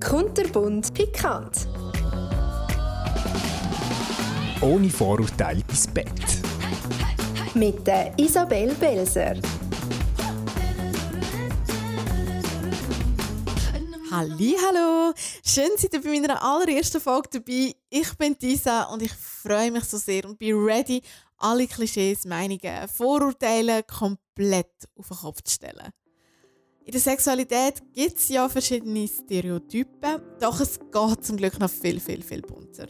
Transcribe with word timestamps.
Kunterbunt 0.00 0.94
pikant. 0.94 1.68
Ohne 4.62 4.88
Vorurteile 4.88 5.62
ins 5.68 5.86
Bett. 5.86 6.10
Mit 7.54 7.86
der 7.86 8.18
Isabel 8.18 8.74
Belser. 8.74 9.36
Hallo, 14.10 15.12
schön 15.44 15.70
seid 15.76 15.94
ihr 15.94 16.02
bei 16.02 16.08
meiner 16.18 16.42
allerersten 16.42 17.00
Folge 17.00 17.28
dabei. 17.34 17.74
Ich 17.90 18.16
bin 18.16 18.36
Tisa 18.36 18.84
und 18.84 19.02
ich 19.02 19.12
freue 19.12 19.70
mich 19.70 19.84
so 19.84 19.98
sehr 19.98 20.24
und 20.24 20.38
bin 20.38 20.56
ready, 20.56 21.02
alle 21.36 21.66
Klischees, 21.66 22.24
Meinungen, 22.24 22.88
Vorurteile 22.88 23.82
komplett 23.82 24.88
auf 24.96 25.08
den 25.08 25.16
Kopf 25.18 25.42
zu 25.42 25.54
stellen. 25.54 25.92
In 26.90 26.94
der 26.94 27.02
Sexualität 27.02 27.74
gibt 27.94 28.18
es 28.18 28.28
ja 28.30 28.48
verschiedene 28.48 29.06
Stereotypen, 29.06 30.20
doch 30.40 30.58
es 30.58 30.76
geht 30.76 31.24
zum 31.24 31.36
Glück 31.36 31.56
noch 31.60 31.70
viel, 31.70 32.00
viel, 32.00 32.20
viel 32.20 32.42
bunter. 32.42 32.88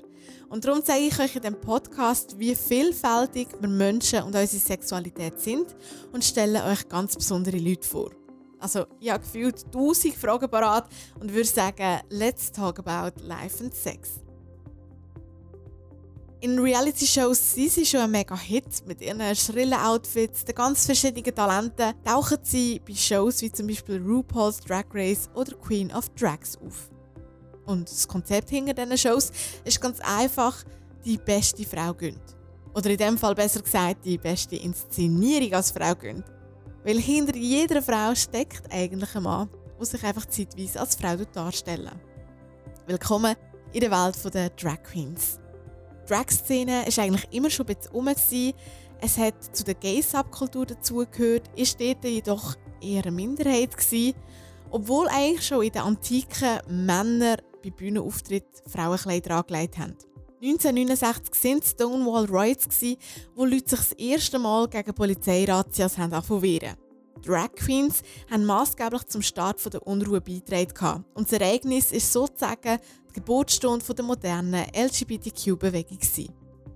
Und 0.49 0.65
darum 0.65 0.83
zeige 0.83 1.09
ich 1.09 1.19
euch 1.19 1.37
in 1.37 1.43
diesem 1.43 1.61
Podcast, 1.61 2.39
wie 2.39 2.55
vielfältig 2.55 3.49
wir 3.61 3.69
Menschen 3.69 4.21
und 4.21 4.35
unsere 4.35 4.47
Sexualität 4.47 5.39
sind 5.39 5.77
und 6.15 6.25
stelle 6.25 6.65
euch 6.65 6.89
ganz 6.89 7.15
besondere 7.15 7.59
Leute 7.59 7.87
vor. 7.87 8.11
Also, 8.59 8.87
ich 9.01 9.11
habe 9.11 9.23
gefühlt 9.23 9.67
1000 9.67 10.15
Fragen 10.15 10.49
parat 10.49 10.89
und 11.21 11.35
würde 11.35 11.51
sagen, 11.51 12.01
let's 12.09 12.51
talk 12.51 12.79
about 12.79 13.21
life 13.23 13.63
and 13.63 13.75
sex. 13.75 14.13
In 16.43 16.59
Reality-Shows 16.59 17.53
sind 17.55 17.71
sie 17.71 17.85
schon 17.85 18.01
ein 18.01 18.11
mega 18.11 18.35
Hit 18.35 18.87
mit 18.87 19.03
ihren 19.03 19.37
schrillen 19.37 19.75
Outfits, 19.75 20.43
den 20.43 20.55
ganz 20.55 20.87
verschiedenen 20.87 21.35
Talenten, 21.35 21.93
tauchen 22.03 22.39
sie 22.43 22.81
bei 22.81 22.95
Shows 22.95 23.43
wie 23.43 23.53
zum 23.53 23.67
Beispiel 23.67 24.01
RuPaul's 24.03 24.61
Drag 24.61 24.87
Race 24.95 25.29
oder 25.35 25.55
Queen 25.57 25.93
of 25.95 26.09
Drags 26.19 26.57
auf. 26.65 26.89
Und 27.67 27.91
das 27.91 28.09
Konzept 28.09 28.49
hinter 28.49 28.73
diesen 28.73 28.97
Shows 28.97 29.31
ist 29.65 29.83
ganz 29.83 30.01
einfach, 30.01 30.65
die 31.05 31.19
beste 31.19 31.63
Frau 31.67 31.93
gönnt. 31.93 32.39
Oder 32.75 32.89
in 32.89 32.97
dem 32.97 33.19
Fall 33.19 33.35
besser 33.35 33.61
gesagt, 33.61 34.07
die 34.07 34.17
beste 34.17 34.57
Inszenierung 34.57 35.53
als 35.53 35.73
Frau 35.73 35.95
gönnt. 35.95 36.25
Weil 36.85 37.01
hinter 37.01 37.37
jeder 37.37 37.83
Frau 37.83 38.15
steckt 38.15 38.63
eigentlich 38.73 39.15
ein 39.15 39.25
Mann, 39.25 39.51
der 39.79 39.87
sich 39.87 40.03
einfach 40.03 40.25
zeitweise 40.25 40.81
als 40.81 40.97
Frau 40.97 41.17
darstellen 41.17 42.01
Willkommen 42.87 43.37
in 43.75 43.81
der 43.81 43.91
Welt 43.91 44.35
der 44.35 44.49
Drag 44.51 44.83
Queens. 44.85 45.40
Die 46.11 46.15
Drag-Szene 46.17 46.87
war 46.87 47.05
eigentlich 47.05 47.29
immer 47.31 47.51
schon 47.51 47.69
ein 47.69 47.77
bisschen 47.77 47.93
rum. 47.93 48.09
Es 49.01 49.17
hat 49.17 49.57
zu 49.57 49.63
der 49.63 49.75
Gay-Subkultur 49.75 50.67
dazugehört, 50.67 51.49
ist 51.55 51.81
dort 51.81 52.05
jedoch 52.05 52.57
eher 52.83 53.03
eine 53.03 53.13
Minderheit 53.13 53.77
gewesen, 53.77 54.17
obwohl 54.71 55.07
eigentlich 55.07 55.47
schon 55.47 55.63
in 55.63 55.71
der 55.71 55.85
Antike 55.85 56.63
Männer 56.69 57.37
bei 57.63 57.71
Bühnenauftritten 57.71 58.69
Frauenkleider 58.69 59.37
angelegt 59.37 59.79
haben. 59.79 59.97
1969 60.43 61.45
waren 61.45 61.59
es 61.61 61.71
Stonewall 61.71 62.25
Riots, 62.25 62.83
wo 63.37 63.45
Leute 63.45 63.71
sich 63.71 63.79
das 63.79 63.93
erste 63.93 64.41
Mal 64.41 64.67
gegen 64.69 64.93
Polizeirazzias 64.93 65.97
wehren 65.97 66.75
Drag 67.25 67.53
Queens 67.55 68.03
haben 68.31 68.45
maßgeblich 68.45 69.07
zum 69.07 69.23
Start 69.23 69.73
der 69.73 69.87
Unruhe 69.87 70.21
beigetragen. 70.21 71.05
Und 71.15 71.31
das 71.31 71.41
Ereignis 71.41 71.93
ist 71.93 72.13
sozusagen 72.13 72.79
die 73.09 73.15
Geburtsstunde 73.15 73.95
der 73.95 74.05
modernen 74.05 74.65
LGBTQ-Bewegung. 74.75 75.99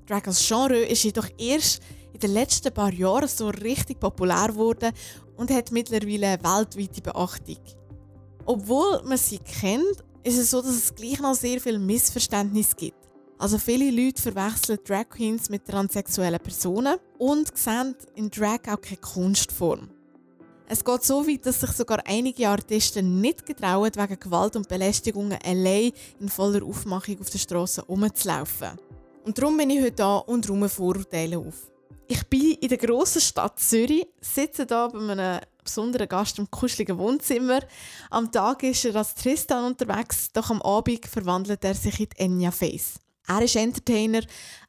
Drag 0.06 0.26
als 0.26 0.46
Genre 0.46 0.84
ist 0.84 1.04
jedoch 1.04 1.28
erst 1.38 1.80
in 2.12 2.20
den 2.20 2.32
letzten 2.32 2.72
paar 2.72 2.92
Jahren 2.92 3.28
so 3.28 3.48
richtig 3.48 3.98
populär 3.98 4.48
geworden 4.48 4.92
und 5.36 5.50
hat 5.50 5.72
mittlerweile 5.72 6.38
weltweite 6.42 7.00
Beachtung. 7.00 7.58
Obwohl 8.44 9.02
man 9.04 9.18
sie 9.18 9.38
kennt, 9.38 10.04
ist 10.22 10.38
es 10.38 10.50
so, 10.50 10.60
dass 10.60 10.74
es 10.74 10.94
gleich 10.94 11.20
noch 11.20 11.34
sehr 11.34 11.60
viel 11.60 11.78
Missverständnis 11.78 12.76
gibt. 12.76 12.98
Also 13.38 13.58
viele 13.58 13.90
Leute 13.90 14.22
verwechseln 14.22 14.78
Drag 14.84 15.08
Queens 15.08 15.50
mit 15.50 15.66
transsexuellen 15.66 16.40
Personen 16.40 16.96
und 17.18 17.56
sehen 17.56 17.96
in 18.14 18.30
Drag 18.30 18.60
auch 18.68 18.80
keine 18.80 18.98
Kunstform. 18.98 19.90
Es 20.66 20.82
geht 20.82 21.04
so 21.04 21.26
weit, 21.26 21.44
dass 21.44 21.60
sich 21.60 21.72
sogar 21.72 22.02
einige 22.06 22.48
Artisten 22.48 23.20
nicht 23.20 23.44
getrauen, 23.44 23.90
wegen 23.94 24.18
Gewalt 24.18 24.56
und 24.56 24.66
Belästigungen 24.66 25.38
allein 25.44 25.92
in 26.18 26.28
voller 26.30 26.64
Aufmachung 26.64 27.20
auf 27.20 27.28
der 27.28 27.38
Straße 27.38 27.82
rumzulaufen. 27.82 28.78
Und 29.24 29.36
darum 29.36 29.58
bin 29.58 29.70
ich 29.70 29.82
heute 29.82 29.92
da 29.92 30.16
und 30.16 30.48
räume 30.48 30.70
Vorurteile 30.70 31.38
auf. 31.38 31.70
Ich 32.08 32.26
bin 32.28 32.52
in 32.52 32.68
der 32.68 32.78
grossen 32.78 33.20
Stadt 33.20 33.60
Zürich, 33.60 34.06
sitze 34.20 34.66
hier 34.66 34.88
bei 34.92 34.98
einem 34.98 35.40
besonderen 35.62 36.08
Gast 36.08 36.38
im 36.38 36.50
kuscheligen 36.50 36.98
Wohnzimmer. 36.98 37.60
Am 38.10 38.32
Tag 38.32 38.62
ist 38.62 38.84
er 38.86 38.96
als 38.96 39.14
Tristan 39.14 39.64
unterwegs, 39.64 40.30
doch 40.32 40.50
am 40.50 40.62
Abend 40.62 41.06
verwandelt 41.06 41.62
er 41.64 41.74
sich 41.74 42.00
in 42.00 42.08
Enya 42.16 42.50
Face. 42.50 42.94
Er 43.26 43.42
ist 43.42 43.56
Entertainer, 43.56 44.22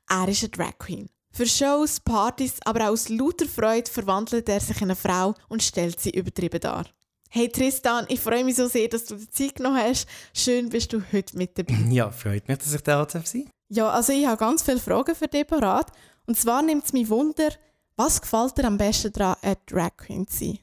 er 0.09 0.27
ist 0.27 0.43
eine 0.43 0.49
Drag 0.49 0.77
Queen. 0.77 1.09
Für 1.35 1.45
Shows, 1.45 1.99
Partys, 1.99 2.53
aber 2.63 2.85
auch 2.85 2.93
aus 2.93 3.09
lauter 3.09 3.45
Freude 3.45 3.91
verwandelt 3.91 4.47
er 4.47 4.61
sich 4.61 4.77
in 4.77 4.83
eine 4.83 4.95
Frau 4.95 5.35
und 5.49 5.61
stellt 5.61 5.99
sie 5.99 6.11
übertrieben 6.11 6.61
dar. 6.61 6.85
Hey 7.29 7.49
Tristan, 7.49 8.05
ich 8.07 8.21
freue 8.21 8.45
mich 8.45 8.55
so 8.55 8.69
sehr, 8.69 8.87
dass 8.87 9.03
du 9.03 9.15
die 9.15 9.29
Zeit 9.29 9.55
genommen 9.55 9.75
hast. 9.83 10.07
Schön 10.33 10.69
bist 10.69 10.93
du 10.93 11.01
heute 11.11 11.37
mit 11.37 11.57
dabei. 11.57 11.73
Ja, 11.89 12.09
freut 12.09 12.47
mich, 12.47 12.59
dass 12.59 12.73
ich 12.73 12.79
da 12.83 13.05
sein 13.09 13.21
darf. 13.21 13.51
Ja, 13.67 13.89
also 13.89 14.13
ich 14.13 14.25
habe 14.25 14.37
ganz 14.37 14.63
viele 14.63 14.79
Fragen 14.79 15.13
für 15.13 15.27
dich 15.27 15.45
parat. 15.45 15.91
Und 16.25 16.39
zwar 16.39 16.61
nimmt 16.61 16.85
es 16.85 16.93
mich 16.93 17.09
Wunder, 17.09 17.49
was 17.97 18.21
gefällt 18.21 18.57
dir 18.57 18.63
am 18.63 18.77
besten 18.77 19.11
daran, 19.11 19.35
eine 19.41 19.57
Drag 19.65 19.97
Queen 19.97 20.25
zu 20.25 20.37
sein? 20.37 20.59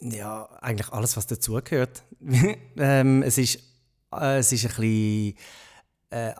Ja, 0.00 0.48
eigentlich 0.62 0.90
alles, 0.94 1.14
was 1.18 1.26
dazugehört. 1.26 2.04
ähm, 2.78 3.22
es, 3.22 3.36
ist, 3.36 3.58
äh, 4.14 4.38
es 4.38 4.50
ist 4.50 4.64
ein 4.64 4.70
bisschen 4.70 5.36
äh, 6.08 6.32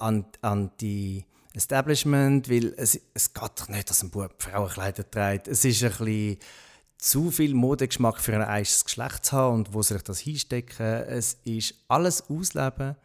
Anti-Establishment, 1.50 2.48
weil 2.48 2.74
es, 2.76 3.00
es 3.14 3.32
geht 3.32 3.50
doch 3.56 3.68
nicht, 3.68 3.90
dass 3.90 4.02
ein 4.02 4.10
Bub 4.10 4.34
Frauenkleider 4.38 5.10
trägt. 5.10 5.48
Es 5.48 5.64
ist 5.64 5.82
ein 5.82 5.90
bisschen 5.90 6.38
zu 6.98 7.30
viel 7.30 7.54
Modegeschmack 7.54 8.20
für 8.20 8.34
ein 8.34 8.42
eigenes 8.42 8.84
Geschlecht 8.84 9.24
zu 9.24 9.36
haben 9.36 9.54
und 9.54 9.74
wo 9.74 9.82
soll 9.82 9.96
ich 9.96 10.04
das 10.04 10.20
hinstecken. 10.20 10.86
Es 10.86 11.38
ist 11.44 11.74
alles 11.88 12.28
ausleben, 12.28 12.96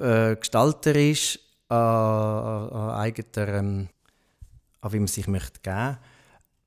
äh, 0.00 0.34
gestalterisch, 0.36 1.38
äh, 1.70 1.74
äh, 1.74 1.76
eigener, 1.76 3.48
ähm, 3.48 3.88
an 4.80 4.92
wie 4.92 4.98
man 4.98 5.08
sich 5.08 5.26
möchte 5.26 5.60
geben, 5.60 5.98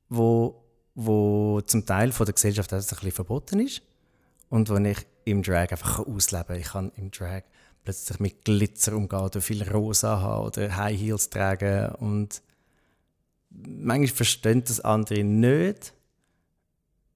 wo, 0.09 0.63
wo 0.95 1.61
zum 1.61 1.85
Teil 1.85 2.11
von 2.11 2.25
der 2.25 2.33
Gesellschaft 2.33 2.71
ein 2.73 2.79
bisschen 2.79 3.11
verboten 3.11 3.59
ist 3.59 3.81
und 4.50 4.69
wo 4.69 4.77
ich 4.77 5.05
im 5.25 5.44
Drag 5.44 5.71
einfach 5.71 6.00
ausleben 6.00 6.47
kann. 6.47 6.59
Ich 6.59 6.67
kann 6.67 6.91
im 6.95 7.11
Drag 7.11 7.44
plötzlich 7.84 8.19
mit 8.19 8.46
Glitzer 8.46 8.96
umgehen 8.96 9.19
oder 9.19 9.42
viel 9.42 9.64
Rosa 9.64 10.19
haben 10.19 10.46
oder 10.46 10.75
High 10.75 11.00
Heels 11.00 11.30
tragen 11.30 11.96
und 11.96 12.42
manchmal 13.50 14.08
verstehen 14.08 14.64
das 14.64 14.80
andere 14.80 15.24
nicht, 15.24 15.94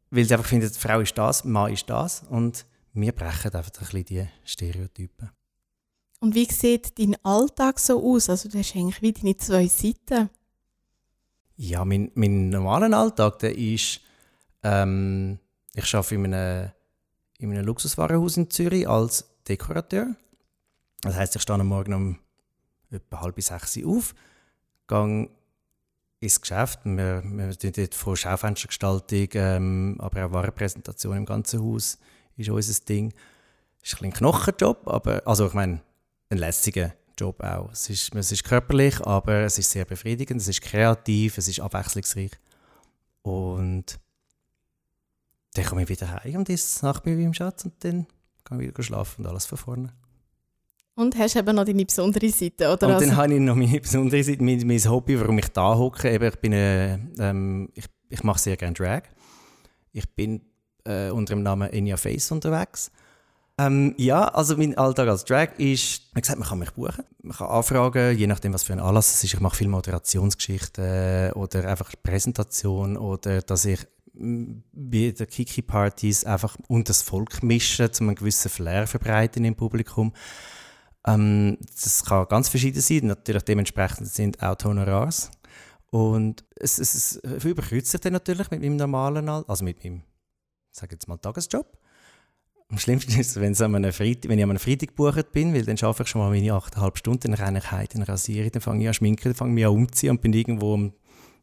weil 0.09 0.26
sie 0.26 0.34
einfach 0.34 0.50
finden, 0.50 0.72
die 0.72 0.80
Frau 0.80 1.00
ist 1.00 1.18
das, 1.18 1.44
Mann 1.44 1.74
ist 1.74 1.90
das 1.90 2.24
und 2.30 2.66
wir 2.94 3.12
brechen 3.12 3.53
einfach 3.53 3.72
ein 3.72 3.80
bisschen 3.80 4.06
die 4.06 4.28
Stereotypen. 4.44 5.30
Und 6.20 6.34
wie 6.34 6.46
sieht 6.46 6.97
dein 6.97 7.16
Alltag 7.24 7.80
so 7.80 8.02
aus? 8.03 8.30
Also 8.30 8.50
du 8.50 8.58
hast 8.58 8.76
eigentlich 8.76 9.02
wie 9.02 9.14
deine 9.14 9.38
zwei 9.38 9.68
Seiten. 9.68 10.30
Ja, 11.58 11.86
mein, 11.86 12.12
mein 12.16 12.50
normaler 12.50 12.97
Alltag, 12.97 13.40
der 13.40 13.58
ist, 13.58 14.02
ähm, 14.64 15.40
ich 15.74 15.94
arbeite 15.94 16.16
in 16.16 16.34
einem, 16.34 16.72
in 17.38 17.52
einem 17.52 17.66
Luxuswarenhaus 17.66 18.38
in 18.38 18.50
Zürich 18.50 18.88
als 18.88 19.26
Dekorateur. 19.47 20.16
Das 21.01 21.16
heißt, 21.16 21.35
ich 21.35 21.41
stehe 21.41 21.59
am 21.59 21.67
Morgen 21.67 21.94
um 21.94 22.19
etwa 22.89 23.22
halb 23.22 23.41
sechs 23.41 23.78
auf, 23.83 24.16
gehe 24.88 25.29
ins 26.19 26.41
Geschäft. 26.41 26.79
Wir, 26.85 27.23
wir 27.23 27.57
tun 27.57 27.72
dort 27.75 27.95
von 27.95 28.16
Schaufenstergestaltung, 28.16 29.28
ähm, 29.34 29.95
aber 30.00 30.25
auch 30.25 30.31
Warenpräsentation 30.31 31.17
im 31.17 31.25
ganzen 31.25 31.61
Haus 31.61 31.97
ist 32.38 32.50
unser 32.50 32.85
Ding. 32.85 33.13
Es 33.84 33.94
ist 33.94 34.01
ein, 34.01 34.05
ein 34.05 34.13
Knochenjob, 34.13 34.87
aber 34.87 35.22
also 35.25 35.47
ich 35.47 35.53
meine, 35.53 35.81
ein 36.29 36.37
lässiger 36.37 36.93
Job 37.17 37.41
auch. 37.41 37.72
Es 37.72 37.90
ist, 37.90 38.14
es 38.16 38.31
ist 38.31 38.43
körperlich, 38.43 38.99
aber 39.05 39.41
es 39.41 39.58
ist 39.58 39.72
sehr 39.72 39.85
befriedigend, 39.85 40.41
es 40.41 40.47
ist 40.47 40.61
kreativ, 40.61 41.37
es 41.37 41.47
ist 41.47 41.59
abwechslungsreich. 41.59 42.31
Und 43.22 43.99
dann 45.53 45.66
komme 45.66 45.84
ich 45.84 45.90
wieder 45.90 46.11
heim 46.11 46.35
und 46.35 46.49
esse 46.49 46.85
nach 46.85 46.99
bei 46.99 47.16
meinem 47.16 47.34
Schatz 47.34 47.64
und 47.66 47.73
dann 47.84 48.08
kann 48.43 48.59
ich 48.59 48.67
wieder 48.67 48.84
schlafen 48.84 49.23
und 49.23 49.31
alles 49.31 49.46
von 49.46 49.58
vorne. 49.58 49.93
Und 50.96 51.18
hast 51.18 51.36
eben 51.36 51.56
noch 51.56 51.66
deine 51.66 51.86
besondere 51.86 52.30
Seite, 52.30 52.72
oder? 52.72 52.88
Und 52.88 52.94
also? 52.94 53.06
dann 53.06 53.18
habe 53.18 53.34
ich 53.34 53.40
noch 53.40 53.56
meine 53.56 53.82
besondere 53.82 54.24
Seite, 54.24 54.44
mein, 54.44 54.66
mein 54.66 54.90
Hobby, 54.90 55.20
warum 55.20 55.38
ich 55.38 55.50
da 55.50 55.78
hocke. 55.78 56.09
Eben, 56.09 56.26
ich 56.26 56.40
bin, 56.40 56.53
äh, 56.53 56.97
ähm, 57.20 57.70
ich, 57.74 57.86
ich 58.09 58.24
mache 58.24 58.40
sehr 58.40 58.56
gerne 58.56 58.74
Drag. 58.74 59.03
Ich 59.92 60.09
bin 60.16 60.42
äh, 60.86 61.09
unter 61.09 61.36
dem 61.36 61.44
Namen 61.44 61.70
Enya 61.70 61.97
Face 61.97 62.32
unterwegs. 62.32 62.92
Ähm, 63.58 63.94
ja, 63.97 64.28
also 64.28 64.58
mein 64.58 64.78
Alltag 64.78 65.08
als 65.08 65.24
Drag 65.24 65.58
ist, 65.58 66.02
wie 66.14 66.22
gesagt, 66.22 66.40
man 66.40 66.47
kann 66.47 66.59
mich 66.59 66.72
buchen, 66.72 67.06
man 67.22 67.38
kann 67.38 67.47
anfragen, 67.47 68.18
je 68.18 68.28
nachdem, 68.28 68.53
was 68.53 68.64
für 68.64 68.74
ein 68.74 68.82
Anlass 68.82 69.14
es 69.14 69.24
ist. 69.24 69.34
Ich 69.34 69.40
mache 69.40 69.56
viel 69.56 69.70
Moderationsgeschichten 69.70 71.32
oder 71.34 71.68
einfach 71.68 71.92
Präsentation 72.03 72.97
oder 72.97 73.42
dass 73.42 73.64
ich 73.64 73.80
bei 74.14 75.12
den 75.12 75.28
Kiki-Partys 75.28 76.26
einfach 76.26 76.58
unter 76.68 76.90
das 76.90 77.02
Volk 77.02 77.44
mischen, 77.44 77.90
um 78.00 78.08
einen 78.08 78.16
gewissen 78.16 78.50
Flair 78.50 78.88
verbreiten 78.88 79.44
im 79.46 79.56
Publikum. 79.56 80.14
Ähm, 81.05 81.57
das 81.73 82.03
kann 82.03 82.28
ganz 82.28 82.49
verschieden 82.49 82.81
sein. 82.81 83.07
Natürlich 83.07 83.43
dementsprechend 83.43 84.07
sind 84.07 84.41
auch 84.41 84.55
die 84.55 84.66
Honorars. 84.66 85.31
Und 85.91 86.43
es, 86.55 86.79
es, 86.79 87.19
es 87.23 87.46
überkreuzt 87.46 87.91
sich 87.91 88.02
dann 88.02 88.13
natürlich 88.13 88.49
mit 88.52 88.61
meinem 88.61 88.75
normalen, 88.75 89.29
also 89.29 89.63
mit 89.63 89.84
meinem, 89.84 90.02
sage 90.72 90.96
jetzt 90.96 91.07
mal, 91.07 91.17
Tagesjob. 91.17 91.78
Am 92.67 92.79
schlimmsten 92.79 93.19
ist 93.19 93.29
es, 93.29 93.35
wenn, 93.35 93.57
wenn 93.57 93.84
ich 93.85 94.43
an 94.43 94.49
einem 94.49 94.59
Freitag 94.59 94.90
gebucht 94.90 95.31
bin, 95.31 95.53
weil 95.53 95.63
dann 95.63 95.78
schaffe 95.78 96.03
ich 96.03 96.09
schon 96.09 96.19
mal 96.19 96.31
meine 96.31 96.52
8,5 96.52 96.97
Stunden, 96.97 97.31
dann 97.31 97.34
renne 97.35 97.59
ich 97.59 97.72
heim, 97.72 97.87
dann 97.93 98.01
rasiere 98.01 98.47
ich, 98.47 98.51
dann 98.51 98.61
fange 98.61 98.84
ich 98.84 98.87
an 98.87 98.93
schminken, 98.96 99.23
dann 99.23 99.35
fange 99.35 99.59
ich 99.59 99.67
an 99.67 99.73
umziehen 99.73 100.09
und 100.11 100.22
bin 100.22 100.34
irgendwo 100.34 100.73
um 100.73 100.93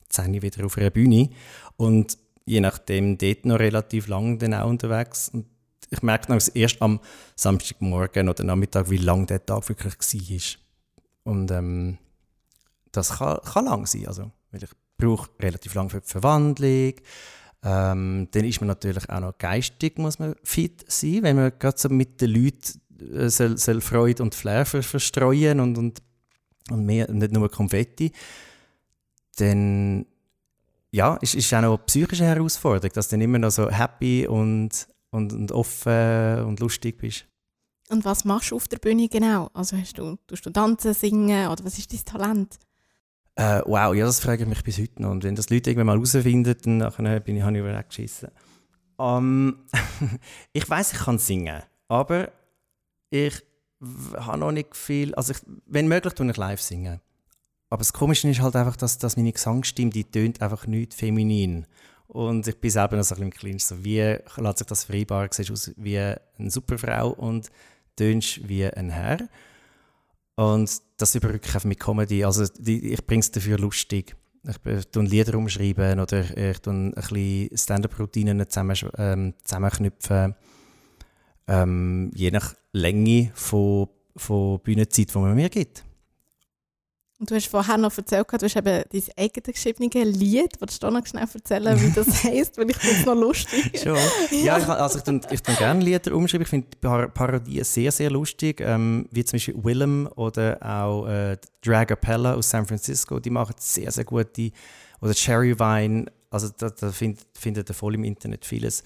10 0.08 0.34
Uhr 0.34 0.42
wieder 0.42 0.66
auf 0.66 0.76
einer 0.76 0.90
Bühne. 0.90 1.30
Und 1.76 2.18
je 2.44 2.60
nachdem 2.60 3.18
dort 3.18 3.46
noch 3.46 3.58
relativ 3.58 4.08
lang 4.08 4.38
dann 4.38 4.52
auch 4.54 4.68
unterwegs. 4.68 5.28
Und 5.28 5.46
ich 5.92 6.02
merke 6.02 6.28
dann 6.28 6.40
erst 6.54 6.80
am 6.80 7.00
Samstagmorgen 7.36 8.28
oder 8.28 8.44
Nachmittag, 8.44 8.88
wie 8.90 8.96
lang 8.96 9.26
der 9.26 9.44
Tag 9.44 9.68
wirklich 9.68 9.94
war. 9.94 11.32
Und 11.32 11.50
ähm, 11.50 11.98
das 12.90 13.18
kann, 13.18 13.38
kann 13.44 13.66
lang 13.66 13.86
sein, 13.86 14.06
also, 14.06 14.30
weil 14.50 14.64
ich 14.64 14.70
brauche 14.96 15.30
relativ 15.40 15.74
lang 15.74 15.90
für 15.90 16.00
die 16.00 16.08
Verwandlung. 16.08 16.94
Ähm, 17.64 18.28
dann 18.30 18.44
ist 18.44 18.60
man 18.60 18.68
natürlich 18.68 19.08
auch 19.08 19.20
noch 19.20 19.38
geistig, 19.38 19.98
muss 19.98 20.18
man 20.18 20.34
fit 20.42 20.84
sein, 20.90 21.22
wenn 21.22 21.36
man 21.36 21.52
gerade 21.58 21.78
so 21.78 21.88
mit 21.88 22.20
den 22.20 22.30
Leuten 22.30 22.80
äh, 23.14 23.28
soll, 23.28 23.56
soll 23.58 23.80
Freude 23.80 24.22
und 24.22 24.34
Flair 24.34 24.64
verstreuen 24.64 25.60
und, 25.60 25.78
und, 25.78 26.02
und 26.70 26.84
mehr, 26.84 27.10
nicht 27.10 27.32
nur 27.32 27.48
Konfetti. 27.50 28.10
Dann 29.36 30.06
ja, 30.90 31.16
ist, 31.16 31.34
ist 31.34 31.52
auch 31.54 31.60
noch 31.60 31.68
eine 31.68 31.84
psychische 31.86 32.24
Herausforderung, 32.24 32.92
dass 32.94 33.08
dann 33.08 33.20
immer 33.20 33.38
noch 33.38 33.50
so 33.50 33.70
happy 33.70 34.26
und, 34.26 34.86
und, 35.12 35.32
und 35.32 35.52
offen 35.52 36.44
und 36.44 36.58
lustig 36.58 36.98
bist. 36.98 37.26
Und 37.88 38.04
was 38.04 38.24
machst 38.24 38.50
du 38.50 38.56
auf 38.56 38.66
der 38.68 38.78
Bühne 38.78 39.08
genau? 39.08 39.50
Also 39.52 39.76
hast 39.76 39.98
du, 39.98 40.16
tust 40.26 40.44
du 40.44 40.50
tanzen, 40.50 40.94
singen 40.94 41.48
oder 41.48 41.64
was 41.64 41.78
ist 41.78 41.92
dein 41.92 42.04
Talent? 42.04 42.58
Äh, 43.34 43.60
wow, 43.66 43.94
ja, 43.94 44.04
das 44.04 44.20
frage 44.20 44.42
ich 44.42 44.48
mich 44.48 44.62
bis 44.62 44.78
heute 44.78 45.00
noch. 45.00 45.10
Und 45.10 45.24
wenn 45.24 45.34
das 45.34 45.50
Leute 45.50 45.70
irgendwann 45.70 45.86
mal 45.86 45.96
herausfinden, 45.96 46.56
dann 46.62 46.76
nachher 46.78 47.20
bin 47.20 47.36
ich, 47.36 47.42
habe 47.42 47.52
ich 47.52 47.60
überlegt. 47.60 48.00
Um, 48.96 49.56
ich 50.52 50.68
weiß, 50.68 50.92
ich 50.92 50.98
kann 50.98 51.18
singen, 51.18 51.62
aber 51.88 52.30
ich 53.10 53.42
habe 54.16 54.38
noch 54.38 54.52
nicht 54.52 54.76
viel. 54.76 55.14
Also, 55.14 55.32
ich, 55.32 55.38
wenn 55.66 55.88
möglich, 55.88 56.14
tue 56.14 56.30
ich 56.30 56.36
live 56.36 56.60
singen. 56.60 57.00
Aber 57.68 57.78
das 57.78 57.92
Komische 57.94 58.28
ist 58.28 58.40
halt 58.40 58.54
einfach, 58.54 58.76
dass, 58.76 58.98
dass 58.98 59.16
meine 59.16 59.32
Gesangsstimme, 59.32 59.90
die 59.90 60.04
tönt 60.04 60.42
einfach 60.42 60.66
nicht 60.66 60.92
feminin. 60.92 61.66
Und 62.12 62.46
ich 62.46 62.60
bin 62.60 62.70
selber 62.70 62.96
noch 62.96 63.04
so 63.04 63.14
ein 63.14 63.20
bisschen 63.20 63.32
im 63.32 63.38
Clinch. 63.38 63.64
So, 63.64 63.82
wie 63.82 64.00
lässt 64.36 64.58
sich 64.58 64.66
das 64.66 64.84
vereinbaren? 64.84 65.30
Du 65.30 65.34
siehst 65.34 65.50
aus 65.50 65.72
wie 65.78 65.98
eine 65.98 66.50
Superfrau 66.50 67.08
und 67.08 67.48
tönst 67.96 68.46
wie 68.46 68.66
ein 68.66 68.90
Herr. 68.90 69.28
Und 70.34 70.70
das 70.98 71.14
überrücke 71.14 71.48
ich 71.56 71.64
mit 71.64 71.80
Comedy. 71.80 72.22
Also 72.22 72.44
die, 72.58 72.92
ich 72.92 73.06
bringe 73.06 73.20
es 73.20 73.30
dafür 73.30 73.58
lustig. 73.58 74.14
Ich 74.44 74.86
tue 74.90 75.04
Lieder 75.04 75.38
umschreiben 75.38 76.00
oder 76.00 76.20
ich 76.36 76.58
tue 76.58 76.74
ein 76.74 76.92
bisschen 76.92 77.56
Stand-up-Routinen 77.56 78.46
zusammen, 78.46 78.76
ähm, 78.98 79.34
zusammenknüpfen. 79.42 80.34
Ähm, 81.48 82.10
je 82.14 82.30
nach 82.30 82.54
Länge 82.72 83.30
von, 83.34 83.88
von 84.16 84.60
Bühnenzeit, 84.60 85.14
die 85.14 85.18
man 85.18 85.34
mir 85.34 85.48
gibt. 85.48 85.82
Und 87.22 87.30
du 87.30 87.36
hast 87.36 87.46
vorher 87.46 87.78
noch 87.78 87.96
erzählt, 87.96 88.26
du 88.32 88.44
hast 88.44 88.56
eben 88.56 88.82
dein 88.90 89.02
eigenes 89.16 89.54
geschriebene 89.54 90.10
Lied. 90.10 90.60
Willst 90.60 90.82
du 90.82 90.90
noch 90.90 91.06
schnell 91.06 91.28
erzählen, 91.32 91.80
wie 91.80 91.92
das 91.92 92.24
heisst? 92.24 92.58
Weil 92.58 92.68
ich 92.68 92.76
finde 92.76 92.98
es 92.98 93.06
noch 93.06 93.14
lustig. 93.14 93.80
Schon. 93.80 93.96
Ja, 94.42 94.58
ich, 94.58 94.66
also 94.66 94.98
ich, 94.98 95.30
ich, 95.30 95.40
ich 95.48 95.56
gerne 95.56 95.84
Lieder 95.84 96.16
umschreiben. 96.16 96.42
Ich 96.42 96.48
finde 96.48 96.66
Par 96.80 97.06
Parodien 97.10 97.62
sehr, 97.62 97.92
sehr 97.92 98.10
lustig. 98.10 98.60
Ähm, 98.60 99.06
wie 99.12 99.24
zum 99.24 99.36
Beispiel 99.36 99.54
Willem 99.62 100.08
oder 100.16 100.58
auch 100.62 101.06
äh, 101.06 101.36
Dragapella 101.64 102.34
aus 102.34 102.50
San 102.50 102.66
Francisco. 102.66 103.20
Die 103.20 103.30
machen 103.30 103.54
sehr, 103.56 103.92
sehr 103.92 104.04
gute. 104.04 104.50
Oder 105.00 105.14
Cherry 105.14 105.56
Vine. 105.56 106.06
Also 106.28 106.48
da, 106.58 106.70
da 106.70 106.90
findet, 106.90 107.24
findet 107.38 107.70
ihr 107.70 107.74
voll 107.74 107.94
im 107.94 108.02
Internet 108.02 108.44
vieles. 108.44 108.82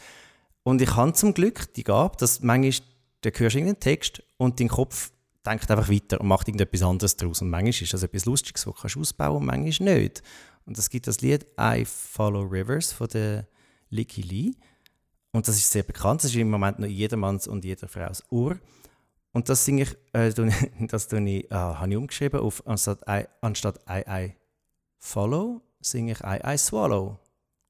Und 0.63 0.83
ich 0.83 0.95
habe 0.95 1.15
zum 1.15 1.33
Glück 1.33 1.73
die 1.73 1.85
Gabe, 1.85 2.19
dass 2.19 2.43
manchmal, 2.43 2.87
da 3.23 3.31
hörst 3.31 3.55
du 3.55 3.61
irgendeinen 3.61 3.81
Text 3.81 4.23
und 4.37 4.61
dein 4.61 4.69
Kopf 4.69 5.11
denkt 5.47 5.71
einfach 5.71 5.91
weiter 5.91 6.21
und 6.21 6.29
macht 6.29 6.49
irgendetwas 6.49 6.83
anderes 6.83 7.17
daraus. 7.17 7.43
Und 7.43 7.51
manchmal 7.51 7.71
ist 7.71 7.93
das 7.93 8.03
etwas 8.03 8.25
Lustiges, 8.25 8.65
das 8.65 8.93
du 8.93 9.01
ausbauen 9.01 9.13
kannst, 9.13 9.37
und 9.37 9.47
manchmal 9.47 9.99
nicht. 9.99 10.23
Und 10.67 10.79
es 10.79 10.91
gibt 10.91 11.07
das 11.07 11.21
Lied 11.21 11.47
I 11.61 11.85
Follow 11.85 12.43
Rivers 12.43 12.93
von 12.93 13.09
der 13.09 13.47
Licky 13.91 14.23
Lee. 14.23 14.53
Und 15.33 15.47
das 15.47 15.57
ist 15.57 15.71
sehr 15.71 15.83
bekannt. 15.83 16.25
Das 16.25 16.31
ist 16.31 16.37
im 16.37 16.51
Moment 16.51 16.79
noch 16.79 16.89
jedermanns 16.89 17.47
und 17.47 17.65
jeder 17.65 17.89
Frau's 17.89 18.25
Ohr. 18.31 18.59
Und 19.33 19.49
das 19.49 19.65
singe 19.65 19.83
ich, 19.83 19.97
äh, 20.13 20.33
das 20.89 21.13
ich, 21.13 21.51
äh, 21.51 21.55
habe 21.55 21.91
ich 21.91 21.97
umgeschrieben 21.97 22.41
auf 22.41 22.67
anstatt 22.67 23.01
I, 23.09 23.25
anstatt 23.43 23.79
I, 23.89 24.03
I 24.09 24.33
follow, 24.99 25.61
singe 25.81 26.13
ich 26.13 26.21
I, 26.21 26.41
I 26.43 26.59
swallow. 26.59 27.19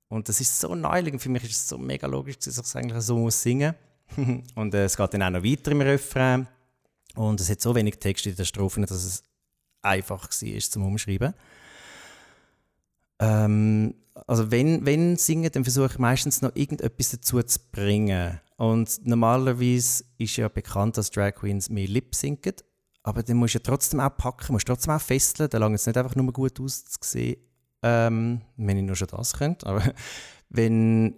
Und 0.08 0.28
das 0.28 0.40
ist 0.40 0.61
so 0.61 0.75
neulich 0.75 1.20
für 1.20 1.28
mich 1.28 1.43
ist 1.43 1.50
es 1.50 1.69
so 1.69 1.76
mega 1.76 2.06
logisch, 2.06 2.38
dass 2.38 2.56
ich 2.56 2.62
es 2.62 2.76
eigentlich 2.76 3.02
so 3.02 3.19
muss 3.19 3.43
singen. 3.43 3.75
und 4.55 4.75
äh, 4.75 4.84
es 4.84 4.96
geht 4.96 5.14
dann 5.14 5.23
auch 5.25 5.31
noch 5.31 5.43
weiter 5.43 5.73
im 5.73 5.81
Refrain. 5.81 6.46
Und 7.17 7.41
es 7.41 7.51
hat 7.51 7.61
so 7.61 7.75
wenig 7.75 7.99
Text 7.99 8.27
in 8.27 8.37
den 8.37 8.45
Strophen, 8.45 8.85
dass 8.85 9.05
es 9.05 9.25
einfach 9.83 10.29
war 10.31 10.61
zum 10.61 10.85
Umschreiben. 10.85 11.35
Ähm, 13.19 13.95
also 14.27 14.51
wenn, 14.51 14.85
wenn 14.87 15.17
singen, 15.17 15.51
dann 15.51 15.65
versuche 15.65 15.87
ich 15.87 15.99
meistens 15.99 16.43
noch 16.43 16.55
irgendetwas 16.55 17.11
dazu 17.11 17.43
zu 17.43 17.59
bringen. 17.73 18.41
Und 18.57 19.07
normalerweise 19.07 20.05
ist 20.19 20.37
ja 20.37 20.49
bekannt, 20.49 20.97
dass 20.97 21.11
Drag 21.11 21.35
Queens 21.35 21.69
mehr 21.69 21.89
Lip 21.89 22.15
singen, 22.15 22.55
aber 23.03 23.23
dann 23.23 23.37
musst 23.37 23.55
du 23.55 23.59
ja 23.59 23.62
trotzdem 23.62 24.01
auch 24.01 24.17
packen, 24.17 24.53
musst 24.53 24.67
trotzdem 24.67 24.95
auch 24.95 25.01
fesseln, 25.01 25.49
da 25.51 25.59
lange 25.59 25.77
es 25.77 25.87
nicht 25.87 25.97
einfach 25.97 26.17
nur 26.17 26.33
gut 26.33 26.59
auszusehen, 26.59 27.37
ähm, 27.83 28.41
wenn 28.57 28.79
ich 28.79 28.83
nur 28.83 28.97
schon 28.97 29.09
das 29.09 29.35
könnte. 29.35 29.67
Aber 29.67 29.83
wenn 30.49 31.17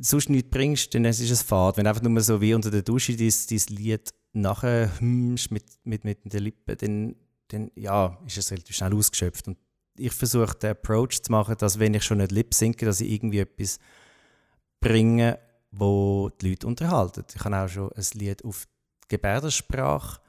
sonst 0.00 0.28
nichts 0.28 0.50
bringst, 0.50 0.94
dann 0.94 1.04
ist 1.04 1.20
es 1.20 1.42
fad. 1.42 1.76
Wenn 1.76 1.84
du 1.84 1.90
einfach 1.90 2.02
nur 2.02 2.20
so 2.20 2.40
wie 2.40 2.54
unter 2.54 2.70
der 2.70 2.82
Dusche 2.82 3.16
dein, 3.16 3.32
dein 3.48 3.76
Lied 3.76 4.10
nachher 4.32 5.00
hümmst 5.00 5.50
mit, 5.50 5.64
mit, 5.84 6.04
mit 6.04 6.32
den 6.32 6.42
Lippen, 6.42 6.76
dann, 6.78 7.16
dann 7.48 7.70
ja, 7.74 8.18
ist 8.26 8.38
es 8.38 8.50
relativ 8.50 8.76
schnell 8.76 8.94
ausgeschöpft. 8.94 9.48
Und 9.48 9.58
ich 9.96 10.12
versuche 10.12 10.56
den 10.56 10.70
Approach 10.70 11.22
zu 11.22 11.32
machen, 11.32 11.56
dass 11.58 11.78
wenn 11.78 11.94
ich 11.94 12.04
schon 12.04 12.18
nicht 12.18 12.32
lip 12.32 12.54
sinke, 12.54 12.86
dass 12.86 13.00
ich 13.00 13.10
irgendwie 13.10 13.40
etwas 13.40 13.78
bringe, 14.80 15.38
wo 15.70 16.30
die 16.40 16.50
Leute 16.50 16.66
unterhalten. 16.66 17.24
Ich 17.34 17.44
habe 17.44 17.56
auch 17.56 17.68
schon 17.68 17.92
ein 17.92 18.04
Lied 18.14 18.44
auf 18.44 18.66
Gebärdensprache, 19.08 20.20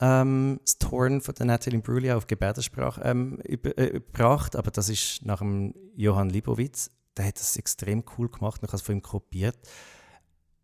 ähm, 0.00 0.60
das 0.62 0.78
Torn 0.78 1.20
von 1.20 1.34
der 1.34 1.46
Natalie 1.46 1.78
Imbruglia 1.78 2.16
auf 2.16 2.26
Gebärdensprache 2.26 3.00
ähm, 3.02 3.38
über, 3.44 3.76
äh, 3.76 3.86
überbracht, 3.86 4.54
aber 4.54 4.70
das 4.70 4.88
ist 4.88 5.24
nach 5.24 5.40
dem 5.40 5.74
Johann 5.96 6.30
Libowitz. 6.30 6.90
Der 7.16 7.26
hat 7.26 7.40
das 7.40 7.56
extrem 7.56 8.04
cool 8.16 8.28
gemacht, 8.28 8.60
ich 8.62 8.68
habe 8.68 8.76
es 8.76 8.82
von 8.82 8.96
ihm 8.96 9.02
kopiert. 9.02 9.58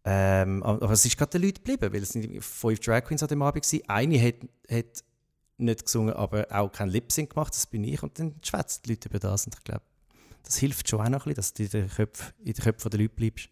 Ähm, 0.07 0.63
aber 0.63 0.91
es 0.91 1.05
ist 1.05 1.17
gerade 1.17 1.31
den 1.31 1.43
Leuten 1.43 1.65
geblieben, 1.65 1.93
weil 1.93 2.03
es 2.03 2.11
sind 2.11 2.45
fünf 2.45 2.81
Drag 2.81 3.05
Queens 3.05 3.23
an 3.23 3.29
dem 3.29 3.43
Abend 3.43 3.65
waren. 3.65 3.81
Eine 3.89 4.23
hat, 4.23 4.35
hat 4.71 5.05
nicht 5.57 5.85
gesungen, 5.85 6.15
aber 6.15 6.47
auch 6.51 6.71
kein 6.71 6.91
Lip-Sync 6.91 7.31
gemacht, 7.31 7.55
das 7.55 7.67
bin 7.67 7.85
ich. 7.85 8.03
Und 8.03 8.19
dann 8.19 8.35
schwätzen 8.43 8.83
die 8.85 8.91
Leute 8.91 9.09
über 9.09 9.19
das. 9.19 9.47
Und 9.47 9.55
ich 9.57 9.65
glaube, 9.65 9.85
das 10.43 10.57
hilft 10.59 10.89
schon 10.89 11.01
auch 11.01 11.09
noch 11.09 11.27
ein 11.27 11.35
bisschen, 11.35 11.37
dass 11.37 11.55
du 11.55 11.63
in 11.63 11.71
den 11.71 11.89
Köpfen, 11.89 12.33
in 12.41 12.53
den 12.53 12.63
Köpfen 12.63 12.91
der 12.91 13.01
Leute 13.01 13.15
bleibst. 13.15 13.49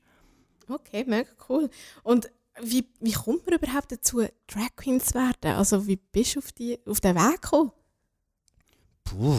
Okay, 0.69 1.05
mega 1.07 1.31
cool. 1.49 1.71
Und 2.03 2.31
wie, 2.61 2.87
wie 3.01 3.13
kommt 3.13 3.47
man 3.47 3.59
überhaupt 3.59 3.91
dazu, 3.91 4.21
Drag 4.47 4.77
Queen 4.77 5.01
zu 5.01 5.15
werden? 5.15 5.57
Also 5.57 5.87
wie 5.87 5.97
bist 5.97 6.35
du 6.35 6.41
auf, 6.41 6.53
die, 6.53 6.79
auf 6.87 7.01
den 7.01 7.17
Weg 7.17 7.41
gekommen? 7.41 7.73
Puh, 9.05 9.39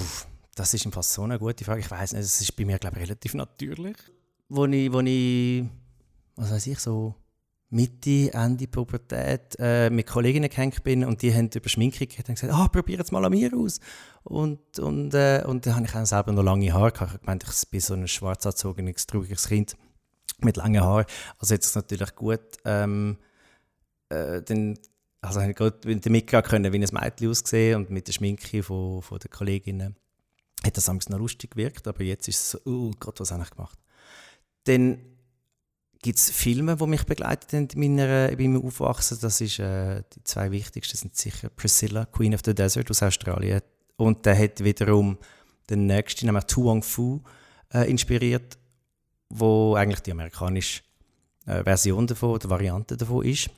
das 0.55 0.73
ist 0.73 0.87
fast 0.91 1.13
so 1.13 1.23
eine 1.23 1.37
gute 1.37 1.63
Frage. 1.63 1.81
Ich 1.81 1.91
weiß 1.91 2.13
nicht, 2.13 2.21
es 2.21 2.41
ist 2.41 2.55
bei 2.55 2.65
mir 2.65 2.79
glaube 2.79 2.97
ich 2.97 3.03
relativ 3.03 3.35
natürlich. 3.35 3.97
Wo 4.49 4.65
ich, 4.65 4.91
wo 4.91 4.99
ich 5.01 5.65
was 6.35 6.51
weiß 6.51 6.67
ich, 6.67 6.79
so 6.79 7.15
Mitte, 7.73 8.31
Ende 8.33 8.67
Pubertät 8.67 9.55
äh, 9.57 9.89
mit 9.89 10.05
Kolleginnen 10.05 10.49
gehängt 10.49 10.83
bin 10.83 11.03
und 11.03 11.21
die 11.23 11.33
haben 11.33 11.49
über 11.53 11.69
Schminke 11.69 12.05
geredet 12.05 12.29
und 12.29 12.35
gesagt, 12.35 12.53
ah, 12.53 12.67
probier 12.67 12.99
jetzt 12.99 13.11
mal 13.11 13.25
an 13.25 13.31
mir 13.31 13.51
aus. 13.55 13.79
Und, 14.23 14.77
und, 14.77 15.13
äh, 15.15 15.43
und 15.45 15.65
dann 15.65 15.75
habe 15.75 15.85
ich 15.87 15.95
auch 15.95 16.05
selber 16.05 16.31
noch 16.31 16.43
lange 16.43 16.71
Haare 16.71 16.91
gehabt. 16.91 17.15
Ich 17.19 17.25
meinte, 17.25 17.47
ich 17.49 17.69
bin 17.69 17.79
so 17.79 17.95
ein 17.95 18.07
schwarz 18.07 18.45
angezogenes, 18.45 19.07
trauriges 19.07 19.47
Kind 19.47 19.75
mit 20.39 20.57
langen 20.57 20.83
Haaren. 20.83 21.05
Also 21.39 21.55
jetzt 21.55 21.65
ist 21.65 21.71
es 21.71 21.75
natürlich 21.75 22.13
gut, 22.13 22.41
ähm, 22.63 23.17
äh, 24.09 24.43
dann, 24.43 24.77
also 25.21 25.41
ich 25.41 25.55
gut 25.55 25.83
damit 25.83 26.27
können, 26.27 26.73
wie 26.73 26.77
ein 26.77 27.01
Mädchen 27.01 27.29
ausgesehen 27.29 27.77
und 27.77 27.89
mit 27.89 28.07
der 28.07 28.13
Schminke 28.13 28.61
von, 28.61 29.01
von 29.01 29.17
den 29.17 29.31
Kolleginnen 29.31 29.95
hat 30.63 30.77
das 30.77 30.87
noch 30.87 31.17
lustig 31.17 31.51
gewirkt, 31.51 31.87
aber 31.87 32.03
jetzt 32.03 32.27
ist 32.27 32.39
es 32.39 32.51
so, 32.51 32.59
oh 32.65 32.91
Gott, 32.99 33.19
was 33.19 33.31
habe 33.31 33.43
ich 33.43 33.49
gemacht? 33.49 33.79
Dann 34.65 34.99
gibt 36.03 36.19
es 36.19 36.29
Filme, 36.29 36.75
die 36.75 36.85
mich 36.85 37.05
begleiten 37.05 37.67
in 37.73 37.95
meiner, 37.95 38.31
meinem 38.31 38.63
Aufwachsen. 38.63 39.17
Das 39.21 39.41
ist, 39.41 39.57
äh, 39.57 40.03
die 40.15 40.23
zwei 40.23 40.51
wichtigsten 40.51 40.97
sind 40.97 41.15
sicher 41.15 41.49
Priscilla, 41.49 42.05
Queen 42.05 42.35
of 42.35 42.41
the 42.45 42.53
Desert 42.53 42.91
aus 42.91 43.01
Australien. 43.01 43.61
Und 43.95 44.25
der 44.25 44.37
hat 44.37 44.63
wiederum 44.63 45.17
den 45.69 45.87
nächsten, 45.87 46.27
nämlich 46.27 46.43
Tu 46.45 46.63
Wong 46.63 46.83
Fu, 46.83 47.21
äh, 47.73 47.89
inspiriert, 47.89 48.57
wo 49.29 49.75
eigentlich 49.75 50.01
die 50.01 50.11
amerikanische 50.11 50.81
äh, 51.45 51.63
Version 51.63 52.05
davon, 52.05 52.37
die 52.37 52.49
Variante 52.49 52.97
davon 52.97 53.25
ist. 53.25 53.49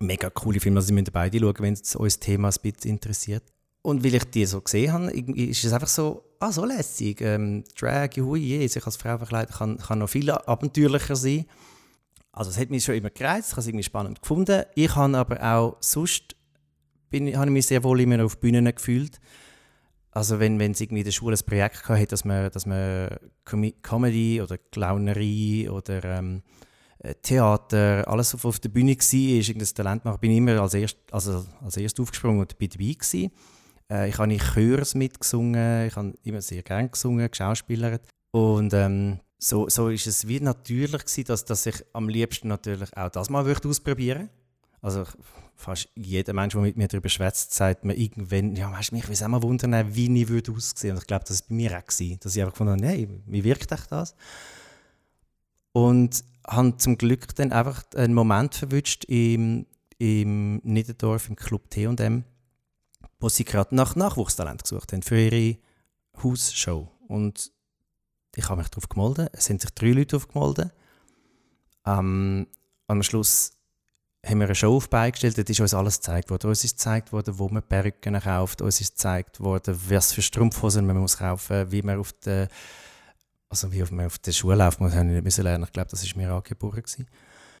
Mega 0.00 0.30
coole 0.30 0.60
Filme, 0.60 0.78
also 0.78 0.88
sie 0.88 0.92
müssen 0.94 1.12
beide 1.12 1.38
schauen, 1.38 1.54
wenn 1.58 1.74
es 1.74 1.94
euch 1.96 2.14
das 2.14 2.20
Thema 2.20 2.48
ein 2.48 2.54
bisschen 2.62 2.90
interessiert. 2.90 3.44
Und 3.82 4.04
weil 4.04 4.14
ich 4.14 4.24
die 4.24 4.46
so 4.46 4.60
gesehen 4.60 4.92
habe, 4.92 5.10
ist 5.10 5.64
es 5.64 5.72
einfach 5.72 5.88
so, 5.88 6.24
ah, 6.38 6.52
so 6.52 6.64
lässig. 6.64 7.20
Ähm, 7.20 7.64
Drag, 7.78 8.10
hui, 8.16 8.40
je, 8.40 8.66
sich 8.66 8.84
als 8.84 8.96
Frau 8.96 9.18
verkleiden 9.18 9.54
kann, 9.54 9.78
kann 9.78 9.98
noch 9.98 10.08
viel 10.08 10.30
abenteuerlicher 10.30 11.16
sein. 11.16 11.46
Also 12.32 12.50
es 12.50 12.58
hat 12.58 12.70
mich 12.70 12.84
schon 12.84 12.94
immer 12.94 13.10
gereizt, 13.10 13.48
ich 13.48 13.52
habe 13.52 13.60
es 13.62 13.66
irgendwie 13.66 13.84
spannend 13.84 14.22
gefunden. 14.22 14.62
Ich 14.74 14.94
habe 14.94 15.16
aber 15.16 15.42
auch 15.42 15.76
sonst, 15.80 16.36
bin, 17.10 17.36
habe 17.36 17.46
ich 17.46 17.52
mich 17.52 17.66
sehr 17.66 17.82
wohl 17.82 18.00
immer 18.00 18.24
auf 18.24 18.38
Bühnen 18.38 18.72
gefühlt. 18.72 19.20
Also 20.10 20.38
wenn, 20.40 20.58
wenn 20.58 20.72
es 20.72 20.80
irgendwie 20.80 21.00
in 21.00 21.04
der 21.04 21.12
Schule 21.12 21.36
ein 21.36 21.46
Projekt 21.46 21.88
hatte, 21.88 22.06
dass 22.06 22.24
man, 22.24 22.50
dass 22.50 22.66
man 22.66 23.08
Com 23.44 23.72
Comedy 23.82 24.40
oder 24.40 24.58
Clownerie 24.58 25.68
oder 25.68 26.04
ähm, 26.04 26.42
äh, 26.98 27.14
Theater, 27.22 28.04
alles, 28.06 28.34
was 28.34 28.44
auf 28.44 28.58
der 28.58 28.68
Bühne 28.70 28.96
war, 28.96 29.14
irgendein 29.14 29.74
Talent 29.74 30.04
machen, 30.04 30.20
bin 30.20 30.30
ich 30.30 30.38
immer 30.38 30.60
als 30.60 30.74
erst, 30.74 30.98
also 31.12 31.44
als 31.62 31.76
erst 31.76 32.00
aufgesprungen 32.00 32.40
und 32.40 32.52
dabei 32.52 32.66
gewesen. 32.66 33.30
Äh, 33.90 34.08
ich 34.08 34.18
habe 34.18 34.32
in 34.32 34.38
Chörs 34.38 34.94
mitgesungen, 34.94 35.86
ich 35.86 35.96
habe 35.96 36.14
immer 36.22 36.42
sehr 36.42 36.62
gerne 36.62 36.88
gesungen, 36.88 37.30
geschauspielert. 37.30 38.06
Und 38.30 38.74
ähm, 38.74 39.20
so, 39.38 39.68
so 39.68 39.88
ist 39.88 40.06
es 40.06 40.26
wie 40.26 40.40
natürlich 40.40 41.04
gewesen, 41.04 41.24
dass, 41.24 41.44
dass 41.44 41.66
ich 41.66 41.84
am 41.92 42.08
liebsten 42.08 42.48
natürlich 42.48 42.96
auch 42.96 43.10
das 43.10 43.30
mal 43.30 43.46
ausprobieren 43.46 44.22
würde. 44.22 44.30
Also 44.80 45.04
fast 45.56 45.88
jeder 45.96 46.32
Mensch, 46.32 46.52
der 46.54 46.62
mit 46.62 46.76
mir 46.76 46.88
darüber 46.88 47.08
schwätzt, 47.08 47.52
sagt 47.52 47.84
mir 47.84 47.94
irgendwann, 47.94 48.54
ja, 48.54 48.70
weißt 48.70 48.90
du, 48.90 48.96
mich 48.96 49.08
würde 49.08 49.24
auch 49.24 49.28
mal 49.28 49.42
wundern, 49.42 49.94
wie 49.94 50.22
ich 50.22 50.28
würde 50.28 50.52
aussehen. 50.52 50.92
Und 50.92 50.98
ich 51.02 51.06
glaube, 51.06 51.24
das 51.26 51.40
war 51.40 51.48
bei 51.48 51.54
mir 51.54 51.78
auch, 51.78 51.84
gewesen, 51.84 52.18
dass 52.20 52.36
ich 52.36 52.42
einfach 52.42 52.54
gefunden 52.54 52.74
habe, 52.74 52.86
hey, 52.86 53.08
wie 53.26 53.44
wirkt 53.44 53.72
euch 53.72 53.86
das? 53.86 54.14
Und 55.72 56.24
habe 56.46 56.76
zum 56.76 56.96
Glück 56.96 57.34
dann 57.34 57.52
einfach 57.52 57.84
einen 57.96 58.14
Moment 58.14 58.54
verwünscht 58.54 59.04
im, 59.06 59.66
im 59.98 60.56
Niederdorf, 60.58 61.28
im 61.28 61.36
Club 61.36 61.70
T&M, 61.70 62.24
wo 63.20 63.28
sie 63.28 63.44
gerade 63.44 63.74
nach 63.74 63.96
Nachwuchstalent 63.96 64.62
gesucht 64.62 64.92
haben 64.92 65.02
für 65.02 65.18
ihre 65.18 65.58
Hausshow. 66.22 66.88
Und 67.08 67.52
ich 68.34 68.48
habe 68.48 68.60
mich 68.60 68.68
darauf 68.68 68.88
gemeldet. 68.88 69.30
Es 69.32 69.46
sind 69.46 69.60
sich 69.60 69.70
drei 69.70 69.90
Leute 69.90 70.18
darauf 70.18 70.28
gemeldet. 70.28 70.72
Ähm, 71.86 72.46
am 72.86 73.02
Schluss 73.02 73.52
haben 74.24 74.38
wir 74.38 74.46
eine 74.46 74.54
Show 74.54 74.76
auf 74.76 74.90
beigestellt, 74.90 75.38
dort 75.38 75.48
ist 75.48 75.60
uns 75.60 75.74
alles 75.74 75.98
gezeigt 75.98 76.30
worden. 76.30 76.48
Uns 76.48 76.64
ist 76.64 76.76
gezeigt 76.76 77.12
worden, 77.12 77.38
wo 77.38 77.48
man 77.48 77.62
Perücken 77.62 78.18
kauft, 78.20 78.62
uns 78.62 78.80
ist 78.80 78.94
gezeigt 78.96 79.40
worden, 79.40 79.78
was 79.88 80.12
für 80.12 80.22
Strumpfhosen 80.22 80.86
man 80.86 80.98
muss 80.98 81.18
kaufen, 81.18 81.70
wie 81.70 81.82
man 81.82 81.98
auf 81.98 82.12
der 82.12 82.48
also 83.48 83.72
wie 83.72 83.82
man 83.90 84.06
auf 84.06 84.18
der 84.18 84.32
Schule 84.32 84.56
läuft, 84.56 84.80
muss 84.80 84.94
ich 84.94 85.02
nicht 85.02 85.38
lernen. 85.38 85.64
Ich 85.64 85.72
glaube, 85.72 85.90
das 85.90 86.04
war 86.04 86.22
mir 86.22 86.32
angeboren. 86.32 86.82
Gewesen. 86.82 87.06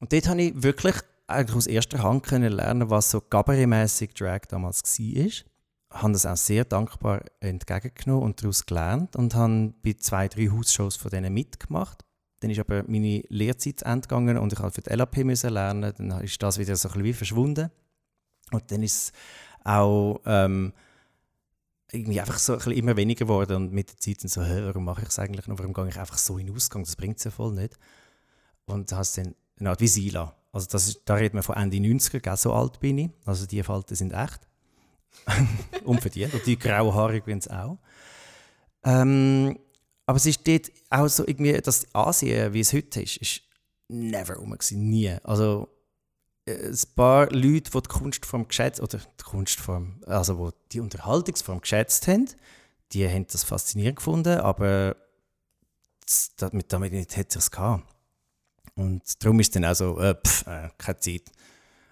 Und 0.00 0.12
dort 0.12 0.28
habe 0.28 0.42
ich 0.42 0.62
wirklich 0.62 0.96
eigentlich 1.28 1.56
aus 1.56 1.66
erster 1.66 2.02
Hand 2.02 2.24
können 2.24 2.52
lernen, 2.52 2.90
was 2.90 3.10
so 3.10 3.20
Gabaret-mässig 3.20 4.14
Drag 4.14 4.40
damals 4.48 4.82
war. 4.82 5.24
Ich 5.24 5.44
habe 5.90 6.12
das 6.12 6.26
auch 6.26 6.36
sehr 6.36 6.64
dankbar 6.64 7.22
entgegengenommen 7.40 8.24
und 8.24 8.42
daraus 8.42 8.66
gelernt 8.66 9.16
und 9.16 9.34
habe 9.34 9.74
bei 9.82 9.94
zwei, 9.94 10.28
drei 10.28 10.48
Hausshows 10.48 10.96
von 10.96 11.10
denen 11.10 11.32
mitgemacht. 11.32 12.04
Dann 12.40 12.50
ist 12.50 12.60
aber 12.60 12.84
meine 12.86 13.22
Lehrzeit 13.28 13.82
entgegangen 13.82 14.38
und 14.38 14.52
ich 14.52 14.58
musste 14.58 14.82
für 14.82 14.88
die 14.90 14.96
LAP 14.96 15.18
müssen 15.18 15.50
lernen. 15.50 15.92
Dann 15.96 16.20
ist 16.22 16.42
das 16.42 16.58
wieder 16.58 16.76
so 16.76 16.88
ein 16.88 16.92
bisschen 16.92 17.04
wie 17.04 17.12
verschwunden. 17.12 17.70
Und 18.52 18.70
dann 18.70 18.82
ist 18.82 18.96
es 18.96 19.12
auch 19.64 20.20
ähm, 20.24 20.72
irgendwie 21.90 22.20
einfach 22.20 22.38
so 22.38 22.52
ein 22.52 22.58
bisschen 22.58 22.72
immer 22.72 22.96
weniger 22.96 23.24
geworden 23.24 23.56
und 23.56 23.72
mit 23.72 23.90
der 23.90 23.98
Zeit 23.98 24.22
dann 24.22 24.28
so, 24.28 24.40
warum 24.40 24.84
mache 24.84 25.02
ich 25.02 25.08
es 25.08 25.18
eigentlich 25.18 25.46
noch, 25.46 25.58
warum 25.58 25.72
gehe 25.72 25.88
ich 25.88 25.98
einfach 25.98 26.18
so 26.18 26.38
in 26.38 26.54
Ausgang, 26.54 26.84
das 26.84 26.96
bringt 26.96 27.18
es 27.18 27.24
ja 27.24 27.30
voll 27.30 27.54
nicht. 27.54 27.78
Und 28.66 28.92
hast 28.92 29.18
dann 29.18 29.34
eine 29.58 29.70
Art 29.70 29.80
wie 29.80 29.88
Sila. 29.88 30.37
Also 30.52 30.66
das 30.70 30.88
ist, 30.88 31.02
da 31.04 31.14
reden 31.14 31.36
wir 31.36 31.42
von 31.42 31.56
Ende 31.56 31.76
90er, 31.76 32.20
gell, 32.20 32.36
so 32.36 32.52
alt 32.52 32.80
bin 32.80 32.98
ich. 32.98 33.10
Also 33.24 33.46
die 33.46 33.62
Falten 33.62 33.94
sind 33.94 34.12
echt. 34.12 34.40
Unverdient. 35.84 36.34
Und 36.34 36.46
die 36.46 36.58
grauhaarigen 36.58 37.38
es 37.38 37.48
auch. 37.48 37.78
Ähm, 38.84 39.58
aber 40.06 40.16
es 40.16 40.26
ist 40.26 40.46
dort 40.46 40.70
auch 40.90 41.08
so 41.08 41.26
irgendwie, 41.26 41.52
dass 41.52 41.86
Asien, 41.94 42.52
wie 42.54 42.60
es 42.60 42.72
heute 42.72 43.02
ist, 43.02 43.18
ist 43.18 43.42
never 43.88 44.36
rum 44.36 44.56
nie. 44.72 45.16
Also 45.22 45.68
ein 46.48 46.78
paar 46.94 47.30
Leute, 47.30 47.70
die 47.70 47.82
die 47.82 47.88
Kunstform 47.88 48.48
geschätzt 48.48 48.80
oder 48.80 48.98
die 48.98 49.24
Kunstform, 49.24 50.00
also 50.06 50.50
die, 50.50 50.56
die 50.72 50.80
Unterhaltungsform 50.80 51.60
geschätzt 51.60 52.08
haben, 52.08 52.26
die 52.92 53.06
haben 53.06 53.26
das 53.26 53.44
faszinierend 53.44 53.96
gefunden, 53.96 54.38
aber 54.38 54.96
damit, 56.38 56.72
damit 56.72 57.16
hätte 57.16 57.38
es 57.38 57.50
gehabt. 57.50 57.84
Und 58.78 59.02
darum 59.22 59.40
ist 59.40 59.54
dann 59.56 59.64
auch 59.64 59.74
so, 59.74 59.98
äh, 59.98 60.14
pff, 60.14 60.46
äh, 60.46 60.68
keine 60.78 60.98
Zeit. 60.98 61.32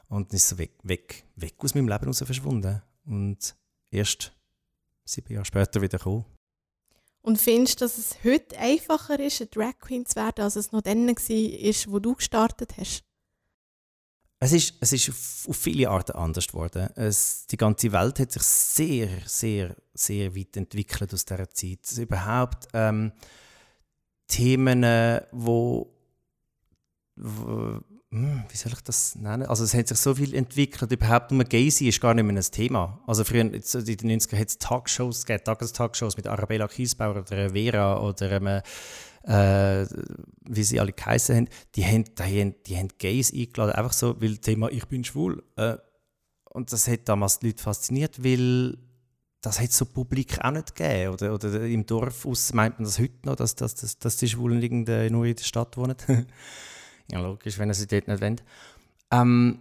Und 0.09 0.31
dann 0.31 0.37
ist 0.37 0.49
so 0.49 0.57
weg, 0.57 0.73
weg, 0.85 1.25
weg 1.35 1.55
aus 1.59 1.75
meinem 1.75 1.89
Leben 1.89 2.07
raus 2.07 2.23
verschwunden. 2.25 2.81
Und 3.05 3.57
erst 3.91 4.33
sieben 5.05 5.33
Jahre 5.33 5.45
später 5.45 5.83
wieder 5.83 5.99
gekommen. 5.99 6.25
Und 7.23 7.41
findest 7.41 7.81
du, 7.81 7.85
dass 7.85 7.99
es 7.99 8.23
heute 8.23 8.57
einfacher 8.57 9.19
ist, 9.19 9.41
eine 9.41 9.51
Drag 9.51 9.79
Queen 9.81 10.07
zu 10.07 10.15
werden, 10.15 10.45
als 10.45 10.55
es 10.55 10.71
noch 10.71 10.83
dann 10.83 11.09
war, 11.09 11.93
wo 11.93 11.99
du 11.99 12.15
gestartet 12.15 12.77
hast? 12.79 13.03
Es 14.39 14.53
ist, 14.53 14.75
es 14.81 14.93
ist 14.93 15.09
auf, 15.09 15.49
auf 15.49 15.57
viele 15.57 15.91
Arten 15.91 16.13
anders 16.13 16.47
geworden. 16.47 16.89
Es, 16.95 17.47
die 17.47 17.57
ganze 17.57 17.91
Welt 17.91 18.21
hat 18.21 18.31
sich 18.31 18.43
sehr, 18.43 19.09
sehr, 19.25 19.75
sehr 19.93 20.37
weit 20.37 20.57
entwickelt 20.57 21.13
aus 21.15 21.25
dieser 21.25 21.51
Zeit. 21.51 21.81
Also 21.89 22.03
überhaupt 22.03 22.69
ähm, 22.75 23.13
Themen, 24.29 24.85
äh, 24.85 25.27
wo, 25.33 25.89
wo 25.89 25.89
hm, 25.89 25.96
wie 27.17 28.57
soll 28.57 28.73
ich 28.73 28.81
das 28.83 29.17
nennen? 29.17 29.45
Also 29.45 29.65
es 29.65 29.75
hat 29.75 29.89
sich 29.89 29.99
so 29.99 30.15
viel 30.15 30.35
entwickelt, 30.35 30.93
überhaupt 30.93 31.33
nur 31.33 31.45
sein 31.51 31.89
ist 31.89 32.01
gar 32.01 32.15
nicht 32.15 32.25
mehr 32.25 32.37
ein 32.37 32.43
Thema. 32.43 33.01
Also 33.07 33.25
früher, 33.25 33.41
in 33.41 33.53
den 33.53 33.61
90ern 33.61 34.39
hat 34.39 34.49
es 34.49 34.59
Talkshows 34.59 35.25
Tagestalkshows 35.25 36.17
mit 36.17 36.27
Arabella 36.27 36.69
Kiesbauer 36.69 37.17
oder 37.17 37.51
Vera 37.51 38.01
oder 38.01 38.33
ähm, 38.33 38.63
äh, 39.27 39.87
wie 40.49 40.63
sie 40.63 40.79
alle 40.79 40.93
geheißen 40.93 41.37
haben, 41.37 41.49
die 41.75 41.85
haben, 41.85 42.05
die, 42.05 42.23
haben, 42.23 42.55
die 42.65 42.77
haben 42.77 42.89
Gays 42.97 43.33
eingeladen, 43.33 43.73
einfach 43.73 43.93
so, 43.93 44.21
weil 44.21 44.37
das 44.37 44.41
Thema 44.41 44.71
«Ich 44.71 44.87
bin 44.87 45.03
schwul». 45.03 45.43
Äh, 45.57 45.77
und 46.51 46.73
das 46.73 46.89
hat 46.89 47.09
damals 47.09 47.41
die 47.41 47.49
Leute 47.49 47.63
fasziniert, 47.63 48.23
weil 48.25 48.79
das 49.43 49.61
hat 49.61 49.73
so 49.73 49.85
Publik 49.85 50.43
auch 50.43 50.53
nicht 50.53 50.75
gegeben. 50.75 51.13
Oder, 51.13 51.35
oder 51.35 51.61
im 51.67 51.85
Dorf 51.85 52.25
aus 52.25 52.53
meint 52.55 52.79
man 52.79 52.85
das 52.85 52.99
heute 52.99 53.19
noch, 53.25 53.37
dass, 53.37 53.55
dass, 53.57 53.75
dass, 53.75 53.99
dass 53.99 54.17
die 54.17 54.29
Schwulen 54.29 54.61
nur 54.61 55.25
in 55.27 55.37
der 55.37 55.45
Stadt 55.45 55.77
wohnen. 55.77 55.97
ja, 57.11 57.21
logisch, 57.21 57.59
wenn 57.59 57.73
sie 57.73 57.87
dort 57.87 58.09
nicht 58.09 58.21
wollen. 58.21 58.41
Ähm, 59.11 59.61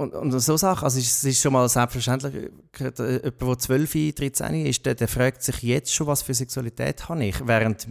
und, 0.00 0.14
und 0.14 0.40
so 0.40 0.56
Sachen, 0.56 0.84
also 0.84 0.98
es 0.98 1.24
ist 1.24 1.42
schon 1.42 1.52
mal 1.52 1.68
selbstverständlich, 1.68 2.50
jemand, 2.78 2.98
der 2.98 3.58
12, 3.58 4.14
13 4.14 4.66
ist, 4.66 4.86
der, 4.86 4.94
der 4.94 5.08
fragt 5.08 5.42
sich 5.42 5.62
jetzt 5.62 5.92
schon, 5.92 6.06
was 6.06 6.22
für 6.22 6.32
Sexualität 6.32 7.08
habe 7.08 7.24
ich. 7.26 7.46
Während, 7.46 7.86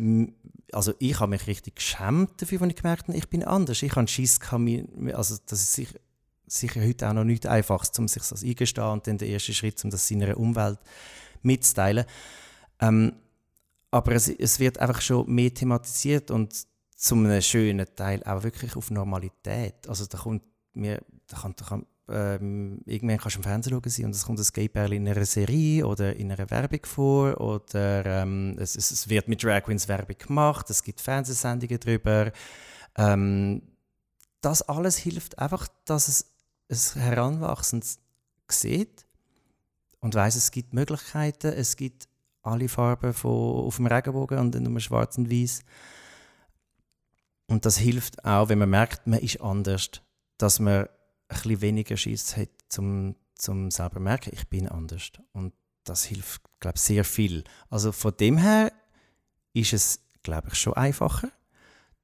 also 0.72 0.94
ich 0.98 1.20
habe 1.20 1.30
mich 1.30 1.46
richtig 1.46 1.76
geschämt 1.76 2.42
dafür, 2.42 2.64
als 2.64 2.72
ich 2.72 2.78
gemerkt 2.78 3.08
habe, 3.08 3.18
ich 3.18 3.30
bin 3.30 3.44
anders. 3.44 3.84
Ich 3.84 3.96
habe 3.96 4.08
Schiss, 4.08 4.40
also 4.42 5.38
das 5.46 5.62
ist 5.62 5.74
sicher, 5.74 6.00
sicher 6.48 6.82
heute 6.82 7.10
auch 7.10 7.14
noch 7.14 7.26
nicht 7.26 7.46
einfach, 7.46 7.86
um 8.00 8.08
sich 8.08 8.24
das 8.24 8.44
eingestehen 8.44 8.88
und 8.88 9.06
dann 9.06 9.20
der 9.20 9.28
erste 9.28 9.54
Schritt, 9.54 9.84
um 9.84 9.92
das 9.92 10.08
seiner 10.08 10.36
Umwelt 10.36 10.80
mitzuteilen. 11.44 12.06
Ähm, 12.80 13.14
aber 13.92 14.14
es, 14.14 14.30
es 14.30 14.60
wird 14.60 14.80
einfach 14.80 15.02
schon 15.02 15.32
mehr 15.32 15.54
thematisiert 15.54 16.32
und 16.32 16.54
zum 17.00 17.26
einem 17.26 17.42
schönen 17.42 17.88
Teil 17.96 18.22
auch 18.24 18.44
wirklich 18.44 18.76
auf 18.76 18.92
Normalität. 18.92 19.88
Also 19.88 20.06
da 20.06 20.18
kommt 20.18 20.44
mir, 20.74 21.02
da 21.28 21.38
kann, 21.38 21.54
da 21.56 21.66
kann 21.66 21.86
ähm, 22.10 22.82
irgendwann 22.86 23.20
kannst 23.20 23.36
du 23.36 23.40
im 23.40 23.44
Fernsehen 23.44 23.72
schauen 23.72 24.06
und 24.06 24.16
es 24.16 24.26
kommt 24.26 24.40
ein 24.40 24.46
Gay-Pärchen 24.52 24.98
in 24.98 25.08
einer 25.08 25.26
Serie 25.26 25.88
oder 25.88 26.14
in 26.16 26.32
einer 26.32 26.50
Werbung 26.50 26.82
vor 26.84 27.40
oder 27.40 28.06
ähm, 28.06 28.58
es, 28.60 28.76
es, 28.76 29.08
wird 29.08 29.30
mit 29.30 29.42
Drag 29.42 29.64
Queens 29.64 29.88
Werbung 29.88 30.18
gemacht, 30.18 30.70
es 30.70 30.84
gibt 30.84 31.00
Fernsehsendungen 31.00 31.80
darüber. 31.80 32.32
Ähm, 32.98 33.62
das 34.42 34.62
alles 34.64 34.98
hilft 34.98 35.40
einfach, 35.40 35.68
dass 35.86 36.26
es 36.68 36.96
ein 36.96 37.02
Heranwachsendes 37.02 38.00
sieht 38.50 39.06
und 40.02 40.16
weiß, 40.16 40.36
es 40.36 40.52
gibt 40.52 40.74
Möglichkeiten, 40.74 41.54
es 41.54 41.78
gibt 41.78 42.10
alle 42.42 42.68
Farben 42.68 43.14
von, 43.14 43.68
auf 43.68 43.78
dem 43.78 43.86
Regenbogen 43.86 44.40
und 44.40 44.60
nur 44.60 44.80
schwarz 44.80 45.18
und 45.18 45.32
weiß. 45.32 45.62
Und 47.50 47.66
das 47.66 47.78
hilft 47.78 48.24
auch, 48.24 48.50
wenn 48.50 48.60
man 48.60 48.70
merkt, 48.70 49.08
man 49.08 49.20
ist 49.20 49.42
anders, 49.42 49.90
dass 50.38 50.60
man 50.60 50.84
ein 50.84 50.88
bisschen 51.28 51.62
weniger 51.62 51.98
Schiss 51.98 52.38
hat, 52.38 52.50
zum, 52.70 53.16
zum 53.36 53.72
selber 53.72 54.00
merken, 54.00 54.32
ich 54.34 54.48
bin 54.48 54.70
anders. 54.70 55.12
Und 55.34 55.54
das 55.84 56.04
hilft, 56.04 56.44
glaube 56.60 56.76
ich, 56.78 56.82
sehr 56.84 57.04
viel. 57.04 57.44
Also 57.70 57.92
von 57.92 58.16
dem 58.16 58.38
her 58.38 58.72
ist 59.54 59.74
es, 59.74 60.00
glaube 60.22 60.50
ich, 60.50 60.56
schon 60.56 60.74
einfacher, 60.74 61.30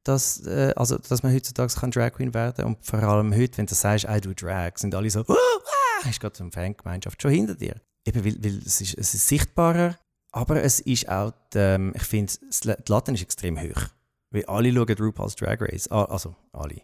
dass, 0.03 0.45
äh, 0.45 0.73
also, 0.75 0.97
dass 0.97 1.21
man 1.21 1.33
heutzutage 1.33 1.73
kann 1.73 1.91
Drag 1.91 2.13
Queen 2.13 2.33
werden 2.33 2.55
kann. 2.55 2.65
Und 2.65 2.83
vor 2.83 3.03
allem 3.03 3.33
heute, 3.35 3.57
wenn 3.59 3.67
du 3.67 3.75
sagst, 3.75 4.07
I 4.09 4.19
do 4.21 4.33
Drag, 4.33 4.77
sind 4.77 4.95
alle 4.95 5.11
so, 5.11 5.21
uh, 5.21 5.33
ah, 5.33 6.09
ist 6.09 6.19
gerade 6.19 6.39
eine 6.39 6.51
Fangemeinschaft 6.51 7.21
schon 7.21 7.31
hinter 7.31 7.55
dir. 7.55 7.79
Eben, 8.03 8.25
weil, 8.25 8.43
weil 8.43 8.57
es, 8.65 8.81
ist, 8.81 8.97
es 8.97 9.13
ist 9.13 9.27
sichtbarer, 9.27 9.97
aber 10.31 10.63
es 10.63 10.79
ist 10.79 11.07
auch, 11.07 11.33
ähm, 11.53 11.93
ich 11.95 12.03
finde, 12.03 12.33
die 12.63 12.91
Latte 12.91 13.11
ist 13.11 13.21
extrem 13.21 13.59
hoch. 13.59 13.89
Weil 14.35 14.45
alle 14.47 14.73
schauen 14.73 14.97
RuPaul's 14.99 15.35
Drag 15.35 15.61
Race. 15.61 15.89
Ah, 15.89 16.03
Also, 16.03 16.35
alle. 16.51 16.81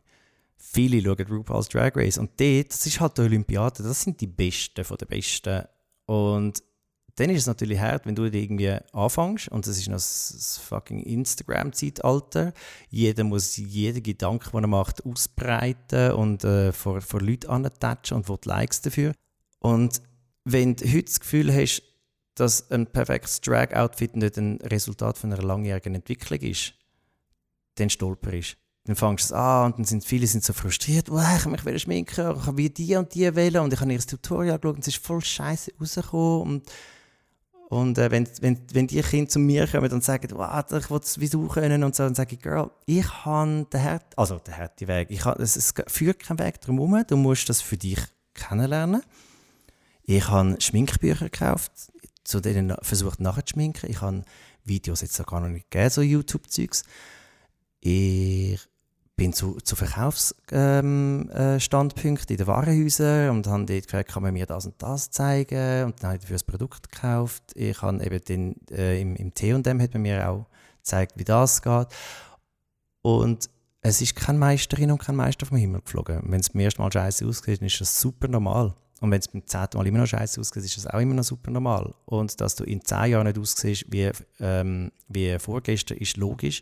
Viele 0.55 1.01
schauen 1.01 1.27
RuPaul's 1.27 1.67
Drag 1.67 1.91
Race. 1.97 2.17
Und 2.17 2.31
dort, 2.39 2.69
das 2.69 2.85
ist 2.85 3.01
halt 3.01 3.17
die 3.17 3.21
Olympiade, 3.23 3.83
das 3.83 4.01
sind 4.01 4.21
die 4.21 4.27
Besten 4.27 4.85
von 4.85 4.95
den 4.95 5.09
Besten. 5.09 5.65
Und 6.05 6.63
dann 7.15 7.29
ist 7.29 7.41
es 7.41 7.47
natürlich 7.47 7.77
hart, 7.77 8.05
wenn 8.05 8.15
du 8.15 8.23
irgendwie 8.23 8.77
anfängst 8.93 9.49
und 9.49 9.67
das 9.67 9.77
ist 9.77 9.89
noch 9.89 9.95
das, 9.95 10.61
fucking 10.63 11.03
Instagram-Zeitalter. 11.03 12.53
Jeder 12.89 13.25
muss 13.25 13.57
jeden 13.57 14.01
Gedanken, 14.01 14.49
den 14.53 14.63
er 14.63 14.67
macht, 14.67 15.05
ausbreiten 15.05 16.13
und 16.13 16.45
äh, 16.45 16.71
vor, 16.71 17.01
vor 17.01 17.21
Leuten 17.21 17.47
antatschen 17.47 18.15
und 18.15 18.29
will 18.29 18.37
Likes 18.45 18.79
dafür. 18.81 19.11
Und 19.59 20.01
wenn 20.45 20.77
du 20.77 20.85
heute 20.85 21.03
das 21.03 21.19
Gefühl 21.19 21.53
hast, 21.53 21.83
dass 22.35 22.71
ein 22.71 22.87
perfektes 22.87 23.41
Drag-Outfit 23.41 24.15
nicht 24.15 24.37
ein 24.37 24.57
Resultat 24.61 25.17
von 25.17 25.33
einer 25.33 25.43
langjährigen 25.43 25.95
Entwicklung 25.95 26.39
ist, 26.39 26.75
dann 27.75 27.89
stolperst 27.89 28.57
dann 28.85 28.95
fängst 28.95 29.29
du 29.29 29.33
es 29.35 29.39
an 29.39 29.65
und 29.67 29.77
dann 29.77 29.85
sind 29.85 30.03
viele 30.03 30.25
sind 30.25 30.43
so 30.43 30.53
frustriert, 30.53 31.09
oh, 31.11 31.19
ich 31.19 31.45
wieder 31.45 31.79
schminken, 31.79 32.35
ich 32.35 32.57
wie 32.57 32.69
die 32.69 32.95
und 32.95 33.13
die 33.13 33.35
wählen 33.35 33.61
und 33.61 33.73
ich 33.73 33.79
habe 33.79 33.93
ihr 33.93 33.99
Tutorial 33.99 34.57
geschaut 34.57 34.75
und 34.75 34.81
es 34.81 34.95
ist 34.95 35.05
voll 35.05 35.23
scheiße 35.23 35.73
rausgekommen 35.79 36.41
und 36.41 36.71
und 37.69 37.97
äh, 37.97 38.11
wenn, 38.11 38.27
wenn, 38.41 38.59
wenn 38.73 38.87
die 38.87 39.01
Kinder 39.01 39.29
zu 39.29 39.39
mir 39.39 39.65
kommen 39.65 39.89
und 39.93 40.03
sagen, 40.03 40.27
wow, 40.33 40.61
ich 40.69 40.89
will 40.89 40.99
es 41.01 41.21
wie 41.21 41.29
du 41.29 41.47
können 41.47 41.85
und 41.85 41.95
so, 41.95 42.03
dann 42.03 42.15
sage 42.15 42.35
ich, 42.35 42.41
Girl, 42.41 42.69
ich 42.85 43.07
habe 43.23 43.65
den 43.71 43.79
Herd, 43.79 44.17
also 44.17 44.41
Weg. 44.89 45.09
Ich 45.09 45.23
habe, 45.23 45.41
es, 45.41 45.55
es 45.55 45.73
führt 45.87 46.19
keinen 46.19 46.39
Weg 46.39 46.59
drum 46.59 47.01
Du 47.07 47.15
musst 47.15 47.47
das 47.47 47.61
für 47.61 47.77
dich 47.77 47.99
kennenlernen. 48.33 49.03
Ich 50.03 50.27
habe 50.27 50.59
Schminkbücher 50.59 51.29
gekauft, 51.29 51.71
zu 52.25 52.41
denen 52.41 52.75
versucht 52.81 53.21
nachzuschminken. 53.21 53.89
Ich 53.89 54.01
habe 54.01 54.25
Videos 54.65 54.99
jetzt 54.99 55.25
gar 55.25 55.39
noch 55.39 55.47
nicht 55.47 55.71
gegeben, 55.71 55.89
so 55.91 56.01
YouTube-Zeugs. 56.01 56.83
Ich 57.81 58.59
bin 59.15 59.33
zu, 59.33 59.57
zu 59.61 59.75
Verkaufsstandpunkten 59.75 62.09
ähm, 62.09 62.17
äh, 62.17 62.31
in 62.31 62.37
den 62.37 62.47
Warenhäusern 62.47 63.29
und 63.31 63.47
habe 63.47 63.65
dort 63.65 63.83
gefragt, 63.83 64.09
kann 64.09 64.23
man 64.23 64.33
mir 64.33 64.45
das 64.45 64.65
und 64.65 64.81
das 64.81 65.11
zeigen 65.11 65.85
und 65.85 66.01
dann 66.01 66.09
habe 66.09 66.15
ich 66.15 66.21
dafür 66.21 66.35
das 66.35 66.43
Produkt 66.43 66.91
gekauft. 66.91 67.43
Ich 67.55 67.81
habe 67.81 68.03
eben 68.03 68.23
den, 68.23 68.55
äh, 68.71 69.01
im, 69.01 69.15
im 69.15 69.33
T&M 69.33 69.81
hat 69.81 69.93
man 69.93 70.01
mir 70.01 70.29
auch 70.29 70.45
gezeigt, 70.77 71.13
wie 71.17 71.23
das 71.23 71.61
geht 71.61 71.87
und 73.01 73.49
es 73.81 74.01
ist 74.01 74.15
keine 74.15 74.37
Meisterin 74.37 74.91
und 74.91 74.99
kein 74.99 75.15
Meister 75.15 75.45
vom 75.45 75.57
Himmel 75.57 75.81
geflogen. 75.81 76.21
Wenn 76.25 76.39
es 76.39 76.49
beim 76.49 76.61
ersten 76.61 76.81
Mal 76.81 76.91
scheiße 76.91 77.25
aussieht, 77.25 77.61
ist 77.61 77.81
das 77.81 77.99
super 77.99 78.27
normal. 78.27 78.73
Und 78.99 79.09
wenn 79.09 79.19
es 79.19 79.27
beim 79.27 79.45
zehnten 79.45 79.77
Mal 79.77 79.87
immer 79.87 79.99
noch 79.99 80.07
scheiße 80.07 80.39
aussieht, 80.39 80.63
ist 80.63 80.77
das 80.77 80.85
auch 80.85 80.99
immer 80.99 81.15
noch 81.15 81.23
super 81.23 81.49
normal. 81.49 81.91
Und 82.05 82.39
dass 82.39 82.55
du 82.55 82.63
in 82.63 82.85
zehn 82.85 83.11
Jahren 83.11 83.25
nicht 83.25 83.39
aussiehst 83.39 83.85
wie, 83.89 84.11
ähm, 84.39 84.91
wie 85.07 85.39
vorgestern, 85.39 85.97
ist 85.97 86.17
logisch. 86.17 86.61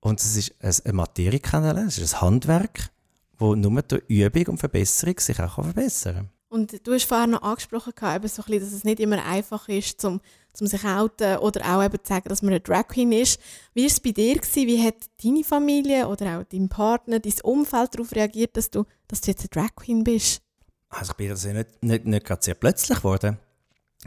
Und 0.00 0.20
es 0.20 0.36
ist 0.36 0.84
eine 0.84 0.94
Materie 0.94 1.40
kennenlernen, 1.40 1.88
es 1.88 1.98
ist 1.98 2.14
ein 2.14 2.20
Handwerk, 2.20 2.90
wo 3.36 3.54
nur 3.54 3.82
durch 3.82 4.02
Übung 4.08 4.46
und 4.46 4.58
Verbesserung 4.58 5.18
sich 5.18 5.40
auch 5.40 5.54
verbessern 5.54 6.14
kann. 6.14 6.30
Und 6.50 6.86
du 6.86 6.94
hast 6.94 7.04
vorher 7.04 7.26
noch 7.26 7.42
angesprochen, 7.42 7.92
eben 7.92 8.28
so 8.28 8.42
ein 8.42 8.46
bisschen, 8.46 8.60
dass 8.60 8.72
es 8.72 8.84
nicht 8.84 9.00
immer 9.00 9.22
einfach 9.24 9.68
ist, 9.68 10.00
zum, 10.00 10.20
zum 10.54 10.66
sich 10.66 10.82
outen 10.84 11.36
oder 11.38 11.76
auch 11.76 11.84
eben 11.84 12.02
zu 12.02 12.08
sagen, 12.08 12.28
dass 12.28 12.40
man 12.40 12.52
eine 12.52 12.60
Drag 12.60 12.88
Queen 12.88 13.12
ist. 13.12 13.38
Wie 13.74 13.82
war 13.82 13.88
es 13.88 14.00
bei 14.00 14.12
dir? 14.12 14.36
Gewesen? 14.36 14.66
Wie 14.66 14.82
hat 14.82 14.94
deine 15.22 15.44
Familie 15.44 16.08
oder 16.08 16.38
auch 16.38 16.44
dein 16.44 16.70
Partner, 16.70 17.20
dein 17.20 17.40
Umfeld 17.42 17.94
darauf 17.94 18.12
reagiert, 18.12 18.56
dass 18.56 18.70
du, 18.70 18.84
dass 19.08 19.20
du 19.20 19.30
jetzt 19.30 19.40
eine 19.40 19.48
Drag 19.50 19.76
Queen 19.76 20.02
bist? 20.04 20.40
Also 20.88 21.12
ich 21.12 21.16
bin 21.18 21.28
das 21.28 21.44
ja 21.44 21.52
nicht, 21.52 21.82
nicht, 21.82 22.06
nicht 22.06 22.24
gerade 22.24 22.42
sehr 22.42 22.54
plötzlich 22.54 22.98
geworden. 22.98 23.36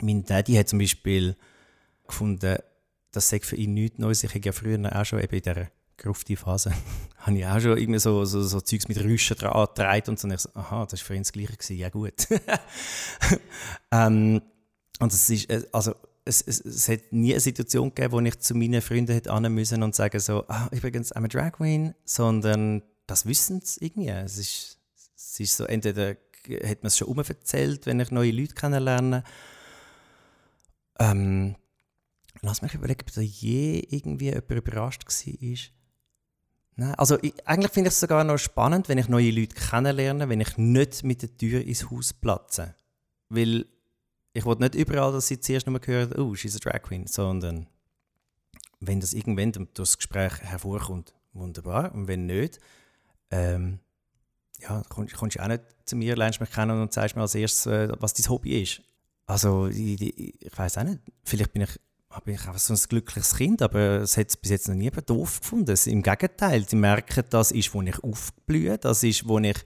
Mein 0.02 0.26
Daddy 0.26 0.56
hat 0.56 0.68
zum 0.68 0.80
Beispiel 0.80 1.36
gefunden, 2.08 2.58
das 3.12 3.30
sei 3.30 3.40
für 3.40 3.56
ihn 3.56 3.76
nichts 3.76 4.00
Neues. 4.00 4.24
Ich 4.24 4.34
habe 4.34 4.44
ja 4.44 4.52
früher 4.52 4.96
auch 4.96 5.06
schon 5.06 5.20
eben 5.20 5.36
in 5.36 5.42
dieser 5.44 5.68
gerufte 5.98 6.36
Phase, 6.36 6.74
habe 7.18 7.38
ich 7.38 7.46
auch 7.46 7.60
schon 7.60 7.78
irgendwie 7.78 8.00
so, 8.00 8.26
so, 8.26 8.42
so 8.42 8.62
Zeugs 8.62 8.88
mit 8.88 9.00
Rüschen 9.04 9.38
dran 9.38 9.68
getragen 9.68 10.10
und 10.10 10.20
so. 10.20 10.28
Und 10.28 10.34
ich 10.34 10.40
so, 10.42 10.50
aha, 10.54 10.86
das 10.86 11.00
war 11.02 11.08
für 11.08 11.16
ihn 11.16 11.24
das 11.24 11.32
Gleiche. 11.32 11.54
Gewesen. 11.54 11.78
Ja, 11.78 11.90
gut. 11.90 12.28
ähm, 13.92 14.42
und 15.00 15.14
es 15.14 15.30
ist, 15.30 15.50
äh, 15.50 15.64
also, 15.72 15.96
es, 16.26 16.42
es, 16.42 16.62
es 16.62 16.88
hat 16.88 17.12
nie 17.12 17.34
eine 17.34 17.40
Situation 17.40 17.94
gegeben, 17.94 18.12
wo 18.12 18.20
ich 18.20 18.40
zu 18.40 18.56
meinen 18.56 18.82
Freunden 18.82 19.14
hätte 19.14 19.50
müssen 19.50 19.84
und 19.84 19.96
sagen 19.96 20.20
so, 20.20 20.46
ah, 20.48 20.68
übrigens, 20.72 21.14
I'm 21.16 21.26
a 21.26 21.28
Drag 21.28 21.54
Queen, 21.54 21.96
sondern 22.06 22.84
das 23.08 23.26
wissen 23.26 23.62
sie 23.62 23.86
irgendwie. 23.86 24.10
Es 24.10 24.38
ist, 24.38 24.78
es 25.16 25.40
ist 25.40 25.58
so, 25.58 25.66
entweder 25.66 26.16
hat 26.64 26.84
man 26.84 26.88
es 26.88 26.98
schon 26.98 27.08
umverzählt, 27.08 27.86
wenn 27.86 28.00
ich 28.00 28.12
neue 28.12 28.32
Leute 28.32 28.54
kennenlerne. 28.54 29.24
Ähm, 31.00 31.56
lass 32.42 32.62
mich 32.62 32.74
überlegen, 32.74 33.02
ob 33.02 33.12
da 33.12 33.22
je 33.22 33.80
irgendwie 33.90 34.26
jemand 34.26 34.52
überrascht 34.52 35.06
war. 35.06 35.81
Nein, 36.76 36.96
also 36.96 37.18
ich, 37.22 37.34
eigentlich 37.48 37.72
finde 37.72 37.90
ich 37.90 37.94
es 37.94 38.00
sogar 38.00 38.24
noch 38.24 38.38
spannend, 38.38 38.90
wenn 38.90 38.98
ich 38.98 39.10
neue 39.10 39.32
Leute 39.32 39.56
kennenlerne, 39.56 40.30
wenn 40.30 40.42
ich 40.42 40.58
nicht 40.58 41.04
mit 41.04 41.22
der 41.22 41.36
Tür 41.38 41.62
ins 41.62 41.90
Haus 41.90 42.14
platze. 42.14 42.76
Weil 43.30 43.66
ich 44.34 44.46
will 44.46 44.56
nicht 44.56 44.76
überall, 44.76 45.12
dass 45.12 45.28
sie 45.28 45.40
zuerst 45.40 45.68
nur 45.68 45.80
hören, 45.84 46.14
oh, 46.14 46.36
she's 46.36 46.56
a 46.56 46.60
Drag 46.60 46.82
Queen, 46.82 47.08
sondern 47.08 47.68
wenn 48.80 49.00
das 49.00 49.14
irgendwann 49.14 49.52
durch 49.52 49.70
das 49.74 49.98
Gespräch 49.98 50.40
hervorkommt, 50.42 51.14
wunderbar. 51.34 51.94
Und 51.94 52.08
wenn 52.08 52.26
nicht, 52.26 52.60
ähm, 53.30 53.80
ja, 54.60 54.82
kommst, 54.90 55.16
kommst 55.16 55.38
du 55.38 55.44
auch 55.44 55.48
nicht 55.48 55.64
zu 55.86 55.96
mir, 55.96 56.16
lernst 56.16 56.40
mich 56.40 56.52
kennen 56.52 56.82
und 56.82 56.94
zeigst 56.94 57.16
mir 57.16 57.24
als 57.24 57.36
erstes, 57.36 57.66
äh, 57.66 57.90
was 58.00 58.14
dein 58.14 58.30
Hobby 58.30 58.62
ist. 58.62 58.82
Also, 59.26 59.68
ich, 59.68 60.02
ich, 60.02 60.42
ich 60.42 60.58
weiß 60.58 60.78
auch 60.78 60.84
nicht, 60.84 61.00
vielleicht 61.24 61.54
bin 61.54 61.64
ich 61.64 61.80
habe 62.12 62.32
ich 62.32 62.40
einfach 62.42 62.60
so 62.60 62.74
ein 62.74 62.80
glückliches 62.90 63.36
Kind, 63.36 63.62
aber 63.62 64.02
es 64.02 64.18
hat 64.18 64.40
bis 64.42 64.52
jetzt 64.52 64.68
noch 64.68 64.76
nie 64.76 64.90
doof 64.90 65.40
gefunden. 65.40 65.78
Im 65.86 66.04
Gegenteil, 66.04 66.68
sie 66.68 66.76
merken, 66.76 67.24
das 67.30 67.52
ist, 67.52 67.74
wo 67.74 67.82
ich 67.82 68.04
aufblühe, 68.04 68.78
das 68.78 69.04
ist, 69.04 69.28
wo 69.28 69.40
ich 69.40 69.58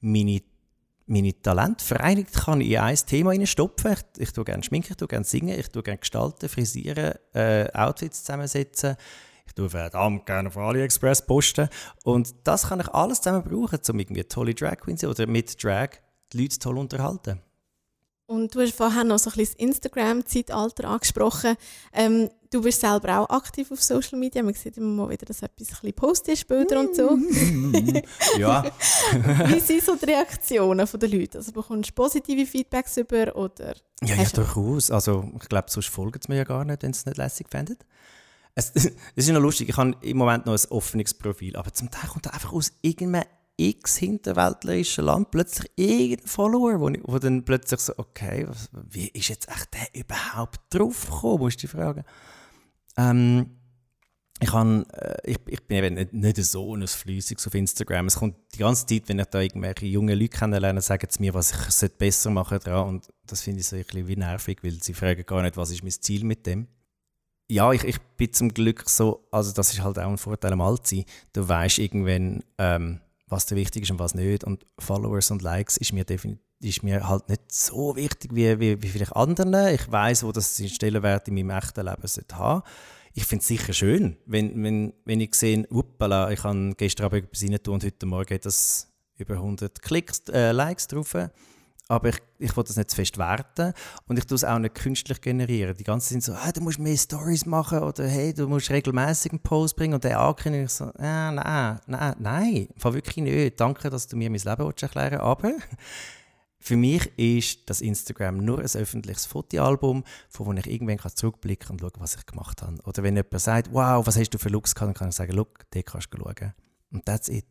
meine, 0.00 0.42
meine 1.06 1.42
Talente 1.42 1.84
vereinigt 1.84 2.34
kann 2.34 2.60
in 2.60 2.78
ein 2.78 2.96
Thema 2.96 3.46
stopfen. 3.46 3.92
Ich, 3.92 4.22
ich 4.22 4.32
tue 4.32 4.44
gerne 4.44 4.62
schminken, 4.62 4.92
ich 4.92 4.96
tue 4.96 5.08
gerne 5.08 5.24
singen, 5.24 5.58
ich 5.58 5.68
tue 5.68 5.82
gerne 5.82 5.98
gestalten, 5.98 6.48
frisieren, 6.48 7.14
äh, 7.32 7.70
Outfits 7.72 8.24
zusammensetzen. 8.24 8.96
Ich 9.46 9.54
tue 9.54 9.70
verdammt 9.70 10.26
gerne 10.26 10.48
auf 10.48 10.58
AliExpress 10.58 11.26
posten. 11.26 11.70
Und 12.04 12.34
das 12.44 12.68
kann 12.68 12.80
ich 12.80 12.88
alles 12.88 13.22
zusammen 13.22 13.42
brauchen, 13.42 13.80
um 13.88 13.98
irgendwie 13.98 14.24
tolle 14.24 14.54
Drag 14.54 14.76
Queens 14.76 15.04
oder 15.04 15.26
mit 15.26 15.62
Drag 15.64 15.88
die 16.32 16.42
Leute 16.42 16.58
toll 16.58 16.76
unterhalten. 16.76 17.40
Und 18.28 18.54
du 18.54 18.60
hast 18.60 18.74
vorher 18.74 19.04
noch 19.04 19.18
so 19.18 19.30
ein 19.30 19.36
bisschen 19.36 19.54
das 19.56 19.66
Instagram-Zeitalter 19.66 20.86
angesprochen. 20.86 21.56
Ähm, 21.94 22.28
du 22.50 22.60
bist 22.60 22.82
selber 22.82 23.20
auch 23.20 23.30
aktiv 23.30 23.72
auf 23.72 23.82
Social 23.82 24.18
Media. 24.18 24.42
Man 24.42 24.52
sieht 24.52 24.76
immer 24.76 25.04
mal 25.04 25.08
wieder, 25.08 25.24
dass 25.24 25.40
etwas 25.40 25.68
ein 25.68 25.76
bisschen 25.80 25.92
postest, 25.94 26.46
Bilder 26.46 26.80
und 26.80 26.94
so. 26.94 27.16
ja. 28.38 28.64
Wie 29.46 29.60
sind 29.60 29.82
so 29.82 29.96
die 29.96 30.04
Reaktionen 30.04 30.86
der 30.86 31.08
Leute? 31.08 31.38
Also 31.38 31.52
bekommst 31.52 31.88
du 31.88 31.94
positive 31.94 32.44
Feedbacks 32.44 32.98
über 32.98 33.34
oder? 33.34 33.74
Ja, 34.02 34.16
ja, 34.16 34.28
durchaus. 34.28 34.90
Also 34.90 35.32
ich 35.40 35.48
glaube, 35.48 35.70
sonst 35.70 35.88
folgen 35.88 36.20
sie 36.22 36.30
mir 36.30 36.36
ja 36.36 36.44
gar 36.44 36.66
nicht, 36.66 36.82
wenn 36.82 36.92
sie 36.92 36.98
es 36.98 37.06
nicht 37.06 37.16
lässig 37.16 37.48
fänden. 37.48 37.78
Es, 38.54 38.72
es 38.74 38.92
ist 39.14 39.28
noch 39.30 39.40
lustig, 39.40 39.70
ich 39.70 39.76
habe 39.78 39.94
im 40.02 40.18
Moment 40.18 40.44
noch 40.44 40.52
ein 40.52 40.70
offenes 40.70 41.14
Profil, 41.14 41.56
aber 41.56 41.72
zum 41.72 41.90
Teil 41.90 42.10
kommt 42.10 42.26
er 42.26 42.34
einfach 42.34 42.52
aus 42.52 42.72
irgendeinem 42.82 43.24
x 43.58 43.96
hinterwäldlerischen 43.96 45.04
Land 45.04 45.30
plötzlich 45.30 45.70
irgendein 45.76 46.26
Follower, 46.26 46.80
wo, 46.80 46.88
ich, 46.88 47.00
wo 47.04 47.18
dann 47.18 47.44
plötzlich 47.44 47.80
so, 47.80 47.92
okay, 47.96 48.46
was, 48.48 48.70
wie 48.72 49.08
ist 49.08 49.28
jetzt 49.28 49.48
echt 49.48 49.74
der 49.74 50.00
überhaupt 50.00 50.60
drauf 50.70 51.06
gekommen, 51.10 51.40
musst 51.40 51.58
du 51.58 51.66
dich 51.66 51.70
fragen. 51.70 52.04
Ähm, 52.96 53.58
ich, 54.40 54.50
kann, 54.50 54.86
äh, 54.90 55.16
ich, 55.24 55.38
ich, 55.48 55.66
bin 55.66 55.84
eben 55.84 55.94
nicht, 55.94 56.12
nicht 56.12 56.36
so 56.44 56.74
ein 56.74 56.86
Flüssiges 56.86 57.46
auf 57.46 57.54
Instagram. 57.54 58.06
Es 58.06 58.16
kommt 58.16 58.36
die 58.54 58.58
ganze 58.58 58.86
Zeit, 58.86 59.08
wenn 59.08 59.18
ich 59.18 59.26
da 59.26 59.40
irgendwelche 59.40 59.86
junge 59.86 60.14
Leute 60.14 60.38
kennenlerne, 60.38 60.80
sagen 60.80 61.08
sie 61.10 61.20
mir, 61.20 61.34
was 61.34 61.82
ich 61.82 61.92
besser 61.98 62.30
machen 62.30 62.60
sollte. 62.60 62.80
Und 62.82 63.08
das 63.26 63.42
finde 63.42 63.60
ich 63.60 63.66
so 63.66 63.74
ein 63.74 63.82
bisschen 63.82 64.06
wie 64.06 64.16
nervig, 64.16 64.58
weil 64.62 64.80
sie 64.80 64.94
fragen 64.94 65.26
gar 65.26 65.42
nicht, 65.42 65.56
was 65.56 65.70
ist 65.70 65.82
mein 65.82 65.90
Ziel 65.90 66.24
mit 66.24 66.46
dem. 66.46 66.68
Ja, 67.50 67.72
ich, 67.72 67.82
ich 67.82 68.00
bin 68.16 68.32
zum 68.32 68.50
Glück 68.50 68.88
so, 68.88 69.26
also 69.32 69.52
das 69.52 69.72
ist 69.72 69.82
halt 69.82 69.98
auch 69.98 70.08
ein 70.08 70.18
Vorteil 70.18 70.52
am 70.52 70.60
Altsein. 70.60 71.04
Du 71.32 71.48
weißt 71.48 71.78
irgendwann, 71.78 72.44
ähm, 72.58 73.00
was 73.28 73.46
dir 73.46 73.56
wichtig 73.56 73.84
ist 73.84 73.90
und 73.90 73.98
was 73.98 74.14
nicht. 74.14 74.44
Und 74.44 74.66
Followers 74.78 75.30
und 75.30 75.42
Likes 75.42 75.76
ist 75.76 75.92
mir 75.92 76.04
definitiv 76.04 76.44
ist 76.60 76.82
mir 76.82 77.08
halt 77.08 77.28
nicht 77.28 77.52
so 77.52 77.94
wichtig 77.96 78.34
wie, 78.34 78.58
wie, 78.58 78.82
wie 78.82 78.88
vielleicht 78.88 79.14
anderen. 79.14 79.54
Ich 79.72 79.90
weiß, 79.90 80.24
wo 80.24 80.32
das 80.32 80.56
den 80.56 80.68
Stellenwert 80.68 81.28
in 81.28 81.34
meinem 81.34 81.50
echten 81.50 81.86
Leben 81.86 82.06
sollte 82.06 82.36
haben. 82.36 82.62
Ich 83.14 83.24
finde 83.24 83.42
es 83.42 83.48
sicher 83.48 83.72
schön, 83.72 84.16
wenn, 84.26 84.62
wenn, 84.62 84.92
wenn 85.04 85.20
ich 85.20 85.34
sehe, 85.34 85.66
uppala, 85.70 86.30
ich 86.30 86.42
habe 86.44 86.74
gestern 86.76 87.06
Abend 87.06 87.24
etwas 87.24 87.68
und 87.68 87.84
heute 87.84 88.06
Morgen 88.06 88.34
hat 88.34 88.44
das 88.44 88.92
über 89.16 89.34
100 89.34 89.82
Klicks, 89.82 90.22
äh, 90.28 90.52
Likes 90.52 90.86
drauf 90.86 91.14
aber 91.88 92.10
ich, 92.10 92.18
ich 92.38 92.56
will 92.56 92.64
das 92.64 92.76
nicht 92.76 92.90
zu 92.90 92.96
fest 92.96 93.16
werten 93.18 93.72
und 94.06 94.18
ich 94.18 94.26
tue 94.26 94.36
es 94.36 94.44
auch 94.44 94.58
nicht 94.58 94.74
künstlich 94.74 95.20
generieren. 95.20 95.74
Die 95.76 95.84
ganzen 95.84 96.08
sind 96.10 96.22
so, 96.22 96.34
ah, 96.34 96.52
du 96.52 96.60
musst 96.60 96.78
mehr 96.78 96.96
Stories 96.96 97.46
machen 97.46 97.80
oder 97.80 98.06
hey, 98.06 98.34
du 98.34 98.46
musst 98.46 98.70
regelmäßig 98.70 99.32
einen 99.32 99.40
Post 99.40 99.76
bringen 99.76 99.94
und 99.94 100.04
der 100.04 100.20
ankündigen. 100.20 100.66
Ich 100.66 100.72
so, 100.72 100.84
ah, 100.84 101.32
nein, 101.32 101.34
nein, 101.34 101.80
nein, 101.86 102.14
nein, 102.18 102.68
wirklich 102.76 103.16
nicht. 103.16 103.58
Danke, 103.58 103.88
dass 103.88 104.06
du 104.06 104.16
mir 104.16 104.30
mein 104.30 104.40
Leben 104.40 104.62
erklären 104.62 105.12
willst, 105.12 105.22
aber 105.22 105.52
für 106.60 106.76
mich 106.76 107.10
ist 107.16 107.70
das 107.70 107.80
Instagram 107.80 108.38
nur 108.38 108.58
ein 108.58 108.66
öffentliches 108.66 109.26
Fotoalbum, 109.26 110.04
von 110.28 110.46
dem 110.46 110.58
ich 110.58 110.66
irgendwann 110.66 110.98
kann 110.98 111.14
zurückblicken 111.14 111.70
und 111.70 111.80
schauen, 111.80 111.92
was 111.98 112.16
ich 112.16 112.26
gemacht 112.26 112.62
habe. 112.62 112.76
Oder 112.84 113.02
wenn 113.02 113.16
jemand 113.16 113.40
sagt, 113.40 113.72
wow, 113.72 114.06
was 114.06 114.18
hast 114.18 114.30
du 114.30 114.38
für 114.38 114.48
Looks 114.48 114.74
gehabt, 114.74 114.88
dann 114.88 114.94
kann 114.94 115.08
ich 115.08 115.14
sagen, 115.14 115.32
look, 115.32 115.70
den 115.70 115.84
kannst 115.84 116.12
du 116.12 116.18
schauen. 116.18 116.52
Und 116.90 117.06
that's 117.06 117.28
it. 117.28 117.46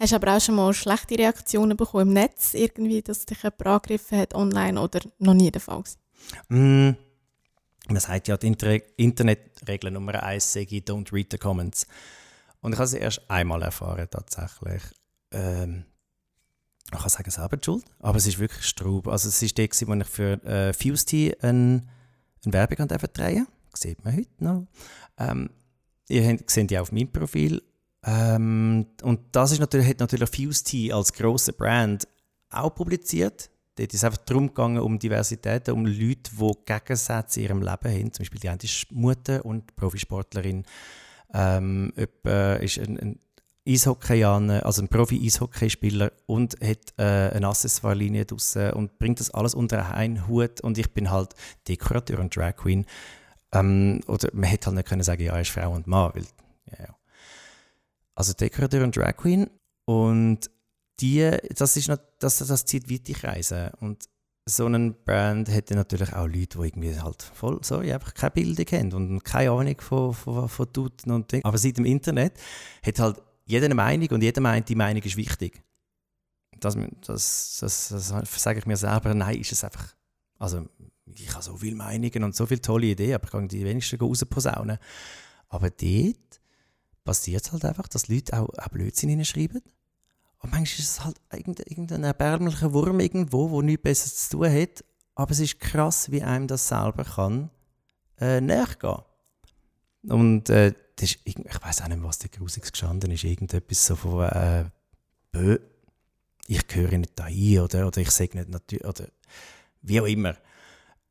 Hast 0.00 0.12
du 0.12 0.16
aber 0.16 0.34
auch 0.34 0.40
schon 0.40 0.54
mal 0.54 0.72
schlechte 0.72 1.18
Reaktionen 1.18 1.76
bekommen 1.76 2.08
im 2.08 2.14
Netz, 2.14 2.54
irgendwie, 2.54 3.02
dass 3.02 3.26
dich 3.26 3.42
jemand 3.42 3.66
angegriffen 3.66 4.18
hat 4.18 4.34
online 4.34 4.80
oder 4.80 5.00
noch 5.18 5.34
nie 5.34 5.50
der 5.50 5.60
Fall? 5.60 5.84
Mm, 6.48 6.92
man 7.86 8.00
sagt 8.00 8.28
ja, 8.28 8.38
die 8.38 8.46
Inter 8.46 8.78
Internetregel 8.96 9.90
Nummer 9.90 10.22
eins 10.22 10.54
sage 10.54 10.76
ich, 10.76 10.84
don't 10.84 11.12
read 11.12 11.26
the 11.30 11.36
comments. 11.36 11.86
Und 12.62 12.72
ich 12.72 12.78
habe 12.78 12.88
sie 12.88 12.96
erst 12.96 13.30
einmal 13.30 13.60
erfahren, 13.60 14.08
tatsächlich. 14.10 14.82
Ähm, 15.32 15.84
ich 16.90 16.98
kann 16.98 17.10
sagen, 17.10 17.30
selber 17.30 17.58
die 17.58 17.64
Schuld, 17.66 17.84
aber 17.98 18.16
es 18.16 18.26
ist 18.26 18.38
wirklich 18.38 18.66
Straub. 18.66 19.06
Also 19.06 19.28
es 19.28 19.42
ist 19.42 19.58
der, 19.58 19.68
wo 19.68 19.92
ich 19.92 20.06
für 20.06 20.42
äh, 20.44 20.72
Fusty 20.72 21.36
eine, 21.42 21.86
eine 22.42 22.52
Werbung 22.54 22.88
drehen 22.88 23.46
Das 23.70 23.80
sieht 23.80 24.02
man 24.02 24.16
heute 24.16 24.30
noch. 24.38 24.66
Ähm, 25.18 25.50
ihr 26.08 26.38
seht 26.46 26.70
ja 26.70 26.80
auf 26.80 26.90
meinem 26.90 27.12
Profil. 27.12 27.62
Ähm, 28.04 28.86
und 29.02 29.20
das 29.32 29.52
ist 29.52 29.60
natürlich, 29.60 29.88
hat 29.88 30.00
natürlich 30.00 30.30
Fusty 30.30 30.92
als 30.92 31.12
grosse 31.12 31.52
Brand 31.52 32.08
auch 32.50 32.74
publiziert. 32.74 33.50
Dort 33.76 33.92
ist 33.92 34.00
es 34.00 34.04
einfach 34.04 34.24
darum 34.24 34.48
gegangen, 34.48 34.78
um 34.78 34.98
Diversität, 34.98 35.68
um 35.68 35.86
Leute, 35.86 36.30
die 36.32 36.52
Gegensätze 36.66 37.40
in 37.40 37.46
ihrem 37.46 37.62
Leben 37.62 37.92
haben. 37.92 38.12
Zum 38.12 38.22
Beispiel 38.22 38.40
die 38.40 38.48
eine 38.48 38.58
ist 38.62 38.90
Mutter 38.90 39.44
und 39.44 39.74
Profisportlerin. 39.76 40.64
Ähm, 41.32 41.92
jemand 41.96 42.62
ist 42.62 42.78
ein, 42.78 42.98
ein 42.98 43.18
Eishockeyaner, 43.66 44.64
also 44.64 44.82
ein 44.82 44.88
Profi-Eishockeyspieler 44.88 46.12
und 46.26 46.56
hat 46.62 46.92
äh, 46.98 47.34
eine 47.34 47.48
Accessoire-Linie 47.48 48.24
draussen 48.24 48.72
und 48.72 48.98
bringt 48.98 49.20
das 49.20 49.30
alles 49.30 49.54
unter 49.54 49.94
einen 49.94 50.26
Hut 50.26 50.60
und 50.62 50.78
ich 50.78 50.92
bin 50.92 51.10
halt 51.10 51.34
Dekorateur 51.68 52.18
und 52.18 52.34
Drag 52.34 52.56
Queen. 52.56 52.86
Ähm, 53.52 54.00
oder 54.06 54.28
man 54.32 54.44
hätte 54.44 54.66
halt 54.66 54.76
nicht 54.76 54.88
können 54.88 55.02
sagen, 55.02 55.22
ja, 55.22 55.34
er 55.34 55.42
ist 55.42 55.50
Frau 55.50 55.72
und 55.72 55.86
Mann, 55.86 56.12
weil, 56.14 56.24
ja. 56.78 56.94
Also 58.20 58.34
Dekorateur 58.34 58.84
und 58.84 58.94
Drag 58.94 59.16
Queen 59.16 59.48
und 59.86 60.50
die, 61.00 61.30
das, 61.56 61.78
ist 61.78 61.88
noch, 61.88 61.96
das, 62.18 62.36
das 62.36 62.66
zieht 62.66 62.90
weite 62.90 63.14
Kreise 63.14 63.72
und 63.80 64.04
so 64.46 64.66
ein 64.66 64.94
Brand 65.06 65.48
hätte 65.48 65.74
natürlich 65.74 66.12
auch 66.12 66.26
Leute, 66.26 66.58
die 66.58 66.66
irgendwie 66.66 67.00
halt 67.00 67.22
voll, 67.22 67.60
sorry, 67.62 67.94
einfach 67.94 68.12
keine 68.12 68.32
Bilder 68.32 68.66
kennen 68.66 68.92
und 68.92 69.24
keine 69.24 69.52
Ahnung 69.52 69.80
von, 69.80 70.12
von, 70.12 70.50
von 70.50 70.70
Tuten 70.70 71.12
und 71.12 71.32
Dingen. 71.32 71.46
Aber 71.46 71.56
seit 71.56 71.78
dem 71.78 71.86
Internet 71.86 72.34
hat 72.84 72.98
halt 72.98 73.22
jeder 73.46 73.64
eine 73.64 73.74
Meinung 73.74 74.08
und 74.10 74.22
jeder 74.22 74.42
meint, 74.42 74.68
die 74.68 74.74
Meinung 74.74 75.02
ist 75.02 75.16
wichtig. 75.16 75.62
Das, 76.58 76.76
das, 77.06 77.56
das, 77.58 77.88
das 77.88 78.42
sage 78.42 78.58
ich 78.58 78.66
mir 78.66 78.76
selber, 78.76 79.14
nein, 79.14 79.38
ist 79.38 79.52
es 79.52 79.64
einfach. 79.64 79.94
Also, 80.38 80.68
ich 81.06 81.32
habe 81.32 81.42
so 81.42 81.56
viele 81.56 81.76
Meinungen 81.76 82.22
und 82.22 82.36
so 82.36 82.44
viele 82.44 82.60
tolle 82.60 82.88
Ideen, 82.88 83.14
aber 83.14 83.24
ich 83.24 83.30
kann 83.30 83.48
die 83.48 83.64
wenigsten 83.64 83.98
rausposaunen. 83.98 84.76
Aber 85.48 85.70
dort 85.70 86.29
passiert 87.04 87.50
halt 87.52 87.64
einfach, 87.64 87.88
dass 87.88 88.08
Leute 88.08 88.38
auch, 88.38 88.48
auch 88.58 88.68
Blödsinn 88.68 89.10
hineinschreiben. 89.10 89.62
Und 90.38 90.52
manchmal 90.52 90.80
ist 90.80 90.80
es 90.80 91.04
halt 91.04 91.16
irgendein 91.32 92.04
erbärmlicher 92.04 92.72
Wurm 92.72 93.00
irgendwo, 93.00 93.48
der 93.48 93.62
nichts 93.62 93.82
Besseres 93.82 94.28
zu 94.28 94.38
tun 94.38 94.52
hat. 94.52 94.84
Aber 95.14 95.32
es 95.32 95.40
ist 95.40 95.60
krass, 95.60 96.10
wie 96.10 96.22
einem 96.22 96.46
das 96.46 96.68
selber 96.68 97.04
kann 97.04 97.50
äh, 98.18 98.40
nachgehen. 98.40 99.02
Und 100.08 100.48
äh, 100.48 100.72
das 100.96 101.10
ist, 101.10 101.18
ich 101.24 101.36
weiß 101.36 101.82
auch 101.82 101.88
nicht 101.88 102.02
was 102.02 102.18
da 102.18 102.28
Grusiges 102.28 102.72
gestanden 102.72 103.10
ist. 103.10 103.24
Irgendetwas 103.24 103.86
so 103.86 103.96
von 103.96 104.22
äh, 104.28 104.64
Bö, 105.30 105.58
ich 106.46 106.66
gehöre 106.66 106.98
nicht 106.98 107.18
dahin 107.18 107.60
oder, 107.60 107.86
oder 107.86 107.98
ich 107.98 108.10
sage 108.10 108.38
nicht 108.38 108.48
natürlich, 108.48 108.84
oder 108.84 109.06
wie 109.82 110.00
auch 110.00 110.06
immer. 110.06 110.36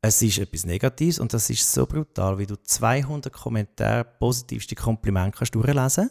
Es 0.02 0.22
ist 0.22 0.38
etwas 0.38 0.64
Negatives 0.64 1.18
und 1.18 1.32
das 1.34 1.50
ist 1.50 1.70
so 1.70 1.86
brutal, 1.86 2.38
wie 2.38 2.46
du 2.46 2.56
200 2.56 3.30
Kommentare, 3.32 4.04
positivste 4.04 4.74
Komplimente 4.74 5.36
kannst 5.38 5.54
durchlesen 5.54 6.10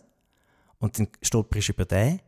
und 0.77 0.99
dann 0.99 1.07
stolperst 1.21 1.69
du 1.69 1.73
über 1.73 1.85
den 1.85 2.19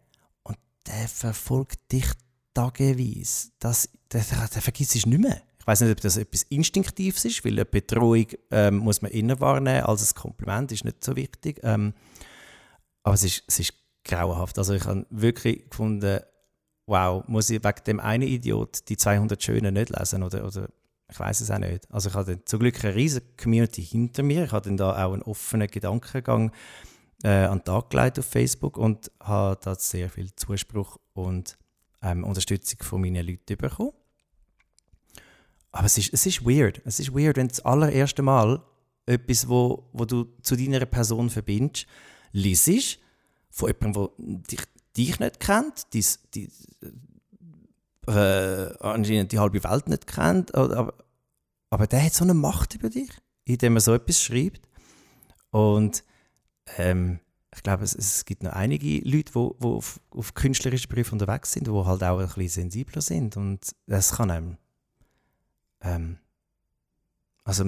und 0.43 0.58
der 0.88 1.08
verfolgt 1.08 1.91
dich 1.91 2.08
tageweise. 2.54 3.52
Das, 3.60 3.89
der, 4.12 4.24
der, 4.24 4.62
vergisst 4.62 4.95
es 4.95 5.06
nicht 5.06 5.21
mehr. 5.21 5.41
Ich 5.60 5.67
weiß 5.67 5.82
nicht, 5.82 5.91
ob 5.91 6.02
das 6.02 6.17
etwas 6.17 6.43
Instinktives 6.43 7.26
ist, 7.26 7.45
weil 7.45 7.54
eine 7.54 7.65
Betreuung 7.65 8.26
ähm, 8.50 8.78
muss 8.78 9.04
man 9.04 9.12
innen 9.12 9.39
wahrnehmen, 9.39 9.84
als 9.84 10.12
ein 10.12 10.15
Kompliment 10.19 10.71
ist 10.71 10.84
nicht 10.84 11.04
so 11.04 11.15
wichtig. 11.15 11.60
Ähm, 11.62 11.93
aber 13.04 13.13
es 13.13 13.24
ist, 13.24 13.43
es 13.47 13.60
ist 13.60 13.74
grauenhaft. 14.04 14.58
Also 14.58 14.74
ich 14.74 14.86
habe 14.86 15.06
wirklich 15.12 15.69
gefunden, 15.69 16.21
wow, 16.88 17.24
muss 17.28 17.52
ich 17.52 17.63
wegen 17.63 17.84
dem 17.86 18.00
einen 18.00 18.28
Idiot 18.28 18.89
die 18.89 18.97
200 18.97 19.41
Schönen 19.41 19.76
nicht 19.76 19.91
lesen 19.95 20.24
oder, 20.24 20.45
oder 20.45 20.67
ich 21.12 21.19
weiß 21.19 21.41
es 21.41 21.52
auch 21.52 21.60
nicht. 21.60 21.91
Also 21.91 22.10
ich 22.10 22.15
hatte 22.15 22.43
zum 22.45 22.62
Glück 22.62 22.84
eine 22.84 22.95
riesige 22.95 23.26
Community 23.41 23.84
hinter 23.84 24.24
mir. 24.24 24.45
Ich 24.45 24.52
hatte 24.52 24.74
da 24.76 25.06
auch 25.06 25.13
einen 25.13 25.21
offenen 25.24 25.67
Gedankengang 25.67 26.52
äh, 27.24 27.30
an 27.30 27.60
den 27.60 27.65
Tag 27.65 27.89
gelegt 27.89 28.17
auf 28.17 28.26
Facebook 28.26 28.78
und 28.78 29.12
habe 29.19 29.60
da 29.62 29.76
sehr 29.76 30.10
viel 30.10 30.34
Zuspruch 30.36 30.97
und 31.13 31.58
ähm, 32.02 32.24
Unterstützung 32.24 32.80
von 32.82 33.02
meinen 33.02 33.28
Leuten 33.28 33.58
bekommen. 33.58 33.91
Aber 35.74 35.86
es 35.86 35.97
ist, 35.97 36.13
es 36.13 36.26
ist 36.26 36.45
weird. 36.45 36.82
Es 36.86 37.00
ist 37.00 37.13
weird, 37.13 37.38
wenn 37.38 37.50
das 37.50 37.60
allererste 37.60 38.21
Mal 38.21 38.63
etwas, 39.06 39.47
wo, 39.47 39.89
wo 39.93 40.06
du 40.06 40.26
zu 40.41 40.56
deiner 40.56 40.86
Person 40.86 41.30
verbindest, 41.30 41.88
liest 42.32 43.00
von 43.50 43.69
jemandem, 43.69 44.10
der 44.17 44.41
dich, 44.50 44.62
dich 44.95 45.19
nicht 45.19 45.39
kennt, 45.39 45.93
die, 45.93 46.06
äh, 48.07 48.73
anscheinend 48.79 49.31
die 49.31 49.39
halbe 49.39 49.63
Welt 49.63 49.87
nicht 49.87 50.07
kennt, 50.07 50.55
aber, 50.55 50.93
aber 51.69 51.87
der 51.87 52.03
hat 52.03 52.13
so 52.13 52.23
eine 52.23 52.33
Macht 52.33 52.75
über 52.75 52.89
dich, 52.89 53.09
indem 53.45 53.75
er 53.75 53.81
so 53.81 53.93
etwas 53.93 54.21
schreibt. 54.21 54.67
Und 55.51 56.03
ähm, 56.77 57.19
ich 57.53 57.63
glaube, 57.63 57.83
es, 57.83 57.93
es, 57.93 58.25
gibt 58.25 58.43
noch 58.43 58.53
einige 58.53 58.99
Leute, 59.07 59.33
die, 59.33 59.65
auf, 59.65 59.99
auf 60.11 60.33
künstlerischen 60.33 60.89
Berufen 60.89 61.19
unterwegs 61.19 61.51
sind, 61.51 61.67
die 61.67 61.71
halt 61.71 62.03
auch 62.03 62.19
ein 62.19 62.25
bisschen 62.27 62.49
sensibler 62.49 63.01
sind. 63.01 63.35
Und 63.35 63.75
das 63.87 64.15
kann 64.15 64.31
einem 64.31 64.57
ähm, 65.81 66.17
also 67.43 67.65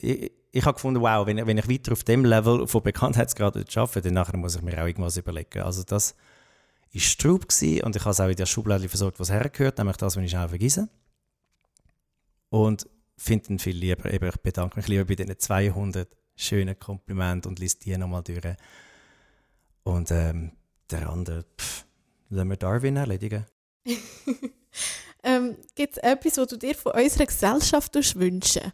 ich, 0.00 0.32
ich 0.50 0.64
habe 0.64 0.74
gefunden, 0.74 1.00
wow, 1.00 1.26
wenn, 1.26 1.44
wenn 1.46 1.58
ich 1.58 1.68
weiter 1.68 1.92
auf 1.92 2.04
dem 2.04 2.24
Level 2.24 2.66
von 2.66 2.82
Bekanntheitsgrad 2.82 3.56
arbeite, 3.76 4.02
dann 4.02 4.14
nachher 4.14 4.36
muss 4.36 4.56
ich 4.56 4.62
mir 4.62 4.80
auch 4.80 4.86
irgendwas 4.86 5.16
überlegen. 5.16 5.62
Also 5.62 5.82
das 5.82 6.14
war 6.92 7.00
Straub 7.00 7.42
und 7.42 7.96
ich 7.96 8.02
habe 8.02 8.10
es 8.10 8.20
auch 8.20 8.28
in 8.28 8.36
der 8.36 8.46
Schublade 8.46 8.88
versorgt, 8.88 9.20
was 9.20 9.30
hergehört, 9.30 9.78
nämlich 9.78 9.96
das, 9.96 10.16
was 10.16 10.22
ich 10.22 10.30
schnell 10.30 10.48
vergesse. 10.48 10.88
Und 12.50 12.88
finde 13.16 13.50
ihn 13.50 13.58
viel 13.58 13.76
lieber, 13.76 14.12
eben, 14.12 14.28
ich 14.28 14.36
bedanke 14.36 14.76
mich 14.76 14.88
lieber 14.88 15.04
bei 15.04 15.16
diesen 15.16 15.38
200 15.38 16.08
schönen 16.36 16.78
Komplimenten 16.78 17.50
und 17.50 17.58
lese 17.58 17.78
die 17.80 17.96
nochmal 17.98 18.22
durch. 18.22 18.56
Und 19.82 20.10
ähm, 20.10 20.52
der 20.90 21.10
andere, 21.10 21.44
pff, 21.58 21.84
lassen 22.30 22.48
wir 22.48 22.56
Darwin 22.56 22.96
erledigen. 22.96 23.46
Ähm, 25.22 25.56
Gibt 25.74 25.96
es 25.96 26.02
etwas, 26.02 26.36
was 26.36 26.46
du 26.46 26.56
dir 26.56 26.74
von 26.74 26.92
unserer 26.92 27.26
Gesellschaft 27.26 27.94
wünschen 28.14 28.72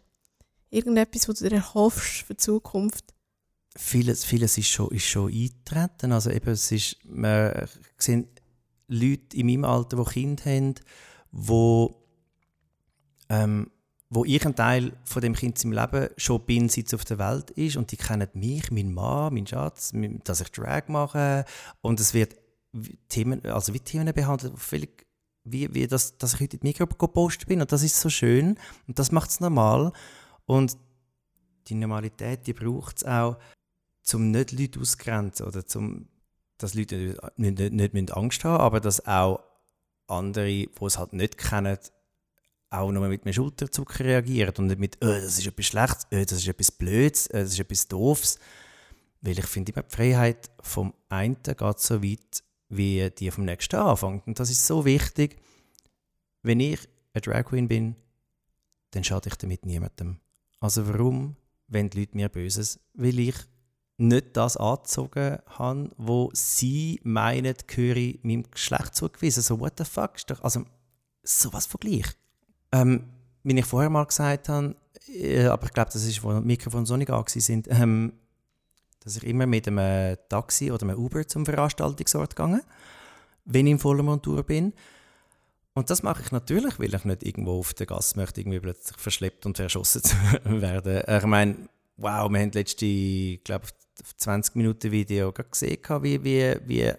Irgendetwas, 0.69 1.27
was 1.27 1.39
du 1.39 1.49
dir 1.49 1.55
erhoffst 1.55 2.23
für 2.23 2.33
die 2.33 2.37
Zukunft? 2.37 3.14
Vieles, 3.77 4.23
vieles 4.23 4.57
ist, 4.57 4.67
schon, 4.67 4.89
ist 4.91 5.05
schon 5.05 5.31
eingetreten. 5.31 6.11
Also 6.11 6.29
eben, 6.29 6.51
es 6.51 6.71
ist, 6.71 6.97
wir 7.03 7.67
sehen 7.97 8.27
Leute 8.87 9.35
in 9.35 9.47
meinem 9.47 9.65
Alter, 9.65 9.97
die 9.97 10.09
Kinder 10.11 10.45
haben, 10.45 10.75
wo, 11.31 11.95
ähm, 13.29 13.69
wo 14.09 14.23
ich 14.23 14.45
ein 14.45 14.55
Teil 14.55 14.93
von 15.03 15.21
dem 15.21 15.33
Kind 15.33 15.61
im 15.65 15.73
Leben 15.73 16.09
schon 16.15 16.45
bin, 16.45 16.69
seit 16.69 16.87
es 16.87 16.93
auf 16.93 17.03
der 17.03 17.17
Welt 17.17 17.51
ist. 17.51 17.75
Und 17.75 17.91
die 17.91 17.97
kennen 17.97 18.29
mich, 18.33 18.71
meinen 18.71 18.93
Mann, 18.93 19.33
meinen 19.33 19.47
Schatz, 19.47 19.91
dass 20.23 20.41
ich 20.41 20.51
Drag 20.51 20.87
mache. 20.87 21.43
Und 21.81 21.99
es 21.99 22.13
wird 22.13 22.35
Themen, 23.09 23.45
also 23.45 23.73
wie 23.73 23.79
Themen 23.79 24.13
behandelt, 24.13 24.57
völlig 24.57 25.05
wie, 25.45 25.73
wie 25.73 25.87
das, 25.87 26.17
dass 26.17 26.33
ich 26.33 26.41
heute 26.41 26.57
in 26.57 26.61
die 26.61 26.67
Mikro 26.67 26.87
gepostet 26.87 27.47
bin. 27.47 27.61
Und 27.61 27.71
das 27.71 27.83
ist 27.83 27.99
so 27.99 28.09
schön 28.09 28.57
und 28.87 28.99
das 28.99 29.11
macht 29.11 29.29
es 29.29 29.39
normal. 29.39 29.93
Und 30.45 30.77
die 31.67 31.75
Normalität, 31.75 32.45
die 32.47 32.53
braucht 32.53 32.97
es 32.97 33.03
auch, 33.05 33.37
um 34.13 34.31
nicht 34.31 34.51
Leute 34.51 34.79
auszugrenzen 34.79 35.45
oder 35.45 35.65
zum, 35.65 36.07
dass 36.57 36.73
Leute 36.73 37.17
nicht, 37.37 37.57
nicht, 37.57 37.93
nicht 37.93 38.13
Angst 38.13 38.43
haben 38.43 38.61
aber 38.61 38.79
dass 38.79 39.05
auch 39.05 39.43
andere, 40.07 40.47
die 40.47 40.69
es 40.81 40.97
halt 40.97 41.13
nicht 41.13 41.37
kennen, 41.37 41.77
auch 42.69 42.91
nur 42.91 43.07
mit 43.07 43.23
einem 43.23 43.33
Schulterzucker 43.33 44.03
reagieren 44.03 44.53
und 44.57 44.67
nicht 44.67 44.79
mit, 44.79 44.97
oh, 45.01 45.07
das 45.07 45.39
ist 45.39 45.47
etwas 45.47 45.65
Schlechtes, 45.65 46.07
oh, 46.11 46.23
das 46.23 46.31
ist 46.33 46.47
etwas 46.47 46.71
Blödes, 46.71 47.29
oh, 47.29 47.37
das 47.37 47.53
ist 47.53 47.59
etwas 47.59 47.87
Doofes. 47.87 48.39
Weil 49.21 49.39
ich 49.39 49.45
finde 49.45 49.71
immer, 49.71 49.83
die 49.83 49.95
Freiheit 49.95 50.51
vom 50.61 50.93
einen 51.09 51.37
geht 51.41 51.79
so 51.79 52.03
weit, 52.03 52.43
wie 52.69 53.09
die 53.09 53.31
vom 53.31 53.45
nächsten 53.45 53.77
anfängt. 53.77 54.27
Und 54.27 54.39
das 54.39 54.49
ist 54.49 54.65
so 54.65 54.85
wichtig. 54.85 55.37
Wenn 56.43 56.59
ich 56.59 56.79
eine 57.13 57.21
Drag 57.21 57.45
Queen 57.45 57.67
bin, 57.67 57.95
dann 58.91 59.03
schade 59.03 59.29
ich 59.29 59.35
damit 59.35 59.65
niemandem. 59.65 60.19
Also 60.59 60.87
warum, 60.87 61.35
wenn 61.67 61.89
die 61.89 62.01
Leute 62.01 62.15
mir 62.15 62.29
Böses? 62.29 62.79
Weil 62.93 63.19
ich 63.19 63.35
nicht 63.97 64.35
das 64.35 64.57
angezogen 64.57 65.37
habe, 65.47 65.91
wo 65.97 66.29
sie 66.33 66.99
meinen, 67.03 67.55
gehöre 67.67 68.15
meinem 68.23 68.49
Geschlecht 68.51 68.95
zugewiesen. 68.95 69.41
So, 69.41 69.59
what 69.59 69.73
the 69.77 69.85
fuck? 69.85 70.15
Also, 70.41 70.65
sowas 71.23 71.65
von 71.65 71.79
gleich. 71.79 72.07
Ähm, 72.71 73.05
wie 73.43 73.57
ich 73.57 73.65
vorher 73.65 73.89
mal 73.89 74.05
gesagt 74.05 74.49
habe, 74.49 74.75
äh, 75.07 75.45
aber 75.45 75.65
ich 75.65 75.73
glaube, 75.73 75.91
das 75.93 76.03
ist, 76.03 76.23
wo 76.23 76.33
die 76.33 76.45
Mikrofone 76.45 76.85
so 76.85 76.97
nicht 76.97 77.11
an 77.11 77.23
sind, 77.27 77.67
ähm, 77.69 78.13
dass 79.03 79.17
ich 79.17 79.23
immer 79.23 79.45
mit 79.45 79.67
einem 79.67 80.17
Taxi 80.29 80.71
oder 80.71 80.83
einem 80.83 80.97
Uber 80.97 81.27
zum 81.27 81.45
Veranstaltungsort 81.45 82.35
gegangen 82.35 82.61
wenn 83.45 83.67
ich 83.67 83.71
in 83.71 83.79
voller 83.79 84.03
Montur 84.03 84.43
bin. 84.43 84.73
Und 85.73 85.89
das 85.89 86.03
mache 86.03 86.23
ich 86.23 86.31
natürlich, 86.31 86.79
weil 86.79 86.93
ich 86.93 87.05
nicht 87.05 87.23
irgendwo 87.23 87.59
auf 87.59 87.73
der 87.73 87.85
Gasse 87.85 88.17
möchte 88.17 88.41
irgendwie 88.41 88.59
plötzlich 88.59 88.97
verschleppt 88.97 89.45
und 89.45 89.57
verschossen 89.57 90.01
werden. 90.45 91.03
Ich 91.07 91.25
meine, 91.25 91.55
wow, 91.97 92.29
wir 92.29 92.39
haben 92.39 92.51
letzte, 92.51 93.37
glaube 93.37 93.65
20 94.17 94.55
Minuten 94.55 94.91
Video 94.91 95.31
gesehen, 95.31 95.79
wie, 96.01 96.23
wie, 96.23 96.55
wie 96.65 96.91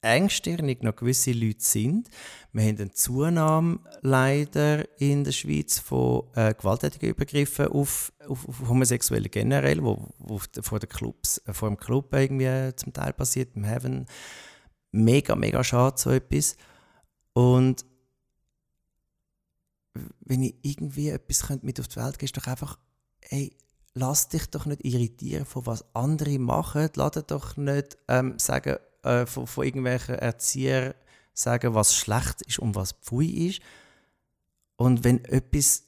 engstirnig 0.00 0.82
noch 0.82 0.96
gewisse 0.96 1.32
Leute 1.32 1.62
sind. 1.62 2.08
Wir 2.52 2.64
haben 2.64 2.78
eine 2.78 2.92
Zunahme 2.92 3.80
leider 4.00 4.86
in 5.00 5.24
der 5.24 5.32
Schweiz 5.32 5.78
von 5.78 6.24
äh, 6.34 6.54
gewalttätigen 6.54 7.10
Übergriffen 7.10 7.68
auf, 7.68 8.12
auf, 8.26 8.48
auf 8.48 8.68
Homosexuelle 8.68 9.28
generell, 9.28 9.82
wo, 9.82 10.08
wo 10.18 10.40
vor, 10.62 10.78
den 10.78 10.88
Clubs, 10.88 11.38
äh, 11.46 11.52
vor 11.52 11.68
dem 11.68 11.76
Club 11.76 12.14
irgendwie 12.14 12.74
zum 12.76 12.92
Teil 12.92 13.12
passiert, 13.12 13.56
im 13.56 13.64
Heaven. 13.64 14.06
Mega, 14.92 15.34
mega 15.34 15.62
schade, 15.64 15.98
so 15.98 16.10
etwas. 16.10 16.56
Und 17.32 17.84
wenn 20.20 20.42
ich 20.42 20.54
irgendwie 20.62 21.08
etwas 21.08 21.48
mit 21.62 21.80
auf 21.80 21.88
die 21.88 21.96
Welt 21.96 22.18
gehe, 22.18 22.26
ist 22.26 22.36
doch 22.36 22.46
einfach, 22.46 22.78
ey, 23.20 23.52
lass 23.94 24.28
dich 24.28 24.46
doch 24.50 24.66
nicht 24.66 24.84
irritieren 24.84 25.44
von 25.44 25.66
was 25.66 25.84
andere 25.94 26.38
machen. 26.38 26.88
Lass 26.94 27.12
dich 27.12 27.24
doch 27.24 27.56
nicht 27.56 27.98
ähm, 28.08 28.38
sagen, 28.38 28.76
äh, 29.02 29.26
von, 29.26 29.46
von 29.46 29.64
irgendwelchen 29.64 30.16
Erziehern 30.16 30.94
sagen, 31.34 31.74
was 31.74 31.94
schlecht 31.94 32.42
ist 32.42 32.58
und 32.58 32.74
was 32.74 32.92
pfui 32.92 33.48
ist. 33.48 33.60
Und 34.76 35.04
wenn 35.04 35.24
etwas 35.24 35.84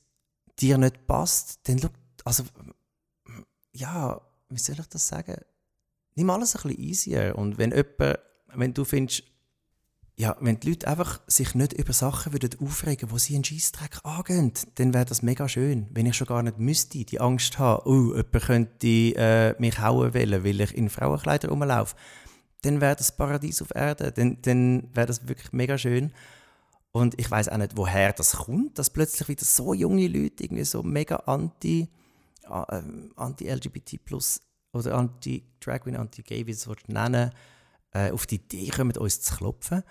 dir 0.58 0.78
nicht 0.78 1.06
passt, 1.06 1.60
dann 1.64 1.78
schau, 1.78 1.88
also, 2.24 2.44
ja, 3.72 4.20
wie 4.48 4.58
soll 4.58 4.78
ich 4.78 4.86
das 4.86 5.06
sagen? 5.06 5.36
Nimm 6.14 6.30
alles 6.30 6.56
ein 6.56 6.62
bisschen 6.62 6.80
easier. 6.80 7.34
Und 7.36 7.58
wenn 7.58 7.70
jemand, 7.70 8.18
wenn 8.54 8.74
du 8.74 8.84
findest, 8.84 9.24
ja, 10.20 10.36
wenn 10.38 10.60
die 10.60 10.68
Leute 10.68 10.86
einfach 10.86 11.20
sich 11.26 11.54
nicht 11.54 11.72
über 11.72 11.94
Sachen 11.94 12.34
würden 12.34 12.60
aufregen, 12.60 13.10
wo 13.10 13.16
sie 13.16 13.34
einen 13.34 13.44
Scheissdreck 13.44 14.00
angehen, 14.04 14.52
dann 14.74 14.92
wäre 14.92 15.06
das 15.06 15.22
mega 15.22 15.48
schön. 15.48 15.86
Wenn 15.92 16.04
ich 16.04 16.14
schon 16.14 16.26
gar 16.26 16.42
nicht 16.42 16.58
müsste, 16.58 17.02
die 17.02 17.20
Angst 17.20 17.58
haben, 17.58 17.82
oh, 17.86 18.14
jemand 18.14 18.32
könnte 18.32 18.86
äh, 18.86 19.54
mich 19.58 19.80
hauen 19.80 20.12
wollen, 20.12 20.44
weil 20.44 20.60
ich 20.60 20.76
in 20.76 20.90
Frauenkleidern 20.90 21.50
rumlaufe, 21.50 21.96
dann 22.60 22.82
wäre 22.82 22.96
das 22.96 23.16
Paradies 23.16 23.62
auf 23.62 23.74
Erde. 23.74 24.12
Dann, 24.12 24.36
dann 24.42 24.90
wäre 24.92 25.06
das 25.06 25.26
wirklich 25.26 25.52
mega 25.52 25.78
schön. 25.78 26.12
Und 26.92 27.18
ich 27.18 27.30
weiß 27.30 27.48
auch 27.48 27.56
nicht, 27.56 27.78
woher 27.78 28.12
das 28.12 28.32
kommt, 28.32 28.78
dass 28.78 28.90
plötzlich 28.90 29.26
wieder 29.26 29.46
so 29.46 29.72
junge 29.72 30.06
Leute 30.06 30.44
irgendwie 30.44 30.64
so 30.64 30.82
mega 30.82 31.16
anti, 31.16 31.88
äh, 32.44 32.82
anti-LGBT 33.16 34.04
plus 34.04 34.42
oder 34.74 34.96
anti-Drag 34.96 35.80
Queen, 35.80 35.96
anti-Gay, 35.96 36.46
wie 36.46 36.52
sie 36.52 36.70
es 36.70 36.88
nennen, 36.88 37.30
äh, 37.92 38.10
auf 38.10 38.26
die 38.26 38.34
Idee 38.34 38.68
kommen, 38.68 38.94
uns 38.98 39.22
zu 39.22 39.34
klopfen. 39.34 39.82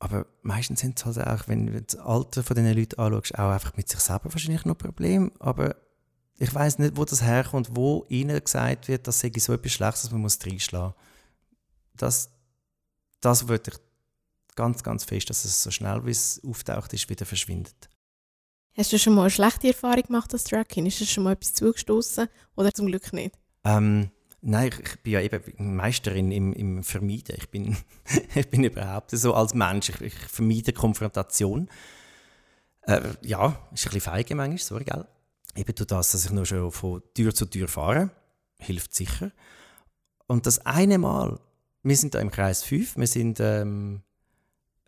Aber 0.00 0.26
meistens 0.42 0.80
sind 0.80 0.98
es 0.98 1.04
halt 1.04 1.18
auch, 1.26 1.46
wenn 1.46 1.66
du 1.66 1.80
das 1.80 1.96
Alter 1.96 2.42
von 2.42 2.56
diesen 2.56 2.74
Leuten 2.74 2.98
anschaust, 2.98 3.38
auch 3.38 3.50
einfach 3.50 3.76
mit 3.76 3.88
sich 3.88 4.00
selber 4.00 4.32
wahrscheinlich 4.32 4.64
noch 4.64 4.74
ein 4.74 4.78
Problem. 4.78 5.30
Aber 5.38 5.76
ich 6.38 6.52
weiß 6.52 6.78
nicht, 6.78 6.96
wo 6.96 7.04
das 7.04 7.22
herkommt, 7.22 7.76
wo 7.76 8.06
ihnen 8.08 8.42
gesagt 8.42 8.88
wird, 8.88 9.06
das 9.06 9.20
sei 9.20 9.30
so 9.36 9.52
etwas 9.52 9.72
Schlechtes, 9.72 10.02
dass 10.02 10.10
man 10.10 10.22
muss 10.22 10.38
reinschlagen 10.44 10.94
muss. 10.94 11.04
Das, 11.96 12.30
das 13.20 13.46
würde 13.46 13.72
ich 13.72 14.56
ganz, 14.56 14.82
ganz 14.82 15.04
fest, 15.04 15.28
dass 15.28 15.44
es 15.44 15.62
so 15.62 15.70
schnell, 15.70 16.04
wie 16.06 16.10
es 16.10 16.40
auftaucht 16.42 16.94
ist, 16.94 17.10
wieder 17.10 17.26
verschwindet. 17.26 17.90
Hast 18.74 18.92
du 18.92 18.98
schon 18.98 19.14
mal 19.14 19.22
eine 19.22 19.30
schlechte 19.30 19.68
Erfahrung 19.68 20.04
gemacht 20.04 20.32
als 20.32 20.44
Queen? 20.44 20.86
Ist 20.86 21.00
dir 21.00 21.06
schon 21.06 21.24
mal 21.24 21.32
etwas 21.32 21.52
zugestoßen 21.52 22.26
oder 22.56 22.72
zum 22.72 22.86
Glück 22.86 23.12
nicht? 23.12 23.36
Ähm, 23.64 24.10
Nein, 24.42 24.70
ich, 24.82 25.00
bin 25.00 25.12
ja 25.12 25.20
eben 25.20 25.76
Meisterin 25.76 26.32
im, 26.32 26.52
im 26.52 26.82
Vermeiden. 26.82 27.36
Ich 27.36 27.50
bin, 27.50 27.76
ich 28.34 28.48
bin 28.48 28.64
überhaupt 28.64 29.10
so 29.10 29.34
als 29.34 29.54
Mensch, 29.54 29.90
ich, 29.90 30.00
ich 30.00 30.14
vermeide 30.14 30.72
Konfrontation. 30.72 31.68
Äh, 32.82 33.00
ja, 33.22 33.48
ist 33.72 33.86
ein 33.86 33.92
bisschen 33.92 34.00
feige 34.00 34.34
manchmal, 34.34 34.58
sorry, 34.58 34.84
gell? 34.84 35.06
Eben 35.56 35.74
durch 35.74 35.86
das, 35.86 36.12
dass 36.12 36.24
ich 36.24 36.30
nur 36.30 36.46
schon 36.46 36.70
von 36.70 37.02
Tür 37.14 37.34
zu 37.34 37.44
Tür 37.44 37.68
fahre, 37.68 38.10
hilft 38.58 38.94
sicher. 38.94 39.32
Und 40.26 40.46
das 40.46 40.64
eine 40.64 40.96
Mal, 40.96 41.38
wir 41.82 41.96
sind 41.96 42.14
da 42.14 42.20
im 42.20 42.30
Kreis 42.30 42.62
5, 42.62 42.96
wir 42.96 43.06
sind 43.06 43.40
ähm, 43.40 44.02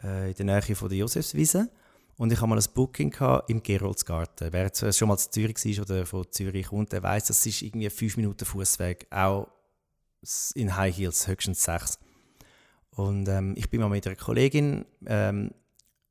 äh, 0.03 0.31
in 0.31 0.47
der 0.47 0.47
Nähe 0.47 0.77
von 0.77 0.88
der 0.88 0.99
Josefswiese 0.99 1.69
und 2.23 2.33
ich 2.33 2.41
habe 2.41 2.51
mal 2.51 2.57
ein 2.57 2.65
Booking 2.73 3.13
im 3.49 3.65
Geroldsgarten. 3.65 4.53
Wer 4.53 4.67
jetzt 4.67 4.97
schon 4.97 5.09
mal 5.09 5.17
zu 5.17 5.29
Zürich 5.29 5.57
war 5.57 5.83
oder 5.83 6.07
von 6.07 6.25
Zürich 6.31 6.69
kommt, 6.69 6.93
der 6.93 7.03
weiß, 7.03 7.25
das 7.25 7.45
ist 7.45 7.63
irgendwie 7.63 7.91
fünf 7.91 8.17
Minuten 8.17 8.45
Fußweg, 8.45 9.09
auch 9.11 9.49
in 10.55 10.77
High 10.77 10.97
Heels 10.97 11.27
höchstens 11.27 11.65
sechs. 11.65 11.99
Und 12.91 13.29
ähm, 13.29 13.55
ich 13.57 13.69
bin 13.69 13.81
mal 13.81 13.89
mit 13.89 14.07
einer 14.07 14.15
Kollegin, 14.15 14.85
ähm, 15.05 15.51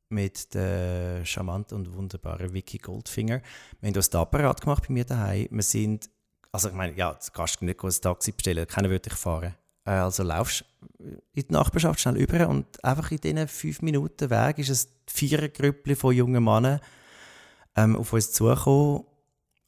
mit 0.10 0.54
der 0.54 1.24
charmanten 1.24 1.78
und 1.78 1.94
wunderbaren 1.94 2.54
Vicky 2.54 2.78
Goldfinger. 2.78 3.42
Wir 3.80 3.88
haben 3.88 3.96
uns 3.96 4.10
das 4.10 4.20
Apparat 4.20 4.60
gemacht 4.60 4.84
bei 4.90 4.94
mir 4.94 5.06
daheim. 5.06 5.48
Wir 5.50 5.64
sind, 5.64 6.10
also 6.52 6.68
ich 6.68 6.76
meine, 6.76 6.94
ja, 6.98 7.14
du 7.14 7.32
kannst 7.32 7.62
nicht 7.62 7.82
ein 7.82 8.02
Taxi 8.02 8.34
bestellen, 8.34 8.68
keiner 8.68 8.90
würde 8.90 9.08
dich 9.08 9.18
fahren. 9.18 9.56
Äh, 9.86 9.92
also 9.92 10.24
laufst 10.24 10.66
in 11.34 11.48
die 11.48 11.54
Nachbarschaft 11.54 12.00
schnell 12.00 12.18
über 12.18 12.48
und 12.48 12.84
einfach 12.84 13.12
in 13.12 13.18
diesen 13.18 13.48
fünf 13.48 13.82
Minuten 13.82 14.30
Weg 14.30 14.60
ist 14.60 14.70
ein 14.70 14.92
Vierergrüppli 15.08 15.96
von 15.96 16.16
jungen 16.16 16.44
Männern 16.44 16.80
ähm, 17.76 17.96
auf 17.96 18.14
uns 18.14 18.32
zugekommen. 18.32 19.06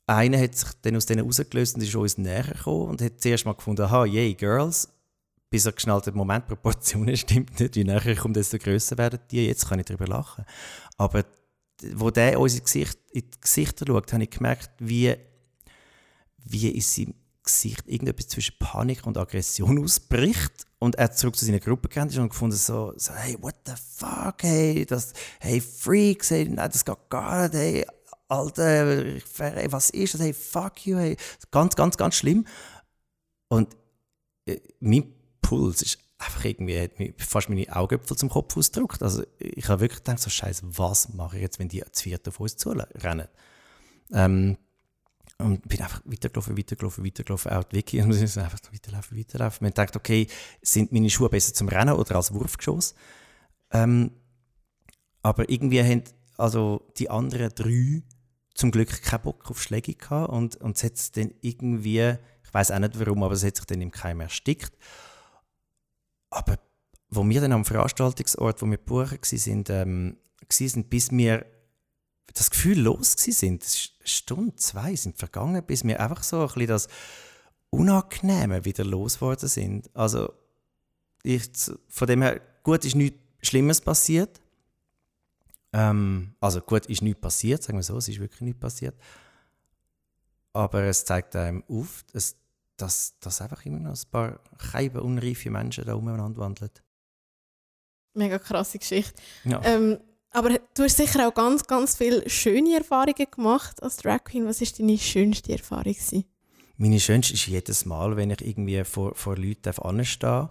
Einer 0.05 0.39
hat 0.39 0.55
sich 0.55 0.69
dann 0.81 0.95
aus 0.95 1.05
denen 1.05 1.25
rausgelöst 1.25 1.75
und 1.75 1.81
ist 1.81 1.95
uns 1.95 2.17
näher 2.17 2.43
gekommen 2.43 2.89
und 2.89 3.01
hat 3.01 3.21
zuerst 3.21 3.45
mal 3.45 3.53
gefunden, 3.53 3.83
aha, 3.83 4.05
yay, 4.05 4.33
Girls. 4.33 4.89
Bis 5.49 5.65
er 5.65 5.71
geschnallt 5.71 6.07
hat, 6.07 6.15
Moment, 6.15 6.47
Proportionen 6.47 7.15
stimmt 7.17 7.59
nicht. 7.59 7.75
Je 7.75 7.83
näher 7.83 8.05
ich 8.05 8.19
komme, 8.19 8.33
desto 8.33 8.57
grösser 8.57 8.97
werden 8.97 9.19
die. 9.31 9.47
Jetzt 9.47 9.67
kann 9.67 9.79
ich 9.79 9.85
darüber 9.85 10.07
lachen. 10.07 10.45
Aber 10.97 11.25
wo 11.93 12.11
der 12.11 12.39
uns 12.39 12.55
in 12.55 12.87
die 13.13 13.25
Gesichter 13.39 13.85
schaut, 13.87 14.11
habe 14.13 14.23
ich 14.23 14.29
gemerkt, 14.29 14.71
wie, 14.79 15.15
wie 16.43 16.69
in 16.69 16.81
seinem 16.81 17.13
Gesicht 17.43 17.87
irgendetwas 17.87 18.27
zwischen 18.29 18.57
Panik 18.59 19.05
und 19.05 19.17
Aggression 19.17 19.77
ausbricht 19.83 20.65
und 20.79 20.95
er 20.95 21.11
zurück 21.11 21.35
zu 21.35 21.45
seiner 21.45 21.59
Gruppe 21.59 21.89
gerannt 21.89 22.11
ist 22.11 22.17
und 22.17 22.29
gefunden 22.29 22.55
so, 22.55 22.93
so, 22.95 23.13
hey, 23.13 23.37
what 23.41 23.55
the 23.65 23.73
fuck, 23.75 24.41
hey, 24.41 24.85
das, 24.85 25.13
hey, 25.39 25.61
Freaks, 25.61 26.31
hey, 26.31 26.45
nein, 26.45 26.69
das 26.71 26.85
geht 26.85 27.09
gar 27.09 27.43
nicht, 27.43 27.53
hey, 27.53 27.85
Alter, 28.27 29.19
hey, 29.37 29.71
was 29.71 29.89
ist 29.91 30.13
das, 30.13 30.21
hey, 30.21 30.33
fuck 30.33 30.85
you, 30.85 30.97
hey, 30.97 31.17
ganz, 31.51 31.75
ganz, 31.75 31.97
ganz 31.97 32.15
schlimm. 32.15 32.45
Und 33.49 33.75
äh, 34.45 34.59
mein 34.79 35.13
Puls 35.41 35.81
ist 35.81 35.99
einfach 36.17 36.45
irgendwie, 36.45 36.79
hat 36.79 36.99
mir 36.99 37.13
fast 37.17 37.49
meine 37.49 37.73
Augäpfel 37.75 38.17
zum 38.17 38.29
Kopf 38.29 38.55
ausgedrückt. 38.57 39.03
Also 39.03 39.23
ich 39.37 39.67
habe 39.67 39.81
wirklich 39.81 40.03
gedacht, 40.03 40.19
so 40.19 40.29
scheiße, 40.29 40.63
was 40.77 41.13
mache 41.13 41.35
ich 41.37 41.41
jetzt, 41.41 41.59
wenn 41.59 41.69
die 41.69 41.83
zu 41.91 42.03
viert 42.03 42.27
auf 42.27 42.39
uns 42.39 42.57
zurennen? 42.57 43.27
Ähm, 44.11 44.57
und 45.43 45.67
bin 45.67 45.81
einfach 45.81 46.01
weitergelaufen, 46.05 46.57
weitergelaufen, 46.57 47.05
weitergelaufen, 47.05 47.51
auch 47.51 47.63
die 47.63 47.75
Wiki. 47.75 48.01
Und 48.01 48.09
wir 48.09 48.27
sind 48.27 48.43
einfach 48.43 48.59
weiterlaufen, 48.71 49.17
weiterlaufen. 49.17 49.65
Man 49.65 49.73
denkt, 49.73 49.95
okay, 49.95 50.27
sind 50.61 50.91
meine 50.91 51.09
Schuhe 51.09 51.29
besser 51.29 51.53
zum 51.53 51.67
Rennen 51.67 51.95
oder 51.95 52.15
als 52.15 52.33
Wurfgeschoss? 52.33 52.95
Ähm, 53.71 54.11
aber 55.21 55.49
irgendwie 55.49 55.81
haben 55.81 56.03
also 56.37 56.87
die 56.97 57.09
anderen 57.09 57.49
drei 57.55 58.03
zum 58.53 58.71
Glück 58.71 59.01
keinen 59.01 59.21
Bock 59.21 59.49
auf 59.49 59.61
Schläge 59.61 59.95
gehabt 59.95 60.31
und, 60.31 60.55
und 60.57 60.77
es 60.77 60.83
hat 60.83 61.17
dann 61.17 61.33
irgendwie, 61.41 62.17
ich 62.43 62.53
weiß 62.53 62.71
auch 62.71 62.79
nicht 62.79 62.99
warum, 62.99 63.23
aber 63.23 63.33
es 63.33 63.43
hat 63.43 63.55
sich 63.55 63.65
dann 63.65 63.81
im 63.81 63.91
Keim 63.91 64.21
erstickt. 64.21 64.77
Aber 66.29 66.57
wo 67.09 67.27
wir 67.27 67.41
dann 67.41 67.51
am 67.51 67.65
Veranstaltungsort, 67.65 68.61
wo 68.61 68.65
wir 68.65 68.77
buchen 68.77 69.19
waren, 69.19 69.63
ähm, 69.69 70.17
waren, 70.49 70.83
bis 70.85 71.11
wir 71.11 71.45
das 72.33 72.49
Gefühl 72.49 72.79
los 72.79 73.13
sind. 73.13 73.63
Stunde, 74.03 74.55
zwei 74.55 74.95
sind 74.95 75.17
vergangen, 75.17 75.63
bis 75.65 75.83
wir 75.83 75.99
einfach 75.99 76.23
so 76.23 76.41
ein 76.41 76.47
bisschen 76.47 76.67
das 76.67 76.87
Unangenehme 77.69 78.65
wieder 78.65 78.83
losgeworden 78.83 79.49
sind. 79.49 79.89
Also 79.95 80.31
ich, 81.23 81.49
von 81.87 82.07
dem 82.07 82.21
her, 82.21 82.41
gut 82.63 82.85
ist 82.85 82.95
nichts 82.95 83.19
Schlimmes 83.41 83.81
passiert. 83.81 84.39
Ähm, 85.73 86.35
also 86.39 86.61
gut 86.61 86.85
ist 86.85 87.01
nichts 87.01 87.21
passiert, 87.21 87.63
sagen 87.63 87.77
wir 87.77 87.83
so, 87.83 87.97
es 87.97 88.07
ist 88.07 88.19
wirklich 88.19 88.41
nichts 88.41 88.59
passiert. 88.59 88.95
Aber 90.53 90.83
es 90.83 91.03
zeigt 91.03 91.35
einem 91.35 91.63
auf, 91.67 92.03
dass, 92.13 92.35
dass, 92.77 93.17
dass 93.19 93.41
einfach 93.41 93.65
immer 93.65 93.79
noch 93.79 93.91
ein 93.95 94.11
paar 94.11 94.39
keine 94.59 95.01
unreife 95.01 95.49
Menschen 95.49 95.85
da 95.85 95.95
umeinander 95.95 96.41
wandeln. 96.41 96.69
Mega 98.13 98.37
krasse 98.37 98.77
Geschichte. 98.77 99.19
Ja. 99.45 99.61
Ähm, 99.63 99.99
aber 100.33 100.59
du 100.73 100.83
hast 100.83 100.97
sicher 100.97 101.27
auch 101.27 101.33
ganz, 101.33 101.65
ganz 101.65 101.95
viele 101.95 102.29
schöne 102.29 102.75
Erfahrungen 102.75 103.27
gemacht 103.29 103.81
als 103.81 103.97
Drag 103.97 104.23
Queen. 104.23 104.45
Was 104.45 104.61
war 104.61 104.67
deine 104.77 104.97
schönste 104.97 105.53
Erfahrung? 105.53 105.93
Gewesen? 105.93 106.25
Meine 106.77 106.99
schönste 106.99 107.33
ist 107.35 107.47
jedes 107.47 107.85
Mal, 107.85 108.17
wenn 108.17 108.31
ich 108.31 108.45
irgendwie 108.45 108.83
vor, 108.83 109.15
vor 109.15 109.37
Leuten 109.37 109.77
anstehe 109.79 110.49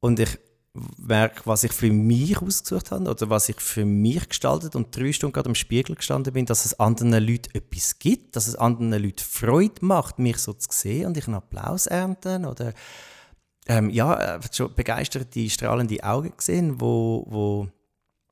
und 0.00 0.20
ich 0.20 0.38
Werk, 0.96 1.46
was 1.46 1.64
ich 1.64 1.72
für 1.72 1.90
mich 1.90 2.40
ausgesucht 2.40 2.90
habe 2.90 3.10
oder 3.10 3.30
was 3.30 3.48
ich 3.48 3.60
für 3.60 3.84
mich 3.84 4.28
gestaltet 4.28 4.76
und 4.76 4.94
drei 4.96 5.12
Stunden 5.12 5.32
gerade 5.32 5.48
am 5.48 5.54
Spiegel 5.54 5.96
gestanden 5.96 6.32
bin, 6.32 6.46
dass 6.46 6.64
es 6.64 6.78
anderen 6.78 7.12
Leuten 7.24 7.50
etwas 7.54 7.98
gibt, 7.98 8.36
dass 8.36 8.46
es 8.46 8.54
anderen 8.54 9.02
Leuten 9.02 9.24
Freude 9.24 9.84
macht, 9.84 10.18
mich 10.18 10.38
so 10.38 10.52
zu 10.52 10.68
sehen 10.70 11.06
und 11.06 11.16
ich 11.16 11.26
einen 11.26 11.36
Applaus 11.36 11.86
ernten 11.86 12.44
oder 12.44 12.74
ähm, 13.66 13.90
ja, 13.90 14.36
äh, 14.36 14.40
schon 14.52 14.74
begeisterte, 14.74 15.50
strahlende 15.50 16.02
Augen 16.04 16.32
gesehen, 16.36 16.80
wo, 16.80 17.24
wo, 17.28 17.68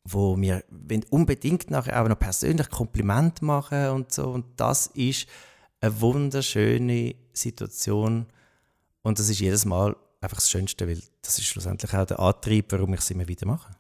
wo 0.09 0.37
mir 0.37 0.63
unbedingt 1.11 1.71
nachher 1.71 2.03
auch 2.03 2.09
noch 2.09 2.19
persönlich 2.19 2.71
Kompliment 2.71 3.43
machen 3.43 3.89
und 3.89 4.13
so 4.13 4.29
und 4.29 4.47
das 4.57 4.89
ist 4.89 5.27
eine 5.81 6.01
wunderschöne 6.01 7.15
Situation 7.33 8.27
und 9.03 9.19
das 9.19 9.29
ist 9.29 9.41
jedes 9.41 9.65
Mal 9.65 9.97
einfach 10.21 10.39
das 10.39 10.51
Schönste, 10.51 10.89
weil 10.89 11.01
das 11.23 11.39
ist 11.39 11.47
schlussendlich 11.47 11.93
auch 11.95 12.07
der 12.07 12.21
Antrieb, 12.21 12.73
warum 12.73 12.95
ich 12.95 13.01
es 13.01 13.11
immer 13.11 13.29
wieder 13.29 13.47
mache. 13.47 13.77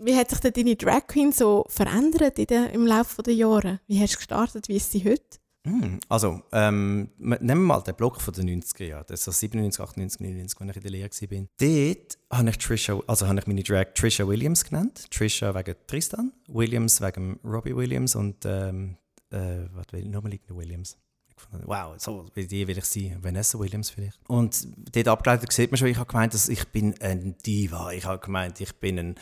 Wie 0.00 0.14
hat 0.14 0.30
sich 0.30 0.38
denn 0.40 0.52
deine 0.52 0.76
Drag 0.76 1.06
Queen 1.08 1.32
so 1.32 1.64
verändert 1.68 2.38
in 2.38 2.46
der, 2.46 2.72
im 2.72 2.86
Laufe 2.86 3.22
der 3.22 3.34
Jahre? 3.34 3.80
Wie 3.88 4.00
hast 4.00 4.14
du 4.14 4.18
gestartet? 4.18 4.68
Wie 4.68 4.76
ist 4.76 4.92
sie 4.92 5.04
heute? 5.04 5.38
Mm, 5.68 5.98
also, 6.08 6.42
ähm, 6.52 7.10
nehmen 7.18 7.40
wir 7.40 7.54
mal 7.54 7.80
den 7.80 7.94
Block 7.94 8.20
von 8.20 8.34
den 8.34 8.62
90er 8.62 8.84
Jahren, 8.84 9.04
das 9.08 9.26
ist 9.26 9.40
97, 9.40 9.80
98, 9.80 10.20
99, 10.20 10.60
als 10.60 10.70
ich 10.70 10.76
in 10.76 10.82
der 10.82 10.90
Lehre 10.90 11.10
war. 11.10 11.46
Dort 11.58 12.18
habe 12.30 12.50
ich, 12.50 12.58
Trisha, 12.58 13.00
also 13.06 13.26
habe 13.26 13.40
ich 13.40 13.46
meine 13.46 13.62
Drag 13.62 13.86
Trisha 13.94 14.26
Williams 14.26 14.64
genannt. 14.64 15.10
Trisha 15.10 15.54
wegen 15.54 15.74
Tristan, 15.86 16.32
Williams 16.48 17.00
wegen 17.00 17.38
Robbie 17.44 17.74
Williams 17.76 18.14
und 18.14 18.44
ähm, 18.44 18.96
äh, 19.30 19.66
was 19.74 19.86
will 19.92 20.00
ich, 20.00 20.06
nochmal 20.06 20.38
Williams 20.48 20.96
wow, 21.64 21.94
so 21.98 22.26
wie 22.34 22.46
die 22.46 22.66
will 22.66 22.78
ich 22.78 22.84
sein, 22.84 23.18
Vanessa 23.20 23.58
Williams 23.58 23.90
vielleicht. 23.90 24.18
Und 24.28 24.66
dort 24.92 25.08
abgeleitet 25.08 25.52
sieht 25.52 25.70
man 25.70 25.78
schon, 25.78 25.88
ich 25.88 25.96
habe 25.96 26.10
gemeint, 26.10 26.34
dass 26.34 26.48
ich 26.48 26.66
bin 26.68 26.94
ein 27.00 27.36
Diva. 27.44 27.92
Ich 27.92 28.04
habe 28.04 28.18
gemeint, 28.18 28.60
ich 28.60 28.74
bin 28.76 28.98
ein 28.98 29.14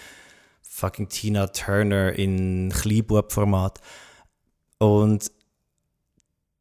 fucking 0.63 1.09
Tina 1.09 1.47
Turner 1.49 2.13
in 2.13 2.71
Kleinbub-Format. 2.71 3.81
Und 4.79 5.31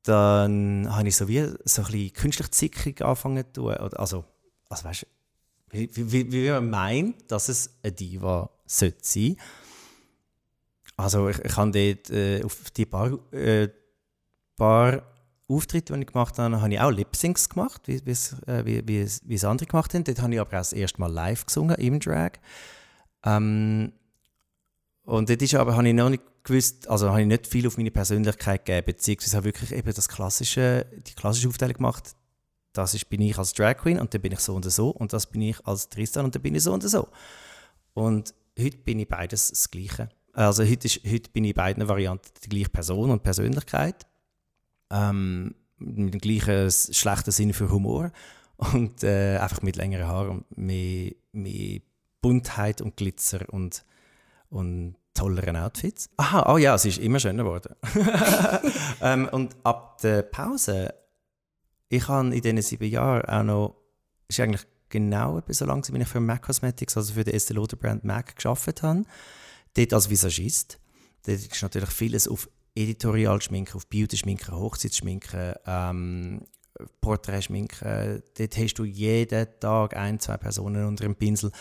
dann 0.05 0.87
habe 0.95 1.07
ich 1.07 1.15
so 1.15 1.27
wie 1.27 1.41
so 1.65 1.81
ein 1.81 1.91
bisschen 1.91 2.13
künstlich 2.13 2.51
zickig 2.51 3.01
angefangen 3.01 3.43
zu 3.45 3.61
tun. 3.61 3.73
Also, 3.73 4.25
also 4.69 4.85
weißt 4.85 5.07
wie, 5.71 5.89
wie, 5.93 6.31
wie 6.31 6.49
man 6.49 6.69
meint, 6.69 7.31
dass 7.31 7.49
es 7.49 7.69
eine 7.83 7.91
Diva 7.91 8.49
sollte 8.65 8.97
sein. 9.01 9.35
Also 10.97 11.27
ich, 11.27 11.39
ich 11.39 11.57
habe 11.57 11.71
dort 11.71 12.09
äh, 12.09 12.43
auf 12.43 12.71
die 12.71 12.85
paar, 12.85 13.11
äh, 13.33 13.67
paar 14.55 15.03
Auftritte, 15.47 15.93
die 15.93 16.01
ich 16.01 16.07
gemacht 16.07 16.39
habe, 16.39 16.61
habe 16.61 16.73
ich 16.73 16.79
auch 16.79 16.91
Lip-Syncs 16.91 17.49
gemacht, 17.49 17.81
wie, 17.87 17.95
äh, 17.95 19.01
es 19.01 19.43
andere 19.43 19.67
gemacht 19.67 19.93
haben. 19.93 20.03
Dort 20.03 20.21
habe 20.21 20.33
ich 20.33 20.39
aber 20.39 20.49
auch 20.49 20.53
das 20.53 20.73
erste 20.73 20.99
Mal 20.99 21.11
live 21.11 21.45
gesungen, 21.45 21.75
im 21.75 21.99
Drag. 21.99 22.31
Ähm, 23.25 23.91
und 25.03 25.29
dort 25.29 25.41
ist 25.41 25.55
aber, 25.55 25.75
habe 25.75 25.87
ich 25.87 25.93
noch 25.93 26.09
nicht 26.09 26.23
gewusst, 26.45 26.87
also 26.87 27.09
habe 27.09 27.21
ich 27.21 27.27
nicht 27.27 27.47
viel 27.47 27.67
auf 27.67 27.77
meine 27.77 27.91
Persönlichkeit 27.91 28.65
gegeben, 28.65 28.85
beziehungsweise 28.85 29.35
habe 29.35 29.45
wirklich 29.45 29.71
eben 29.73 29.93
das 29.93 30.07
klassische, 30.07 30.85
die 31.05 31.13
klassische 31.13 31.49
Aufteilung 31.49 31.75
gemacht. 31.75 32.15
Das 32.71 32.93
ist, 32.93 33.09
bin 33.09 33.21
ich 33.21 33.37
als 33.37 33.53
Drag 33.53 33.77
Queen 33.77 33.99
und 33.99 34.13
dann 34.13 34.21
bin 34.21 34.31
ich 34.31 34.39
so 34.39 34.55
und 34.55 34.69
so 34.69 34.89
und 34.89 35.11
das 35.11 35.27
bin 35.27 35.41
ich 35.41 35.65
als 35.65 35.89
Tristan 35.89 36.25
und 36.25 36.35
dann 36.35 36.41
bin 36.41 36.55
ich 36.55 36.63
so 36.63 36.73
und 36.73 36.83
so. 36.83 37.07
Und 37.93 38.33
heute 38.59 38.77
bin 38.77 38.99
ich 38.99 39.07
beides 39.07 39.49
das 39.49 39.71
Gleiche. 39.71 40.09
Also 40.33 40.63
heute, 40.63 40.87
ist, 40.87 41.01
heute 41.05 41.29
bin 41.31 41.45
ich 41.45 41.51
in 41.51 41.55
beiden 41.55 41.87
Varianten 41.87 42.29
die 42.43 42.49
gleiche 42.49 42.69
Person 42.69 43.09
und 43.09 43.23
Persönlichkeit 43.23 44.05
ähm, 44.91 45.55
mit 45.77 46.13
dem 46.13 46.19
gleichen 46.19 46.69
schlechten 46.71 47.31
Sinn 47.31 47.53
für 47.53 47.71
Humor 47.71 48.11
und 48.57 49.03
äh, 49.03 49.37
einfach 49.37 49.61
mit 49.61 49.75
längeren 49.75 50.07
Haaren 50.07 50.29
und 50.29 50.57
mehr, 50.57 51.11
mehr 51.31 51.79
Buntheit 52.21 52.81
und 52.81 52.97
Glitzer 52.97 53.45
und, 53.49 53.85
und 54.49 54.95
tolleren 55.15 55.55
Outfits. 55.55 56.09
Aha, 56.17 56.53
oh 56.53 56.57
ja, 56.57 56.75
es 56.75 56.85
ist 56.85 56.99
immer 56.99 57.19
schöner 57.19 57.43
geworden. 57.43 57.75
ähm, 59.01 59.27
und 59.31 59.55
ab 59.63 59.99
der 60.01 60.21
Pause, 60.21 60.93
ich 61.89 62.07
habe 62.07 62.35
in 62.35 62.41
diesen 62.41 62.61
sieben 62.61 62.89
Jahren 62.89 63.25
auch 63.25 63.43
noch, 63.43 63.75
ist 64.27 64.39
eigentlich 64.39 64.67
genau 64.89 65.41
so 65.47 65.65
lange, 65.65 65.83
wie 65.89 66.01
ich 66.01 66.07
für 66.07 66.19
MAC 66.19 66.43
Cosmetics, 66.43 66.95
also 66.95 67.13
für 67.13 67.23
die 67.23 67.33
Estée 67.33 67.53
Lauder 67.53 67.77
Brand 67.77 68.03
MAC, 68.03 68.35
gearbeitet 68.35 68.83
habe. 68.83 69.03
Dort 69.73 69.93
als 69.93 70.09
Visagist. 70.09 70.79
Dort 71.25 71.39
ist 71.39 71.61
natürlich 71.61 71.89
vieles 71.89 72.27
auf 72.27 72.49
Editorialschminken, 72.75 73.75
auf 73.75 73.87
Beauty-Schminken, 73.87 74.55
Hochzeitsschminken, 74.55 75.53
ähm, 75.65 76.41
Porträtschminken. 77.01 78.21
Dort 78.37 78.57
hast 78.57 78.73
du 78.75 78.83
jeden 78.83 79.47
Tag 79.59 79.95
ein, 79.95 80.19
zwei 80.19 80.37
Personen 80.37 80.85
unter 80.85 81.05
dem 81.05 81.15
Pinsel. 81.15 81.51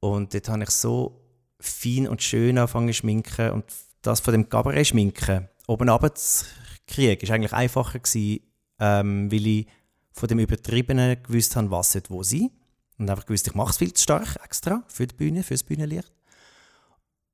Und 0.00 0.34
dort 0.34 0.48
habe 0.48 0.62
ich 0.62 0.70
so 0.70 1.23
fein 1.66 2.08
und 2.08 2.22
schön 2.22 2.58
angefangen 2.58 2.88
zu 2.88 2.94
schminken. 2.94 3.50
Und 3.50 3.64
das 4.02 4.20
von 4.20 4.32
dem 4.32 4.48
Cabaret-Schminken 4.48 5.48
oben 5.66 5.88
runter 5.88 6.14
zu 6.14 6.44
kriegen, 6.86 7.28
war 7.28 7.34
eigentlich 7.34 7.52
einfacher, 7.52 7.98
gewesen, 7.98 8.40
ähm, 8.78 9.32
weil 9.32 9.46
ich 9.46 9.66
von 10.12 10.28
dem 10.28 10.38
Übertriebenen 10.38 11.22
gewusst 11.22 11.56
habe, 11.56 11.70
was 11.70 11.98
wo 12.08 12.22
sein. 12.22 12.50
Und 12.98 13.10
einfach 13.10 13.26
gewusst, 13.26 13.46
ich 13.46 13.54
mache 13.54 13.70
es 13.70 13.78
viel 13.78 13.92
zu 13.92 14.02
stark 14.02 14.36
extra 14.44 14.84
für 14.86 15.06
die 15.06 15.16
Bühne, 15.16 15.42
für 15.42 15.54
das 15.54 15.64
Bühnenlicht. 15.64 16.12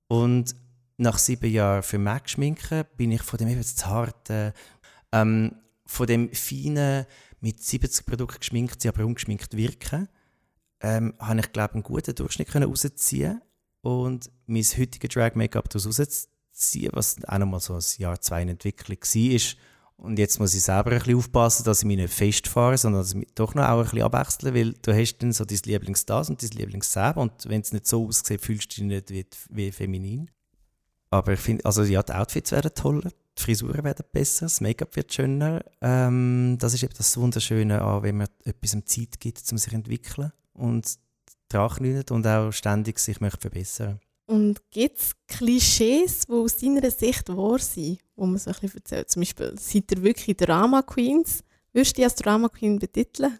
Und 0.08 0.54
nach 0.96 1.18
sieben 1.18 1.50
Jahren 1.50 1.82
für 1.82 1.98
Mac 1.98 2.28
schminken, 2.28 2.84
bin 2.96 3.12
ich 3.12 3.22
von 3.22 3.38
dem 3.38 3.48
eben 3.48 3.62
zu 3.62 3.86
harten, 3.86 4.52
ähm, 5.12 5.56
von 5.86 6.06
dem 6.06 6.32
feinen, 6.32 7.06
mit 7.40 7.62
70 7.62 8.06
Produkten 8.06 8.38
geschminkt, 8.38 8.82
sie 8.82 8.88
aber 8.88 9.04
ungeschminkt 9.04 9.56
wirken, 9.56 10.08
ähm, 10.80 11.14
habe 11.18 11.40
ich 11.40 11.52
glaube 11.52 11.74
einen 11.74 11.82
guten 11.82 12.14
Durchschnitt 12.14 12.52
herausziehen 12.52 13.40
und 13.82 14.30
mein 14.46 14.62
heutiges 14.62 15.10
Drag-Make-up 15.10 15.68
daraus 15.68 15.98
rausziehen, 15.98 16.90
was 16.92 17.16
auch 17.26 17.38
nochmal 17.38 17.60
so 17.60 17.74
ein 17.74 17.82
Jahr, 17.98 18.20
zwei 18.20 18.42
in 18.42 18.48
Entwicklung 18.48 18.98
war. 18.98 19.40
Und 19.96 20.18
jetzt 20.18 20.40
muss 20.40 20.54
ich 20.54 20.62
selber 20.62 20.92
ein 20.92 20.98
bisschen 20.98 21.16
aufpassen, 21.16 21.64
dass 21.64 21.80
ich 21.80 21.84
mich 21.84 21.98
nicht 21.98 22.12
festfahre, 22.12 22.78
sondern 22.78 23.02
dass 23.02 23.10
ich 23.10 23.16
mich 23.16 23.34
doch 23.34 23.54
noch 23.54 23.68
auch 23.68 23.78
ein 23.78 23.84
bisschen 23.84 24.02
abwechsle, 24.02 24.54
weil 24.54 24.72
du 24.72 24.94
hast 24.94 25.18
dann 25.18 25.32
so 25.32 25.44
dein 25.44 25.58
Lieblings 25.64 26.06
das 26.06 26.30
und 26.30 26.42
dein 26.42 26.50
Lieblings 26.50 26.96
und 26.96 27.32
wenn 27.48 27.60
es 27.60 27.72
nicht 27.72 27.86
so 27.86 28.06
aussieht, 28.06 28.40
fühlst 28.40 28.76
du 28.78 28.80
dich 28.80 28.84
nicht 28.84 29.10
wie, 29.10 29.26
wie 29.50 29.72
feminin. 29.72 30.30
Aber 31.10 31.32
ich 31.32 31.40
finde, 31.40 31.64
also 31.66 31.82
ja, 31.82 32.02
die 32.02 32.12
Outfits 32.12 32.52
werden 32.52 32.72
toller, 32.74 33.10
die 33.36 33.42
Frisuren 33.42 33.84
werden 33.84 34.06
besser, 34.10 34.46
das 34.46 34.60
Make-up 34.62 34.96
wird 34.96 35.12
schöner. 35.12 35.62
Ähm, 35.82 36.56
das 36.58 36.72
ist 36.72 36.82
eben 36.82 36.94
das 36.96 37.16
Wunderschöne 37.16 37.82
wenn 38.02 38.18
man 38.18 38.28
etwas 38.44 38.70
Zeit 38.86 39.20
gibt, 39.20 39.42
um 39.50 39.58
sich 39.58 39.70
zu 39.70 39.74
entwickeln 39.74 40.32
und 40.54 40.98
dran 41.50 42.04
und 42.10 42.26
auch 42.26 42.52
ständig 42.52 42.98
sich 42.98 43.20
möchte 43.20 43.40
verbessern 43.40 44.00
Und 44.26 44.60
gibt 44.70 44.98
es 44.98 45.14
Klischees, 45.26 46.26
die 46.26 46.32
aus 46.32 46.56
deiner 46.56 46.90
Sicht 46.90 47.28
wahr 47.28 47.58
sind, 47.58 47.98
wo 48.16 48.26
man 48.26 48.38
so 48.38 48.50
ein 48.50 48.56
bisschen 48.60 48.80
erzählt? 48.80 49.10
Zum 49.10 49.20
Beispiel, 49.20 49.54
seid 49.58 49.90
ihr 49.92 50.02
wirklich 50.02 50.36
Drama 50.36 50.82
Queens? 50.82 51.44
Würdest 51.72 51.92
du 51.92 51.96
dich 51.96 52.04
als 52.04 52.14
Drama 52.16 52.48
Queen 52.48 52.78
betiteln? 52.78 53.38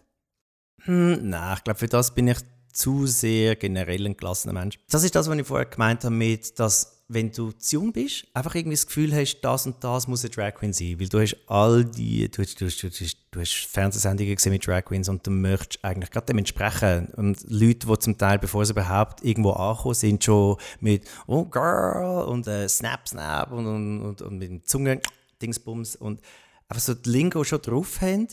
Hm, 0.83 1.29
nein, 1.29 1.55
ich 1.57 1.63
glaube, 1.63 1.79
für 1.79 1.87
das 1.87 2.13
bin 2.13 2.27
ich 2.27 2.37
zu 2.73 3.05
sehr 3.05 3.55
generell 3.55 4.05
ein 4.05 4.17
gelassener 4.17 4.53
Mensch. 4.53 4.79
Das 4.89 5.03
ist 5.03 5.15
das, 5.15 5.29
was 5.29 5.37
ich 5.37 5.45
vorher 5.47 5.65
gemeint 5.65 6.03
habe 6.03 6.15
mit, 6.15 6.57
dass 6.59 7.00
wenn 7.13 7.31
du 7.31 7.51
zu 7.51 7.75
jung 7.75 7.91
bist, 7.91 8.25
einfach 8.33 8.55
irgendwie 8.55 8.75
das 8.75 8.87
Gefühl 8.87 9.13
hast, 9.13 9.41
das 9.41 9.65
und 9.65 9.83
das 9.83 10.07
muss 10.07 10.23
eine 10.23 10.31
Drag 10.31 10.53
Queen 10.53 10.71
sein. 10.71 10.99
Weil 10.99 11.09
du 11.09 11.19
hast 11.19 11.35
all 11.47 11.83
die, 11.83 12.29
du 12.29 12.41
hast, 12.41 12.59
du 12.61 12.67
du 12.67 13.05
du 13.31 13.39
hast 13.39 13.65
Fernsehsendungen 13.69 14.35
gesehen 14.35 14.53
mit 14.53 14.65
Drag 14.65 14.85
Queens 14.85 15.09
und 15.09 15.25
du 15.25 15.31
möchtest 15.31 15.83
eigentlich 15.83 16.09
gerade 16.09 16.27
dementsprechend. 16.27 17.13
Und 17.15 17.43
Leute, 17.49 17.87
die 17.87 17.99
zum 17.99 18.17
Teil, 18.17 18.39
bevor 18.39 18.65
sie 18.65 18.71
überhaupt 18.71 19.23
irgendwo 19.23 19.51
ankommen, 19.51 19.95
sind 19.95 20.23
schon 20.23 20.57
mit 20.79 21.05
Oh 21.27 21.45
Girl 21.45 22.23
und 22.25 22.47
äh, 22.47 22.69
Snap 22.69 23.07
Snap 23.07 23.51
und, 23.51 23.65
und, 23.67 24.01
und, 24.01 24.21
und 24.21 24.37
mit 24.37 24.49
dem 24.49 24.63
Zungen 24.63 25.01
Dingsbums 25.41 25.95
und 25.95 26.21
einfach 26.69 26.81
so 26.81 26.93
die 26.93 27.09
Lingo 27.09 27.43
schon 27.43 27.61
drauf 27.61 27.99
haben 28.01 28.27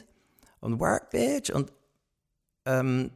und 0.60 0.78
Work 0.78 1.10
Bitch 1.10 1.50
und 1.50 1.72
ähm, 2.66 3.10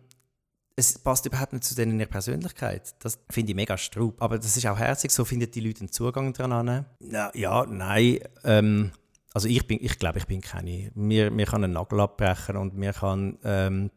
es 0.76 0.98
passt 0.98 1.26
überhaupt 1.26 1.52
nicht 1.52 1.64
zu 1.64 1.74
denen 1.74 1.98
ihrer 1.98 2.08
Persönlichkeit. 2.08 2.94
Das 3.00 3.18
finde 3.30 3.52
ich 3.52 3.56
mega 3.56 3.76
strub. 3.76 4.20
Aber 4.22 4.38
das 4.38 4.56
ist 4.56 4.66
auch 4.66 4.78
herzig, 4.78 5.10
so 5.10 5.24
finden 5.24 5.50
die 5.50 5.60
Leute 5.60 5.80
einen 5.80 5.92
Zugang 5.92 6.32
daran. 6.32 6.86
Ja, 7.00 7.30
ja 7.34 7.66
nein. 7.66 8.20
Ähm, 8.44 8.92
also 9.34 9.48
ich 9.48 9.66
bin, 9.66 9.78
ich 9.80 9.98
glaube, 9.98 10.18
ich 10.18 10.26
bin 10.26 10.40
keine. 10.40 10.90
Mir, 10.94 11.30
mir 11.30 11.46
kann 11.46 11.64
einen 11.64 11.74
Nagel 11.74 12.00
abbrechen 12.00 12.56
und 12.56 12.74
mir 12.76 12.92
kann 12.92 13.38
ähm, 13.44 13.90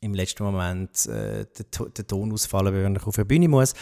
im 0.00 0.14
letzten 0.14 0.44
Moment 0.44 1.06
äh, 1.06 1.46
der, 1.46 1.86
der, 1.88 2.06
Ton 2.06 2.32
ausfallen, 2.32 2.74
wenn 2.74 2.96
ich 2.96 3.06
auf 3.06 3.16
der 3.16 3.24
Bühne 3.24 3.48
muss. 3.48 3.74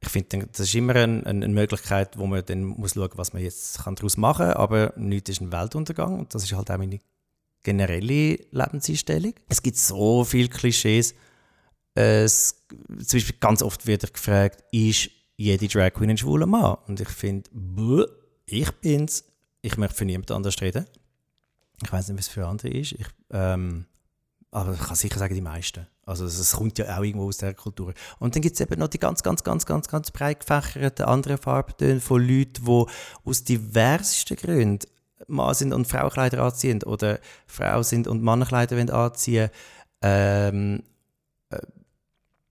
Ich 0.00 0.08
finde, 0.08 0.46
das 0.46 0.60
ist 0.60 0.74
immer 0.76 0.94
ein, 0.94 1.26
eine 1.26 1.48
Möglichkeit, 1.48 2.16
wo 2.18 2.26
man 2.26 2.44
dann 2.46 2.62
muss 2.62 2.94
schauen, 2.94 3.10
was 3.16 3.32
man 3.32 3.42
jetzt 3.42 3.80
daraus 3.84 4.16
machen 4.16 4.46
kann. 4.46 4.56
Aber 4.56 4.92
nichts 4.96 5.30
ist 5.30 5.40
ein 5.40 5.50
Weltuntergang 5.50 6.20
und 6.20 6.34
das 6.34 6.44
ist 6.44 6.52
halt 6.52 6.70
auch 6.70 6.78
meine 6.78 7.00
generelle 7.64 8.38
Lebenseinstellung. 8.52 9.34
Es 9.48 9.60
gibt 9.60 9.76
so 9.76 10.24
viele 10.24 10.48
Klischees 10.48 11.14
es, 11.98 12.66
zum 13.04 13.18
Beispiel 13.18 13.36
ganz 13.40 13.62
oft 13.62 13.86
wird 13.86 14.04
er 14.04 14.10
gefragt, 14.10 14.62
ist 14.72 15.10
jede 15.36 15.68
Drag 15.68 15.92
Queen 15.92 16.10
ein 16.10 16.18
schwuler 16.18 16.46
Mann? 16.46 16.76
Und 16.86 17.00
ich 17.00 17.08
finde, 17.08 17.50
ich 18.46 18.70
bin's. 18.72 19.24
Ich 19.60 19.76
möchte 19.76 19.96
für 19.96 20.04
niemand 20.04 20.30
anders 20.30 20.60
reden. 20.60 20.86
Ich 21.82 21.92
weiß 21.92 22.08
nicht, 22.08 22.18
was 22.18 22.28
für 22.28 22.46
andere 22.46 22.68
ist. 22.68 22.92
Ich, 22.92 23.06
ähm, 23.30 23.86
aber 24.50 24.74
ich 24.74 24.80
kann 24.80 24.96
sicher 24.96 25.18
sagen, 25.18 25.34
die 25.34 25.40
meisten. 25.40 25.86
Also 26.06 26.24
es 26.24 26.52
kommt 26.52 26.78
ja 26.78 26.96
auch 26.96 27.02
irgendwo 27.02 27.26
aus 27.26 27.38
der 27.38 27.54
Kultur. 27.54 27.92
Und 28.18 28.34
dann 28.34 28.42
gibt 28.42 28.54
es 28.54 28.60
eben 28.60 28.78
noch 28.78 28.88
die 28.88 28.98
ganz, 28.98 29.22
ganz, 29.22 29.44
ganz, 29.44 29.66
ganz, 29.66 29.88
ganz 29.88 30.10
breit 30.10 30.40
gefächerten 30.40 31.04
anderen 31.04 31.38
Farbtöne 31.38 32.00
von 32.00 32.26
Leuten, 32.26 32.64
die 32.64 32.86
aus 33.24 33.44
diversesten 33.44 34.36
Gründen 34.36 34.86
Mann 35.26 35.54
sind 35.54 35.72
und 35.74 35.86
Frauenkleider 35.86 36.42
anziehen 36.42 36.82
oder 36.84 37.18
Frau 37.46 37.82
sind 37.82 38.06
und 38.06 38.22
Mannenkleider 38.22 38.94
anziehen 38.94 39.50
ähm, 40.00 40.82
äh, 41.50 41.58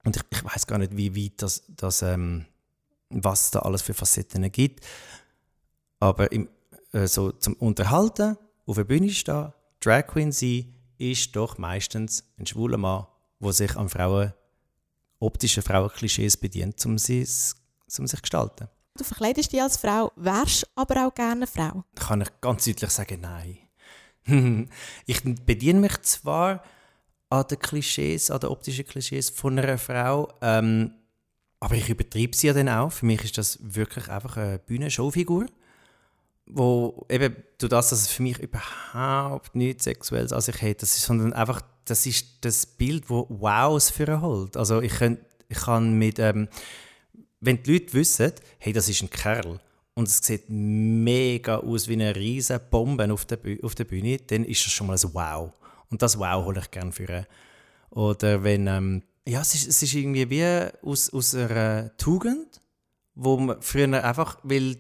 Und 0.08 0.16
ich, 0.16 0.24
ich 0.32 0.42
weiß 0.42 0.68
gar 0.68 0.78
nicht, 0.78 0.96
wie 0.96 1.14
weit 1.14 1.42
das, 1.42 1.64
das 1.68 2.02
ähm, 2.02 2.46
was 3.10 3.52
da 3.52 3.60
alles 3.60 3.82
für 3.82 3.94
Facetten 3.94 4.50
gibt. 4.50 4.86
Aber 6.00 6.32
im, 6.32 6.48
äh, 6.94 7.08
so 7.08 7.34
zum 7.34 7.56
Unterhalten, 7.56 8.38
auf 8.66 8.78
der 8.78 8.86
Bühne 8.86 9.10
stehen, 9.10 9.52
Drag 9.82 10.08
Queen 10.08 10.32
sein, 10.32 10.74
ist 10.98 11.36
doch 11.36 11.58
meistens 11.58 12.24
ein 12.40 12.46
schwuler 12.46 12.78
Mann, 12.78 13.06
der 13.42 13.52
sich 13.52 13.76
an 13.76 13.90
Frauen, 13.90 14.32
optischen 15.20 15.62
Frauenklischees 15.62 16.38
bedient, 16.38 16.86
um 16.86 16.98
sie, 16.98 17.20
um 17.20 18.08
sich 18.08 18.18
zu 18.18 18.22
gestalten. 18.22 18.70
Du 18.96 19.04
verkleidest 19.04 19.52
dich 19.52 19.62
als 19.62 19.76
Frau, 19.76 20.14
wärst 20.16 20.70
aber 20.76 21.06
auch 21.06 21.14
gerne 21.14 21.32
eine 21.34 21.48
Frau? 21.48 21.84
Da 21.96 22.06
kann 22.06 22.22
ich 22.22 22.30
ganz 22.40 22.64
deutlich 22.64 22.92
sagen, 22.92 23.20
nein. 23.20 23.58
ich 25.06 25.22
bediene 25.46 25.82
mich 25.82 26.02
zwar 26.04 26.64
an 27.30 27.46
den 27.50 27.60
Klischees, 27.60 28.32
an 28.32 28.40
den 28.40 28.50
optischen 28.50 28.86
Klischees 28.86 29.30
von 29.30 29.58
einer 29.60 29.78
Frau, 29.78 30.34
ähm, 30.42 30.92
aber 31.60 31.76
ich 31.76 31.90
übertreibe 31.90 32.36
sie 32.36 32.48
ja 32.48 32.54
dann 32.54 32.70
auch. 32.70 32.92
Für 32.92 33.06
mich 33.06 33.24
ist 33.24 33.38
das 33.38 33.58
wirklich 33.62 34.10
einfach 34.10 34.38
eine 34.38 34.60
Bühnenshowfigur 34.60 35.48
wo 36.48 37.06
eben 37.10 37.36
durch 37.58 37.70
das, 37.70 37.90
dass 37.90 38.02
es 38.02 38.08
für 38.08 38.24
mich 38.24 38.40
überhaupt 38.40 39.56
nichts 39.56 39.84
Sexuelles 39.84 40.32
an 40.32 40.42
sich 40.42 40.62
hat, 40.62 40.82
das 40.82 40.96
ist, 40.96 41.06
sondern 41.06 41.34
einfach, 41.34 41.62
das 41.86 42.06
ist 42.06 42.26
das 42.42 42.66
Bild, 42.66 43.10
wo 43.10 43.28
Wows 43.30 43.90
für 43.90 44.08
einen 44.08 44.22
holt. 44.22 44.58
Also 44.58 44.82
ich, 44.82 44.94
könnt, 44.94 45.20
ich 45.50 45.58
kann 45.58 45.98
mit, 45.98 46.20
ähm, 46.20 46.48
wenn 47.40 47.62
die 47.64 47.74
Leute 47.74 47.94
wissen, 47.94 48.32
hey, 48.60 48.74
das 48.74 48.90
ist 48.90 49.02
ein 49.02 49.10
Kerl 49.10 49.60
und 49.94 50.08
es 50.08 50.18
sieht 50.18 50.46
mega 50.48 51.58
aus 51.58 51.88
wie 51.88 51.94
eine 51.94 52.16
riesige 52.16 52.60
Bombe 52.60 53.12
auf 53.12 53.26
der, 53.26 53.40
auf 53.62 53.76
der 53.76 53.86
Bühne, 53.86 54.18
dann 54.18 54.46
ist 54.46 54.66
das 54.66 54.72
schon 54.72 54.88
mal 54.88 54.98
ein 54.98 55.14
Wow. 55.14 55.54
Und 55.90 56.02
das 56.02 56.20
Wow 56.20 56.46
hole 56.46 56.60
ich 56.60 56.72
gerne 56.72 56.92
für 56.92 57.10
einen. 57.10 57.26
Oder 57.90 58.44
wenn, 58.44 58.68
ähm, 58.68 59.04
ja, 59.28 59.42
es 59.42 59.56
ist, 59.56 59.68
es 59.68 59.84
ist 59.84 59.94
irgendwie 59.94 60.30
wie 60.30 60.70
aus, 60.82 61.12
aus 61.12 61.36
einer 61.36 61.96
Tugend, 61.98 62.62
wo 63.16 63.38
man 63.38 63.62
früher 63.62 64.04
einfach, 64.04 64.38
weil 64.44 64.78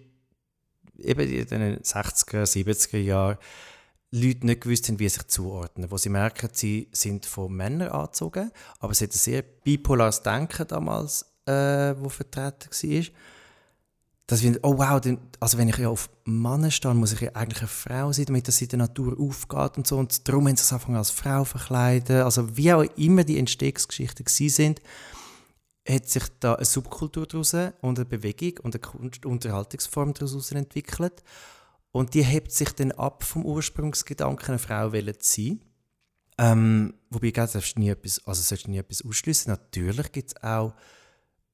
eben 0.97 1.29
in 1.29 1.47
den 1.47 1.79
60er, 1.79 2.43
70er 2.43 2.97
Jahren 2.97 3.37
Leute 4.11 4.45
nicht 4.45 4.61
gewusst 4.61 4.87
haben, 4.87 4.99
wie 4.99 5.09
sie 5.09 5.15
sich 5.15 5.27
zuordnen. 5.27 5.91
Wo 5.91 5.97
sie 5.97 6.09
merken, 6.09 6.49
sie 6.53 6.89
sind 6.91 7.25
von 7.25 7.53
Männern 7.53 7.89
angezogen, 7.89 8.51
aber 8.79 8.91
es 8.91 9.01
hat 9.01 9.09
ein 9.09 9.17
sehr 9.17 9.41
bipolares 9.41 10.21
Denken 10.23 10.67
damals, 10.67 11.25
äh, 11.45 11.95
vertreten 12.09 12.69
war. 12.71 13.05
Dass 14.27 14.43
wir, 14.43 14.59
oh 14.61 14.77
wow, 14.77 15.01
also 15.39 15.57
wenn 15.57 15.69
ich 15.69 15.77
ja 15.77 15.87
auf 15.87 16.09
Männer 16.25 16.69
stehe, 16.69 16.93
muss 16.93 17.13
ich 17.13 17.21
ja 17.21 17.31
eigentlich 17.31 17.61
eine 17.61 17.69
Frau 17.69 18.11
sein, 18.11 18.25
damit 18.25 18.47
das 18.49 18.61
in 18.61 18.67
der 18.67 18.79
Natur 18.79 19.17
aufgeht 19.17 19.77
und 19.77 19.87
so. 19.87 19.97
Und 19.97 20.27
darum 20.27 20.47
haben 20.47 20.57
sie 20.57 20.63
sich 20.63 20.73
angefangen 20.73 20.97
als 20.97 21.11
Frau 21.11 21.45
verkleiden. 21.45 22.23
Also 22.23 22.57
wie 22.57 22.73
auch 22.73 22.83
immer 22.97 23.23
die 23.23 23.39
Entstehungsgeschichten 23.39 24.25
sind, 24.27 24.81
hat 25.87 26.09
sich 26.09 26.23
da 26.41 26.55
eine 26.55 26.65
Subkultur 26.65 27.25
daraus 27.25 27.53
und 27.53 27.99
eine 27.99 28.05
Bewegung 28.05 28.65
und 28.65 28.75
eine 28.75 29.31
Unterhaltungsform 29.31 30.13
daraus 30.13 30.51
entwickelt. 30.51 31.23
Und 31.91 32.13
die 32.13 32.23
hebt 32.23 32.51
sich 32.51 32.73
dann 32.73 32.91
ab 32.91 33.23
vom 33.23 33.45
Ursprungsgedanken, 33.45 34.49
eine 34.49 34.59
Frau 34.59 34.89
zu 34.89 35.17
sein. 35.21 35.61
Ähm, 36.37 36.93
wobei, 37.09 37.31
du 37.31 37.59
nie 37.77 37.89
etwas, 37.89 38.21
also 38.25 38.55
nie 38.67 38.77
etwas 38.77 39.03
ausschließen. 39.03 39.49
Natürlich 39.51 40.11
gibt 40.11 40.29
es 40.29 40.43
auch 40.43 40.73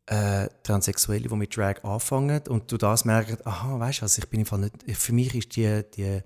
äh, 0.07 0.49
Transsexuelle, 0.63 1.27
die 1.27 1.35
mit 1.35 1.55
Drag 1.55 1.83
anfangen 1.83 2.41
und 2.49 2.71
du 2.71 2.77
das 2.77 3.05
merkst, 3.05 3.45
aha, 3.47 3.79
weißt 3.79 3.99
du, 3.99 4.03
also 4.03 4.21
ich 4.21 4.29
bin 4.29 4.41
im 4.41 4.45
Fall 4.45 4.59
nicht, 4.59 4.97
für 4.97 5.13
mich 5.13 5.33
ist 5.35 5.55
die, 5.55 5.83
die, 5.95 6.21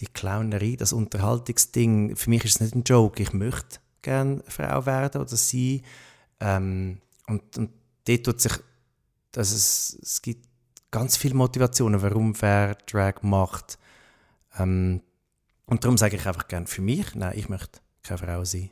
die 0.00 0.06
Clownerie, 0.06 0.76
das 0.76 0.92
Unterhaltungsding, 0.92 2.16
für 2.16 2.30
mich 2.30 2.44
ist 2.44 2.56
es 2.56 2.60
nicht 2.60 2.74
ein 2.74 2.84
Joke, 2.84 3.22
ich 3.22 3.32
möchte 3.32 3.78
gerne 4.02 4.42
Frau 4.46 4.84
werden 4.86 5.22
oder 5.22 5.36
sein. 5.36 5.82
Ähm, 6.40 7.00
und, 7.26 7.56
und 7.56 7.70
dort 8.06 8.24
tut 8.24 8.40
sich, 8.40 8.52
dass 9.32 9.50
es, 9.52 9.98
es 10.02 10.22
gibt 10.22 10.46
ganz 10.90 11.16
viele 11.16 11.34
Motivationen, 11.34 12.02
warum 12.02 12.40
wer 12.40 12.74
Drag 12.86 13.22
macht. 13.22 13.78
Ähm, 14.58 15.00
und 15.66 15.82
darum 15.82 15.96
sage 15.96 16.16
ich 16.16 16.26
einfach 16.26 16.46
gerne 16.46 16.66
für 16.66 16.82
mich, 16.82 17.14
nein, 17.14 17.36
ich 17.36 17.48
möchte 17.48 17.80
keine 18.02 18.18
Frau 18.18 18.44
sein. 18.44 18.68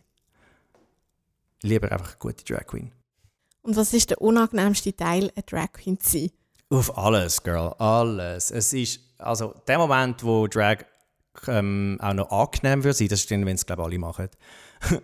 Lieber 1.62 1.90
einfach 1.90 2.10
eine 2.10 2.18
gute 2.18 2.44
Drag 2.44 2.66
Queen. 2.66 2.92
Und 3.62 3.76
was 3.76 3.92
ist 3.92 4.10
der 4.10 4.20
unangenehmste 4.20 4.94
Teil, 4.94 5.30
eine 5.34 5.44
Drag 5.44 5.72
Queen 5.72 5.98
zu 6.00 6.18
sein? 6.18 6.30
Auf 6.70 6.96
alles, 6.96 7.42
Girl, 7.42 7.74
alles. 7.78 8.50
Es 8.50 8.72
ist, 8.72 9.00
also 9.18 9.54
der 9.66 9.78
Moment, 9.78 10.24
wo 10.24 10.46
Drag 10.46 10.84
ähm, 11.46 11.98
auch 12.00 12.14
noch 12.14 12.30
angenehm 12.30 12.82
wird 12.82 12.96
sein, 12.96 13.08
das 13.08 13.20
ist 13.20 13.30
dann, 13.30 13.46
wenn 13.46 13.54
es, 13.54 13.66
glaube 13.66 13.82
ich, 13.82 13.86
alle 13.86 13.98
machen. 13.98 14.28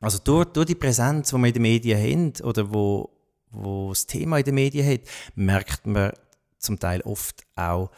Also 0.00 0.18
durch, 0.18 0.44
durch 0.48 0.66
die 0.66 0.74
Präsenz, 0.74 1.30
die 1.30 1.36
wir 1.36 1.46
in 1.46 1.54
den 1.54 1.62
Medien 1.62 1.98
haben 1.98 2.46
oder 2.46 2.74
wo, 2.74 3.08
wo 3.50 3.88
das 3.88 4.04
Thema 4.04 4.36
in 4.36 4.44
den 4.44 4.54
Medien 4.54 4.86
hat, 4.86 5.00
merkt 5.34 5.86
man 5.86 6.12
zum 6.58 6.78
Teil 6.78 7.00
oft 7.02 7.42
auch, 7.56 7.90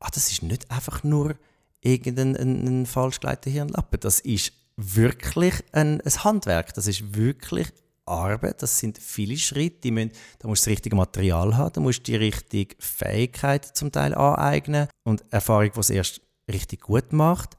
ah, 0.00 0.08
das 0.12 0.32
ist 0.32 0.42
nicht 0.42 0.68
einfach 0.72 1.04
nur 1.04 1.36
irgendein 1.80 2.36
ein, 2.36 2.80
ein 2.80 2.86
falsch 2.86 3.20
geleiteter 3.20 3.50
Hirnlappen. 3.50 4.00
Das 4.00 4.18
ist 4.18 4.52
wirklich 4.76 5.54
ein, 5.70 6.00
ein 6.00 6.24
Handwerk. 6.24 6.74
Das 6.74 6.88
ist 6.88 7.14
wirklich 7.14 7.68
Arbeit. 8.06 8.62
Das 8.62 8.78
sind 8.78 8.98
viele 8.98 9.36
Schritte. 9.36 9.90
Müssen, 9.90 10.12
da 10.38 10.48
musst 10.48 10.66
du 10.66 10.70
das 10.70 10.72
richtige 10.72 10.96
Material 10.96 11.56
haben, 11.56 11.72
da 11.72 11.80
musst 11.80 12.00
du 12.00 12.12
die 12.12 12.16
richtige 12.16 12.74
Fähigkeit 12.78 13.64
zum 13.64 13.92
Teil 13.92 14.14
aneignen 14.14 14.88
und 15.04 15.24
Erfahrung, 15.30 15.70
die 15.72 15.80
es 15.80 15.90
erst 15.90 16.20
richtig 16.48 16.80
gut 16.80 17.12
macht 17.12 17.56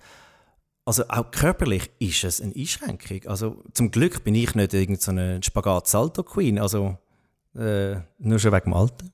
also 0.85 1.03
auch 1.07 1.31
körperlich 1.31 1.89
ist 1.99 2.23
es 2.23 2.41
eine 2.41 2.53
Einschränkung. 2.55 3.21
Also 3.25 3.63
zum 3.73 3.91
Glück 3.91 4.23
bin 4.23 4.35
ich 4.35 4.53
nicht 4.55 4.73
irgendeine 4.73 5.35
so 5.35 5.41
Spagat-Salto-Queen, 5.43 6.59
also 6.59 6.97
äh, 7.55 7.95
nur 8.19 8.39
schon 8.39 8.51
wegen 8.51 8.65
dem 8.65 8.73
Alter. 8.73 9.05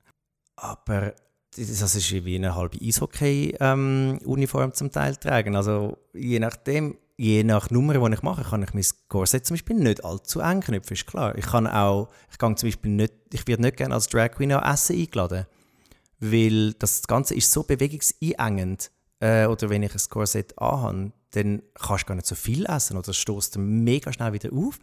Aber 0.56 1.14
das 1.56 1.94
ist 1.94 2.12
wie 2.12 2.36
eine 2.36 2.54
halbe 2.54 2.78
Eishockey-Uniform 2.80 4.64
ähm, 4.64 4.74
zum 4.74 4.90
Teil 4.90 5.16
tragen. 5.16 5.56
Also 5.56 5.96
je 6.12 6.38
nachdem, 6.38 6.96
je 7.20 7.44
nach 7.44 7.68
Nummer, 7.68 7.92
die 7.92 8.14
ich 8.14 8.22
mache, 8.22 8.44
kann 8.44 8.62
ich 8.62 8.72
mein 8.72 8.84
Korsett 9.08 9.44
zum 9.44 9.54
Beispiel 9.54 9.76
nicht 9.76 10.02
allzu 10.02 10.40
eng 10.40 10.62
knüpfen, 10.62 10.94
ist 10.94 11.06
klar. 11.06 11.36
Ich 11.36 11.44
kann 11.44 11.66
auch, 11.66 12.08
ich 12.32 12.38
kann 12.38 12.56
zum 12.56 12.68
Beispiel 12.68 12.92
nicht, 12.92 13.12
ich 13.30 13.46
werde 13.46 13.62
nicht 13.62 13.76
gerne 13.76 13.94
als 13.94 14.08
Drag 14.08 14.30
Queen 14.30 14.52
an 14.52 14.72
Essen 14.72 14.96
eingeladen, 14.96 15.44
weil 16.18 16.72
das 16.74 17.06
Ganze 17.06 17.34
ist 17.34 17.52
so 17.52 17.62
bewegungseinengend. 17.62 18.90
Äh, 19.20 19.44
oder 19.44 19.68
wenn 19.68 19.82
ich 19.82 19.94
ein 19.94 20.00
Korsett 20.08 20.58
anhabe, 20.58 21.12
dann 21.32 21.62
kannst 21.74 22.04
du 22.04 22.06
gar 22.06 22.14
nicht 22.14 22.26
so 22.26 22.34
viel 22.34 22.64
essen 22.64 22.96
oder 22.96 23.10
es 23.10 23.18
stößt 23.18 23.58
mega 23.58 24.14
schnell 24.14 24.32
wieder 24.32 24.50
auf. 24.54 24.78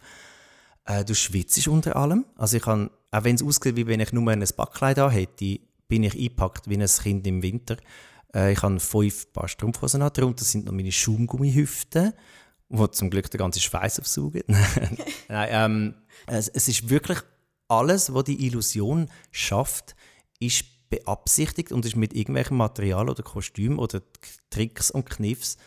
Äh, 0.84 1.04
du 1.04 1.16
schwitzt 1.16 1.66
unter 1.66 1.96
allem. 1.96 2.24
Also 2.36 2.58
ich 2.58 2.62
kann, 2.62 2.90
auch 3.10 3.24
wenn 3.24 3.34
es 3.34 3.42
aussieht, 3.42 3.74
wie 3.74 3.88
wenn 3.88 3.98
ich 3.98 4.12
nur 4.12 4.30
ein 4.30 4.44
Backkleid 4.56 4.98
hätte, 4.98 5.58
bin 5.88 6.04
ich 6.04 6.14
eingepackt 6.14 6.70
wie 6.70 6.80
ein 6.80 6.86
Kind 6.86 7.26
im 7.26 7.42
Winter. 7.42 7.78
Äh, 8.34 8.52
ich 8.52 8.62
habe 8.62 8.80
fünf 8.80 9.32
Paar 9.32 9.48
Strumpfhosen 9.48 10.02
an, 10.02 10.12
darunter 10.12 10.44
sind 10.44 10.66
noch 10.66 10.72
meine 10.72 10.92
Schaumgummihüften, 10.92 12.12
wo 12.68 12.86
zum 12.86 13.10
Glück 13.10 13.30
der 13.30 13.38
ganze 13.38 13.60
Schweiß 13.60 14.00
aufsaugen. 14.00 14.42
Nein, 15.28 15.48
ähm, 15.50 15.94
es, 16.26 16.48
es 16.48 16.68
ist 16.68 16.88
wirklich 16.88 17.18
alles, 17.68 18.12
was 18.12 18.24
die 18.24 18.46
Illusion 18.46 19.08
schafft, 19.30 19.94
ist 20.40 20.64
beabsichtigt 20.90 21.72
und 21.72 21.84
ist 21.84 21.96
mit 21.96 22.14
irgendwelchem 22.14 22.56
Material 22.56 23.10
oder 23.10 23.22
Kostüm 23.22 23.78
oder 23.78 24.00
Tricks 24.50 24.90
und 24.90 25.08
Kniffs 25.08 25.58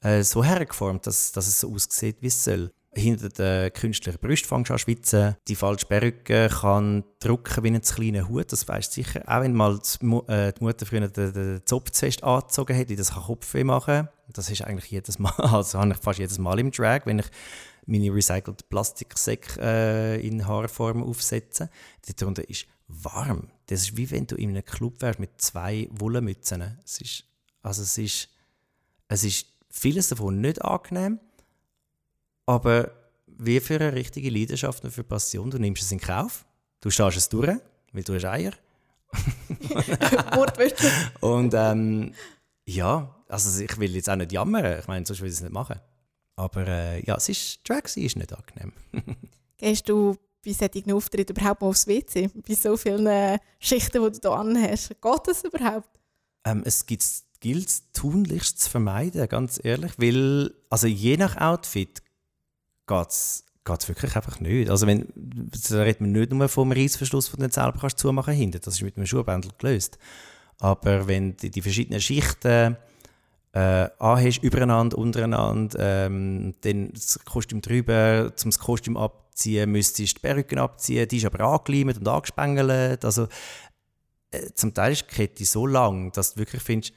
äh, 0.00 0.22
so 0.22 0.42
hergeformt, 0.42 1.06
dass, 1.06 1.32
dass 1.32 1.46
es 1.46 1.60
so 1.60 1.72
aussieht, 1.72 2.16
wie 2.20 2.28
es 2.28 2.44
soll. 2.44 2.72
Hinter 2.92 3.28
der 3.28 3.70
künstlichen 3.70 4.18
Brust 4.18 4.46
fängst 4.46 4.70
an 4.72 4.78
schwitzen. 4.78 5.36
Die 5.46 5.54
falsche 5.54 5.86
Perücke 5.86 6.48
kann 6.48 7.04
drücken 7.20 7.62
wie 7.62 7.68
ein 7.68 7.80
kleiner 7.80 8.28
Hut. 8.28 8.50
Das 8.50 8.66
weißt 8.66 8.90
du 8.90 9.02
sicher. 9.02 9.22
Auch 9.26 9.42
wenn 9.42 9.54
mal 9.54 9.78
die, 9.78 10.06
äh, 10.32 10.52
die 10.52 10.64
Mutter 10.64 10.86
früher 10.86 11.06
den, 11.06 11.32
den 11.32 11.60
Zopf 11.66 11.90
zu 11.90 12.00
fest 12.00 12.24
angezogen 12.24 12.76
hat, 12.76 12.90
das 12.90 13.12
kann 13.12 13.22
Kopfweh 13.22 13.62
machen. 13.62 14.08
Das 14.32 14.50
ist 14.50 14.62
eigentlich 14.62 14.90
jedes 14.90 15.18
Mal, 15.20 15.32
also 15.36 15.78
habe 15.78 15.92
ich 15.92 15.98
fast 15.98 16.18
jedes 16.18 16.38
Mal 16.38 16.58
im 16.58 16.72
Drag, 16.72 17.06
wenn 17.06 17.20
ich 17.20 17.26
meine 17.86 18.12
recycelte 18.12 18.64
Plastiksäcke 18.68 19.60
äh, 19.60 20.26
in 20.26 20.46
Haarform 20.46 21.02
aufsetze. 21.02 21.70
Darunter 22.16 22.48
ist 22.48 22.66
warm. 22.88 23.50
Das 23.66 23.82
ist 23.82 23.96
wie 23.96 24.10
wenn 24.10 24.26
du 24.26 24.36
in 24.36 24.50
einem 24.50 24.64
Club 24.64 25.00
wärst 25.00 25.20
mit 25.20 25.40
zwei 25.40 25.88
Wollenmützen. 25.92 26.78
Es 26.84 27.00
ist, 27.00 27.24
also 27.62 27.82
es 27.82 27.98
ist, 27.98 28.28
es 29.08 29.24
ist 29.24 29.46
vieles 29.68 30.08
davon 30.08 30.40
nicht 30.40 30.62
angenehm, 30.62 31.20
aber 32.50 32.90
wie 33.26 33.60
für 33.60 33.76
eine 33.76 33.92
richtige 33.92 34.28
Leidenschaft 34.28 34.84
und 34.84 34.90
für 34.90 35.04
Passion, 35.04 35.50
du 35.50 35.58
nimmst 35.58 35.82
es 35.82 35.92
in 35.92 36.00
Kauf, 36.00 36.44
du 36.80 36.90
schaust 36.90 37.16
es 37.16 37.28
durch, 37.28 37.56
weil 37.92 38.02
du 38.02 38.14
hast 38.14 38.24
Eier. 38.24 38.52
und 41.20 41.54
ähm, 41.54 42.12
ja, 42.66 43.14
also 43.28 43.62
ich 43.62 43.78
will 43.78 43.94
jetzt 43.94 44.10
auch 44.10 44.16
nicht 44.16 44.32
jammern, 44.32 44.80
ich 44.80 44.88
meine, 44.88 45.06
sonst 45.06 45.20
will 45.20 45.28
ich 45.28 45.34
es 45.34 45.42
nicht 45.42 45.52
machen. 45.52 45.80
Aber 46.34 46.66
äh, 46.66 47.06
ja, 47.06 47.16
es 47.16 47.28
ist, 47.28 47.60
Drag 47.68 47.84
ist 47.84 47.96
nicht 47.96 48.32
angenehm. 48.32 48.72
Gehst 49.56 49.88
du 49.88 50.16
bei 50.44 50.52
solchen 50.52 50.92
Auftritten 50.92 51.36
überhaupt 51.36 51.60
mal 51.60 51.68
aufs 51.68 51.86
WC? 51.86 52.30
Bei 52.34 52.54
so 52.54 52.76
vielen 52.76 53.06
äh, 53.06 53.38
Schichten, 53.60 54.02
die 54.02 54.20
du 54.20 54.28
hier 54.28 54.38
anhast. 54.38 54.88
Geht 54.88 55.26
das 55.26 55.44
überhaupt? 55.44 56.00
Ähm, 56.44 56.62
es 56.64 56.84
gibt 56.84 57.04
gilt 57.40 57.68
es 57.68 57.90
tunlichst 57.92 58.60
zu 58.60 58.70
vermeiden, 58.70 59.26
ganz 59.28 59.58
ehrlich, 59.62 59.92
weil 59.96 60.54
also 60.68 60.86
je 60.86 61.16
nach 61.16 61.36
Outfit 61.38 62.02
geht 62.90 63.82
es 63.82 63.88
wirklich 63.88 64.16
einfach 64.16 64.40
nicht. 64.40 64.70
Also 64.70 64.86
wenn, 64.86 65.06
da 65.14 65.82
redet 65.82 66.00
man 66.00 66.12
nicht 66.12 66.32
nur 66.32 66.48
vom 66.48 66.72
Reissverschluss, 66.72 67.30
den 67.32 67.48
du 67.48 67.52
selber 67.52 67.78
kannst 67.80 67.98
zumachen 67.98 68.34
hinten, 68.34 68.60
das 68.62 68.74
ist 68.74 68.82
mit 68.82 68.96
einem 68.96 69.06
Schuhbändel 69.06 69.52
gelöst. 69.58 69.98
Aber 70.58 71.08
wenn 71.08 71.36
du 71.36 71.48
die 71.48 71.62
verschiedenen 71.62 72.00
Schichten 72.00 72.76
äh, 73.52 73.88
anhast, 73.98 74.42
übereinander, 74.42 74.98
untereinander, 74.98 75.78
ähm, 75.78 76.54
dann 76.60 76.92
das 76.92 77.18
Kostüm 77.24 77.60
drüber, 77.60 78.32
um 78.44 78.50
das 78.50 78.58
Kostüm 78.58 78.96
abziehen, 78.96 79.70
müsstest 79.70 80.16
du 80.16 80.20
die 80.20 80.26
Perücke 80.26 80.60
abziehen, 80.60 81.08
die 81.08 81.16
ist 81.16 81.24
aber 81.24 81.40
angeleimt 81.44 81.98
und 81.98 82.08
angespengelt. 82.08 83.04
Also, 83.04 83.26
äh, 84.30 84.50
zum 84.54 84.74
Teil 84.74 84.92
ist 84.92 85.06
die 85.10 85.14
Kette 85.14 85.44
so 85.44 85.66
lang, 85.66 86.12
dass 86.12 86.34
du 86.34 86.40
wirklich 86.40 86.62
findest, 86.62 86.92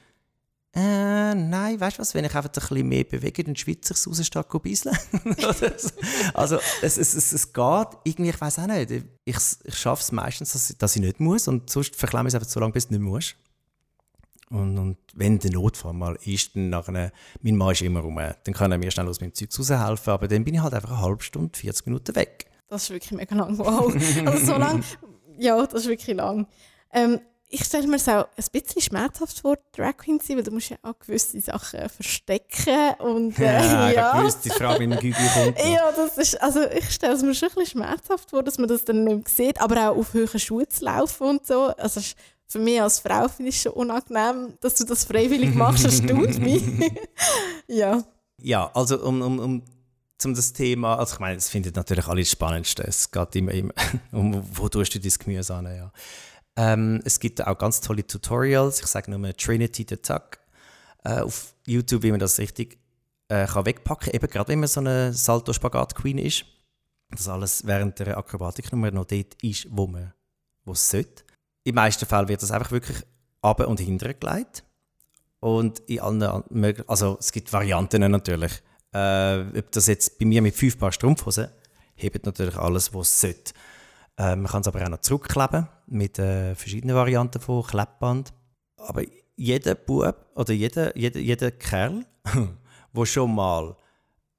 äh, 0.76 1.34
nein, 1.34 1.78
weißt 1.78 1.98
du 1.98 2.00
was, 2.00 2.14
wenn 2.14 2.24
ich 2.24 2.34
einfach 2.34 2.50
ein 2.50 2.52
bisschen 2.52 2.88
mehr 2.88 3.04
bewege, 3.04 3.44
dann 3.44 3.54
schwitze 3.54 3.92
ich 3.92 3.98
es 3.98 4.08
raus, 4.08 4.26
statt 4.26 4.48
bisschen. 4.62 4.96
also, 6.34 6.58
es, 6.82 6.98
es, 6.98 7.14
es, 7.14 7.32
es 7.32 7.52
geht 7.52 7.88
irgendwie, 8.02 8.30
ich 8.30 8.40
weiß 8.40 8.58
auch 8.58 8.66
nicht, 8.66 8.90
ich, 8.90 9.36
ich 9.64 9.74
schaffe 9.76 10.02
es 10.02 10.10
meistens, 10.10 10.52
dass 10.52 10.70
ich, 10.70 10.78
dass 10.78 10.96
ich 10.96 11.02
nicht 11.02 11.20
muss 11.20 11.46
und 11.46 11.70
sonst 11.70 11.94
verklemme 11.94 12.28
ich 12.28 12.32
es 12.32 12.34
einfach 12.34 12.48
so 12.48 12.58
lange, 12.58 12.72
bis 12.72 12.88
du 12.88 12.94
nicht 12.94 13.02
musst. 13.02 13.36
Und, 14.50 14.76
und 14.78 14.96
wenn 15.14 15.38
der 15.38 15.52
Notfall 15.52 15.92
mal 15.92 16.18
ist, 16.24 16.56
dann 16.56 16.70
nachher, 16.70 17.12
mein 17.40 17.56
Mann 17.56 17.72
ist 17.72 17.82
immer 17.82 18.00
rum, 18.00 18.16
dann 18.16 18.54
kann 18.54 18.72
er 18.72 18.78
mir 18.78 18.90
schnell 18.90 19.08
aus 19.08 19.20
meinem 19.20 19.32
Zeug 19.32 19.50
raushelfen, 19.56 20.12
aber 20.12 20.26
dann 20.26 20.44
bin 20.44 20.54
ich 20.54 20.60
halt 20.60 20.74
einfach 20.74 20.90
eine 20.90 21.00
halbe 21.00 21.22
Stunde, 21.22 21.56
40 21.56 21.86
Minuten 21.86 22.16
weg. 22.16 22.46
Das 22.68 22.84
ist 22.84 22.90
wirklich 22.90 23.12
mega 23.12 23.34
lang, 23.36 23.56
wow. 23.58 23.94
also 24.26 24.46
so 24.46 24.58
lang, 24.58 24.82
ja, 25.38 25.64
das 25.64 25.82
ist 25.82 25.88
wirklich 25.88 26.16
lang. 26.16 26.48
Ähm, 26.92 27.20
ich 27.48 27.64
stelle 27.64 27.86
mir 27.86 27.96
es 27.96 28.08
auch 28.08 28.26
ein 28.36 28.44
bisschen 28.52 28.82
schmerzhaft 28.82 29.40
vor, 29.40 29.56
Drag 29.76 29.96
Queen 29.96 30.18
zu 30.18 30.26
sein, 30.26 30.36
weil 30.36 30.44
du 30.44 30.50
musst 30.50 30.70
ja 30.70 30.76
auch 30.82 30.98
gewisse 30.98 31.40
Sachen 31.40 31.88
verstecken 31.88 32.94
und 32.98 33.38
äh, 33.38 33.44
ja, 33.44 33.90
ja. 33.92 34.20
gewisse 34.20 34.50
Frage 34.50 34.86
mit 34.86 35.02
dem 35.02 35.12
Gügel 35.12 35.28
kommt. 35.34 35.58
Ja, 35.64 35.92
das 35.92 36.18
ist, 36.18 36.42
also 36.42 36.60
ich 36.70 36.90
stelle 36.90 37.14
es 37.14 37.22
mir 37.22 37.34
schon 37.34 37.50
ein 37.50 37.54
bisschen 37.54 37.78
schmerzhaft 37.78 38.30
vor, 38.30 38.42
dass 38.42 38.58
man 38.58 38.68
das 38.68 38.84
dann 38.84 39.04
nicht 39.04 39.16
mehr 39.16 39.48
sieht, 39.48 39.60
aber 39.60 39.90
auch 39.90 39.96
auf 39.96 40.14
höheren 40.14 40.40
Schuhen 40.40 40.68
zu 40.68 40.84
laufen 40.84 41.26
und 41.28 41.46
so. 41.46 41.66
Also 41.76 42.00
für 42.46 42.58
mich 42.58 42.80
als 42.80 43.00
Frau 43.00 43.28
finde 43.28 43.50
ich 43.50 43.56
es 43.56 43.62
schon 43.62 43.72
unangenehm, 43.72 44.54
dass 44.60 44.74
du 44.76 44.84
das 44.84 45.04
freiwillig 45.04 45.54
machst, 45.54 45.84
das 45.84 46.00
tut 46.00 46.38
mich. 46.38 46.62
ja. 47.68 48.02
Ja, 48.40 48.70
also 48.74 49.00
um, 49.00 49.22
um, 49.22 49.38
um 49.38 49.62
zum 50.18 50.34
das 50.34 50.52
Thema, 50.52 50.96
also 50.96 51.14
ich 51.14 51.20
meine, 51.20 51.36
es 51.36 51.48
findet 51.48 51.76
natürlich 51.76 52.06
alles 52.06 52.30
Spannendste. 52.30 52.82
Es 52.84 53.10
geht 53.10 53.36
immer, 53.36 53.52
immer 53.52 53.72
um, 54.12 54.42
wo 54.52 54.68
tust 54.68 54.94
du 54.94 55.00
dein 55.00 55.12
Gemüse 55.18 55.54
an, 55.54 55.66
ja. 55.66 55.92
Ähm, 56.56 57.00
es 57.04 57.20
gibt 57.20 57.44
auch 57.44 57.58
ganz 57.58 57.80
tolle 57.80 58.06
Tutorials. 58.06 58.80
Ich 58.80 58.86
sage 58.86 59.10
nur 59.10 59.36
Trinity 59.36 59.86
the 59.88 59.96
Tuck 59.96 60.38
äh, 61.04 61.20
auf 61.20 61.54
YouTube, 61.66 62.02
wie 62.02 62.10
man 62.10 62.20
das 62.20 62.38
richtig 62.38 62.78
äh, 63.28 63.46
kann 63.46 63.66
wegpacken 63.66 64.12
kann. 64.12 64.14
Eben 64.14 64.30
gerade 64.30 64.48
wenn 64.48 64.60
man 64.60 64.68
so 64.68 64.80
eine 64.80 65.12
Salto-Spagat-Queen 65.12 66.18
ist. 66.18 66.44
Dass 67.10 67.28
alles 67.28 67.66
während 67.66 67.98
der 67.98 68.16
Akrobatiknummer 68.16 68.90
noch 68.90 69.04
dort 69.04 69.42
ist, 69.42 69.66
wo 69.70 69.86
man 69.86 70.12
wo 70.64 70.74
sollte. 70.74 71.24
Im 71.64 71.74
meisten 71.74 72.06
Fällen 72.06 72.28
wird 72.28 72.42
das 72.42 72.50
einfach 72.50 72.72
wirklich 72.72 72.98
ab 73.42 73.60
und 73.60 73.80
hinten 73.80 74.14
gelegt. 74.18 74.64
Und 75.40 75.80
in 75.80 76.00
allen, 76.00 76.84
also 76.86 77.18
es 77.20 77.30
gibt 77.30 77.52
Varianten 77.52 78.10
natürlich. 78.10 78.62
Äh, 78.92 79.40
ob 79.58 79.70
das 79.72 79.88
jetzt 79.88 80.18
bei 80.18 80.24
mir 80.24 80.40
mit 80.40 80.54
fünf 80.54 80.78
Paar 80.78 80.92
Strumpfhosen 80.92 81.48
hebt 81.96 82.24
natürlich 82.24 82.56
alles, 82.56 82.94
was 82.94 83.08
es 83.08 83.20
sollte. 83.20 83.52
Äh, 84.16 84.36
man 84.36 84.46
kann 84.46 84.60
es 84.60 84.68
aber 84.68 84.82
auch 84.84 84.88
noch 84.88 85.00
zurückkleben 85.00 85.68
mit 85.86 86.18
äh, 86.18 86.54
verschiedenen 86.54 86.96
Varianten 86.96 87.40
von 87.40 87.62
Klebband. 87.64 88.32
Aber 88.76 89.02
jeder 89.36 89.74
Bub 89.74 90.26
oder 90.34 90.52
jeder, 90.52 90.96
jeder, 90.96 91.20
jeder 91.20 91.50
Kerl, 91.50 92.04
der 92.92 93.06
schon 93.06 93.34
mal 93.34 93.76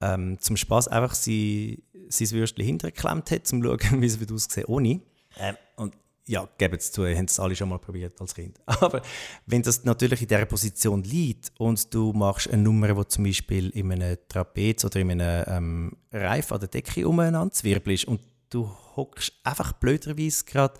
ähm, 0.00 0.38
zum 0.40 0.56
Spaß 0.56 0.88
einfach 0.88 1.14
sein, 1.14 1.82
sein 2.08 2.30
Würstchen 2.30 2.64
hintergeklemmt 2.64 3.30
hat, 3.30 3.52
um 3.52 3.62
zu 3.62 3.78
schauen, 3.78 4.00
wie 4.00 4.06
es 4.06 4.32
aussieht 4.32 4.68
ohne. 4.68 5.00
Ähm, 5.38 5.56
und 5.76 5.94
ja, 6.28 6.48
geben 6.58 6.76
es 6.76 6.90
zu, 6.90 7.06
haben 7.06 7.26
es 7.26 7.38
alle 7.38 7.54
schon 7.54 7.68
mal 7.68 7.78
probiert 7.78 8.20
als 8.20 8.34
Kind. 8.34 8.58
Aber 8.66 9.00
wenn 9.46 9.62
das 9.62 9.84
natürlich 9.84 10.22
in 10.22 10.28
dieser 10.28 10.46
Position 10.46 11.04
liegt 11.04 11.52
und 11.58 11.92
du 11.94 12.12
machst 12.12 12.50
eine 12.50 12.62
Nummer, 12.62 12.96
wo 12.96 13.04
zum 13.04 13.24
Beispiel 13.24 13.70
in 13.70 13.92
einem 13.92 14.16
Trapez 14.28 14.84
oder 14.84 15.00
in 15.00 15.20
einem 15.20 15.44
ähm, 15.46 15.96
Reif 16.12 16.50
an 16.50 16.60
der 16.60 16.68
Decke 16.68 17.06
umeinander 17.06 17.52
zwirbelst 17.52 18.06
und 18.06 18.20
du 18.56 18.70
hockst 18.96 19.32
einfach 19.44 19.72
blöderweise 19.74 20.44
gerade 20.44 20.78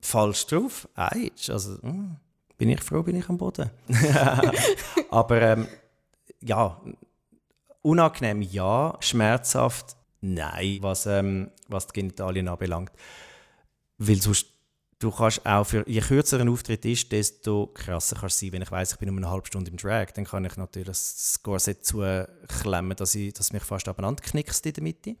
falsch 0.00 0.46
drauf. 0.46 0.88
Eitsch, 0.94 1.50
also 1.50 1.72
mh, 1.82 1.82
hm, 1.82 2.16
bin 2.56 2.70
ich 2.70 2.80
froh, 2.80 3.02
bin 3.02 3.16
ich 3.16 3.28
am 3.28 3.36
Boden. 3.36 3.70
Aber 5.10 5.42
ähm, 5.42 5.68
ja, 6.40 6.80
unangenehm 7.82 8.42
ja, 8.42 8.96
schmerzhaft 9.00 9.96
nein, 10.20 10.78
was, 10.80 11.06
ähm, 11.06 11.50
was 11.68 11.86
die 11.86 12.00
Genitalien 12.00 12.48
anbelangt. 12.48 12.92
Weil 13.98 14.20
sonst, 14.20 14.46
du 14.98 15.10
kannst 15.10 15.44
auch 15.44 15.64
für, 15.64 15.88
je 15.88 16.00
kürzer 16.00 16.40
ein 16.40 16.48
Auftritt 16.48 16.84
ist, 16.84 17.12
desto 17.12 17.66
krasser 17.68 18.16
kannst 18.16 18.40
du 18.40 18.46
sein. 18.46 18.52
Wenn 18.54 18.62
ich 18.62 18.70
weiß 18.70 18.92
ich 18.92 18.98
bin 18.98 19.10
um 19.10 19.18
eine 19.18 19.30
halbe 19.30 19.46
Stunde 19.46 19.70
im 19.70 19.76
Drag, 19.76 20.12
dann 20.12 20.24
kann 20.24 20.44
ich 20.44 20.56
natürlich 20.56 20.88
das 20.88 21.40
Korsett 21.42 21.84
zuklemmen, 21.84 22.96
dass, 22.96 23.14
ich, 23.14 23.32
dass 23.34 23.52
mich 23.52 23.62
fast 23.62 23.88
abeinander 23.88 24.22
knickst 24.22 24.64
in 24.64 24.72
der 24.72 24.82
Mitte 24.82 25.16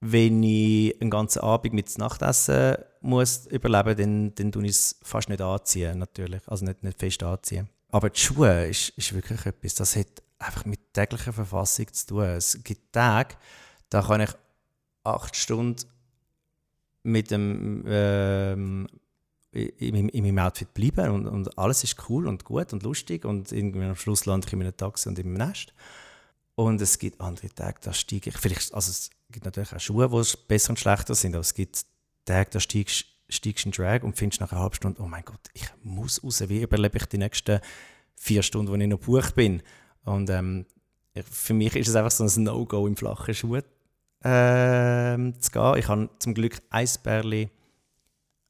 wenn 0.00 0.42
ich 0.42 1.00
einen 1.00 1.10
ganzen 1.10 1.40
Abend 1.40 1.74
mit 1.74 1.94
dem 1.94 2.00
Nachtessen 2.00 2.76
muss 3.00 3.46
überleben, 3.46 3.96
dann, 3.96 4.34
dann 4.34 4.52
tue 4.52 4.64
ich 4.64 4.70
es 4.70 4.98
fast 5.02 5.28
nicht 5.28 5.40
anziehen, 5.40 5.98
natürlich. 5.98 6.40
Also 6.46 6.64
nicht, 6.64 6.82
nicht 6.82 6.98
fest 6.98 7.22
anziehen. 7.22 7.68
Aber 7.90 8.10
die 8.10 8.20
Schuhe 8.20 8.66
ist, 8.66 8.90
ist 8.90 9.14
wirklich 9.14 9.44
etwas, 9.46 9.74
das 9.74 9.96
hat 9.96 10.22
einfach 10.38 10.64
mit 10.64 10.92
täglicher 10.92 11.32
Verfassung 11.32 11.92
zu 11.92 12.06
tun. 12.06 12.24
Es 12.24 12.62
gibt 12.62 12.92
Tage, 12.92 13.34
da 13.88 14.02
kann 14.02 14.20
ich 14.20 14.30
acht 15.04 15.34
Stunden 15.34 15.84
mit 17.02 17.30
dem 17.30 17.84
ähm, 17.86 18.86
in, 19.50 20.08
in 20.10 20.24
meinem 20.24 20.38
Outfit 20.38 20.74
bleiben 20.74 21.10
und, 21.10 21.26
und, 21.26 21.58
alles 21.58 21.82
ist 21.82 21.96
cool 22.08 22.28
und 22.28 22.44
gut 22.44 22.72
und 22.72 22.82
lustig 22.82 23.24
und 23.24 23.50
irgendwie 23.50 23.86
am 23.86 23.96
Schluss 23.96 24.26
lande 24.26 24.46
ich 24.46 24.52
in 24.52 24.60
einem 24.60 24.76
Taxi 24.76 25.08
und 25.08 25.18
im 25.18 25.32
Nest. 25.32 25.72
Und 26.54 26.80
es 26.82 26.98
gibt 26.98 27.20
andere 27.20 27.48
Tage, 27.48 27.78
da 27.80 27.92
steige 27.92 28.30
ich, 28.30 28.36
vielleicht, 28.36 28.74
also 28.74 28.92
gibt 29.32 29.44
natürlich 29.44 29.74
auch 29.74 29.80
Schuhe, 29.80 30.08
die 30.08 30.36
besser 30.48 30.70
und 30.70 30.78
schlechter 30.78 31.14
sind, 31.14 31.34
aber 31.34 31.42
es 31.42 31.54
gibt 31.54 31.84
Tage, 32.24 32.50
da 32.50 32.60
steigst 32.60 33.06
steigst 33.28 33.66
in 33.66 33.72
Drag 33.72 34.02
und 34.02 34.16
findest 34.16 34.40
nach 34.40 34.52
einer 34.52 34.62
halben 34.62 34.74
Stunde, 34.74 35.02
oh 35.02 35.06
mein 35.06 35.24
Gott, 35.24 35.40
ich 35.52 35.66
muss 35.82 36.22
raus, 36.24 36.42
wie 36.48 36.62
überlebe 36.62 36.98
ich 36.98 37.06
die 37.06 37.18
nächsten 37.18 37.60
vier 38.16 38.42
Stunden, 38.42 38.72
wo 38.72 38.76
ich 38.76 38.88
noch 38.88 38.98
buch 38.98 39.30
bin. 39.32 39.62
Und 40.04 40.30
ähm, 40.30 40.66
für 41.30 41.54
mich 41.54 41.76
ist 41.76 41.88
es 41.88 41.96
einfach 41.96 42.10
so 42.10 42.24
ein 42.24 42.42
No-Go 42.42 42.86
im 42.86 42.96
flachen 42.96 43.34
Schuh 43.34 43.56
äh, 43.56 43.62
zu 44.20 45.50
gehen. 45.52 45.76
Ich 45.76 45.88
habe 45.88 46.10
zum 46.18 46.34
Glück 46.34 46.60
Eisbärli, 46.70 47.50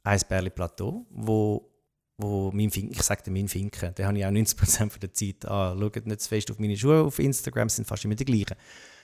Eisbärli 0.04 0.50
Plateau, 0.50 1.06
wo, 1.10 1.70
wo 2.16 2.50
mein 2.52 2.70
Finken, 2.70 2.92
ich 2.92 3.02
sage 3.02 3.30
mein 3.30 3.48
Finken, 3.48 3.94
den 3.94 4.06
habe 4.06 4.18
ich 4.18 4.24
auch 4.24 4.30
90% 4.30 4.98
der 4.98 5.12
Zeit 5.12 5.44
an. 5.44 5.78
Schaut 5.78 6.06
nicht 6.06 6.20
zu 6.20 6.28
fest 6.28 6.50
auf 6.50 6.58
meine 6.58 6.76
Schuhe 6.76 7.02
auf 7.02 7.18
Instagram, 7.18 7.68
sind 7.68 7.86
fast 7.86 8.04
immer 8.04 8.14
die 8.14 8.24
gleichen. 8.24 8.56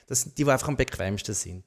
Das 0.07 0.21
sind 0.21 0.37
die, 0.37 0.43
die 0.43 0.51
einfach 0.51 0.67
am 0.67 0.77
bequemsten 0.77 1.33
sind. 1.33 1.65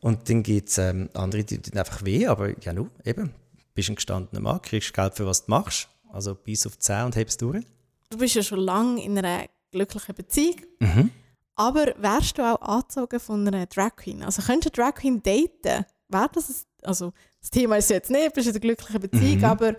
Und 0.00 0.28
dann 0.28 0.42
gibt 0.42 0.68
es 0.68 0.78
ähm, 0.78 1.10
andere, 1.14 1.44
die 1.44 1.60
tun 1.60 1.78
einfach 1.78 2.04
weh, 2.04 2.26
aber 2.26 2.58
ja, 2.60 2.72
nu, 2.72 2.88
eben, 3.04 3.34
bist 3.74 3.90
ein 3.90 3.96
gestandener 3.96 4.40
Mann, 4.40 4.62
kriegst 4.62 4.94
Geld 4.94 5.14
für 5.14 5.26
was 5.26 5.44
du 5.44 5.50
machst, 5.50 5.88
also 6.10 6.34
bis 6.34 6.66
auf 6.66 6.78
10 6.78 7.04
und 7.04 7.16
hebst 7.16 7.40
durch. 7.42 7.64
Du 8.08 8.18
bist 8.18 8.34
ja 8.34 8.42
schon 8.42 8.60
lange 8.60 9.04
in 9.04 9.18
einer 9.18 9.46
glücklichen 9.70 10.14
Beziehung, 10.14 10.56
mhm. 10.80 11.10
aber 11.54 11.94
wärst 11.98 12.38
du 12.38 12.42
auch 12.42 12.60
angezogen 12.62 13.20
von 13.20 13.46
einer 13.46 13.66
Drag 13.66 13.94
Queen? 13.96 14.22
Also 14.22 14.42
könntest 14.42 14.76
du 14.76 14.82
eine 14.82 14.90
Drag 14.90 15.00
Queen 15.00 15.22
daten? 15.22 15.84
Wäre 16.08 16.30
das, 16.32 16.48
ein, 16.48 16.54
also 16.82 17.12
das 17.40 17.50
Thema 17.50 17.76
ist 17.76 17.90
jetzt 17.90 18.10
nicht, 18.10 18.26
du 18.26 18.30
bist 18.30 18.48
in 18.48 18.54
einer 18.54 18.60
glücklichen 18.60 19.00
Beziehung, 19.00 19.38
mhm. 19.38 19.44
aber... 19.44 19.76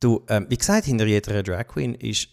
Du, 0.00 0.24
ähm, 0.28 0.46
wie 0.48 0.56
gesagt, 0.56 0.86
hinter 0.86 1.06
jeder 1.06 1.42
Drag 1.42 1.66
Queen 1.66 1.94
ist 1.94 2.28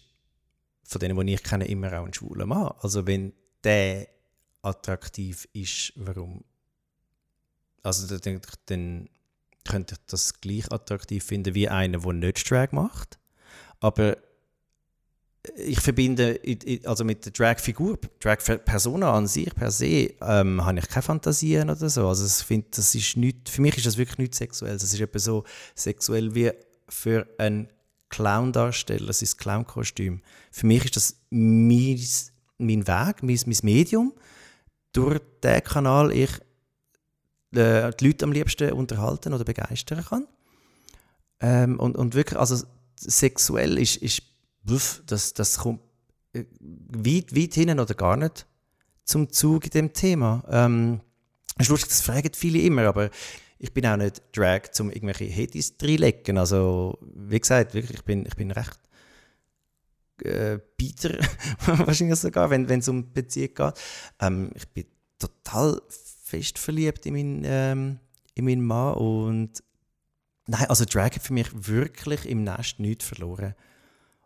von 0.86 1.00
denen, 1.00 1.26
die 1.26 1.34
ich 1.34 1.42
kenne, 1.42 1.66
immer 1.66 1.92
auch 1.98 2.06
ein 2.06 2.14
schwuler 2.14 2.46
Mann. 2.46 2.72
Also 2.80 3.06
wenn 3.06 3.32
der 3.64 4.08
attraktiv 4.62 5.48
ist, 5.52 5.92
warum? 5.96 6.44
Also 7.82 8.18
dann, 8.18 8.40
dann 8.66 9.08
könnte 9.66 9.94
ich 9.94 10.06
das 10.06 10.40
gleich 10.40 10.70
attraktiv 10.72 11.24
finden 11.24 11.54
wie 11.54 11.68
einer, 11.68 11.98
der 11.98 12.12
nicht 12.12 12.50
Drag 12.50 12.72
macht. 12.72 13.18
Aber 13.80 14.16
ich 15.56 15.80
verbinde 15.80 16.40
also 16.84 17.04
mit 17.04 17.24
der 17.24 17.32
Drag-Figur, 17.32 17.98
Drag-Persona 18.20 19.12
an 19.12 19.26
sich 19.26 19.54
per 19.54 19.70
se, 19.70 20.14
ähm, 20.20 20.64
habe 20.64 20.78
ich 20.78 20.88
keine 20.88 21.02
Fantasien 21.02 21.70
oder 21.70 21.88
so. 21.88 22.08
Also 22.08 22.26
ich 22.26 22.46
finde, 22.46 22.66
das 22.72 22.94
ist 22.94 23.16
nicht, 23.16 23.48
für 23.48 23.62
mich 23.62 23.76
ist 23.76 23.86
das 23.86 23.96
wirklich 23.96 24.18
nichts 24.18 24.38
Sexuelles. 24.38 24.82
Das 24.82 24.92
ist 24.92 25.00
etwa 25.00 25.18
so 25.18 25.44
sexuell 25.74 26.34
wie 26.34 26.50
für 26.88 27.26
einen 27.38 27.68
Clown-Darsteller, 28.08 29.12
sein 29.12 29.36
Clown-Kostüm. 29.36 30.22
Für 30.50 30.66
mich 30.66 30.84
ist 30.84 30.96
das 30.96 31.20
mein 31.30 31.98
mein 32.58 32.86
Weg, 32.86 33.22
mein, 33.22 33.38
mein 33.46 33.58
Medium. 33.62 34.14
Durch 34.92 35.20
diesen 35.42 35.62
Kanal 35.62 36.12
ich 36.12 36.30
äh, 37.54 37.90
die 37.92 38.06
Leute 38.06 38.24
am 38.24 38.32
liebsten 38.32 38.72
unterhalten 38.72 39.34
oder 39.34 39.44
begeistern 39.44 40.04
kann. 40.04 40.26
Ähm, 41.40 41.78
und, 41.78 41.96
und 41.96 42.14
wirklich, 42.14 42.38
also 42.38 42.64
sexuell 42.96 43.78
ist, 43.78 43.96
ist 43.96 44.22
das, 45.06 45.34
das 45.34 45.58
kommt 45.58 45.80
äh, 46.32 46.44
weit, 46.60 47.36
weit 47.36 47.54
hinten 47.54 47.80
oder 47.80 47.94
gar 47.94 48.16
nicht 48.16 48.46
zum 49.04 49.30
Zug 49.30 49.64
in 49.66 49.70
dem 49.70 49.92
Thema. 49.92 50.42
Ähm, 50.48 51.00
ist 51.58 51.68
lustig, 51.68 51.90
das 51.90 52.00
fragen 52.02 52.30
viele 52.34 52.60
immer, 52.60 52.86
aber 52.86 53.10
ich 53.58 53.72
bin 53.72 53.86
auch 53.86 53.96
nicht 53.96 54.22
Drag, 54.32 54.62
um 54.80 54.90
irgendwelche 54.90 55.24
Hetis 55.24 55.74
reinlegen. 55.80 56.38
Also, 56.38 56.98
wie 57.14 57.40
gesagt, 57.40 57.74
wirklich, 57.74 57.98
ich 57.98 58.04
bin, 58.04 58.26
ich 58.26 58.36
bin 58.36 58.50
recht 58.50 58.78
äh, 60.22 60.58
bitter, 60.76 61.18
wahrscheinlich 61.66 62.18
sogar, 62.18 62.50
wenn 62.50 62.68
es 62.68 62.88
um 62.88 63.12
Beziehung 63.12 63.54
geht. 63.54 63.74
Ähm, 64.20 64.50
ich 64.54 64.68
bin 64.68 64.86
total 65.18 65.80
fest 65.88 66.58
verliebt 66.58 67.06
in 67.06 67.14
meinen, 67.14 67.42
ähm, 67.44 67.98
in 68.34 68.44
meinen 68.44 68.64
Mann 68.64 68.94
und 68.94 69.62
nein, 70.46 70.66
also 70.68 70.84
Drag 70.84 71.14
hat 71.14 71.22
für 71.22 71.32
mich 71.32 71.48
wirklich 71.52 72.26
im 72.26 72.44
Nest 72.44 72.80
nichts 72.80 73.06
verloren. 73.06 73.54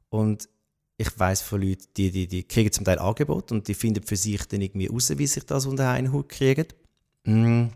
Und 0.09 0.49
ich 0.97 1.19
weiß 1.19 1.43
von 1.43 1.63
Leuten, 1.63 1.87
die, 1.97 2.11
die, 2.11 2.27
die 2.27 2.43
kriegen 2.43 2.73
zum 2.73 2.85
Teil 2.85 2.99
Angebot 2.99 3.53
und 3.53 3.69
die 3.69 3.75
finden 3.75 4.03
für 4.03 4.17
sich 4.17 4.45
dann 4.47 4.61
irgendwie 4.61 4.89
raus, 4.89 5.13
wie 5.17 5.27
sich 5.27 5.45
das 5.45 5.67
unter 5.67 5.91
einen 5.91 6.13
Hut 6.13 6.29
kriegen. 6.29 6.67
Mm. 7.25 7.69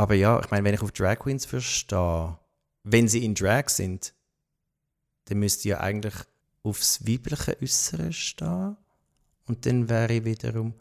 Aber 0.00 0.14
ja, 0.14 0.40
ich 0.40 0.50
meine, 0.50 0.64
wenn 0.64 0.72
ich 0.72 0.80
auf 0.80 0.92
Drag 0.92 1.18
Queens 1.18 1.44
verstehe, 1.44 2.38
wenn 2.84 3.06
sie 3.06 3.22
in 3.22 3.34
Drag 3.34 3.68
sind, 3.68 4.14
dann 5.26 5.40
müsste 5.40 5.68
ja 5.68 5.80
eigentlich 5.80 6.14
aufs 6.62 7.06
weibliche 7.06 7.60
Äußere 7.60 8.10
stehen. 8.10 8.78
Und 9.44 9.66
dann 9.66 9.90
wäre 9.90 10.10
ich 10.10 10.24
wiederum. 10.24 10.72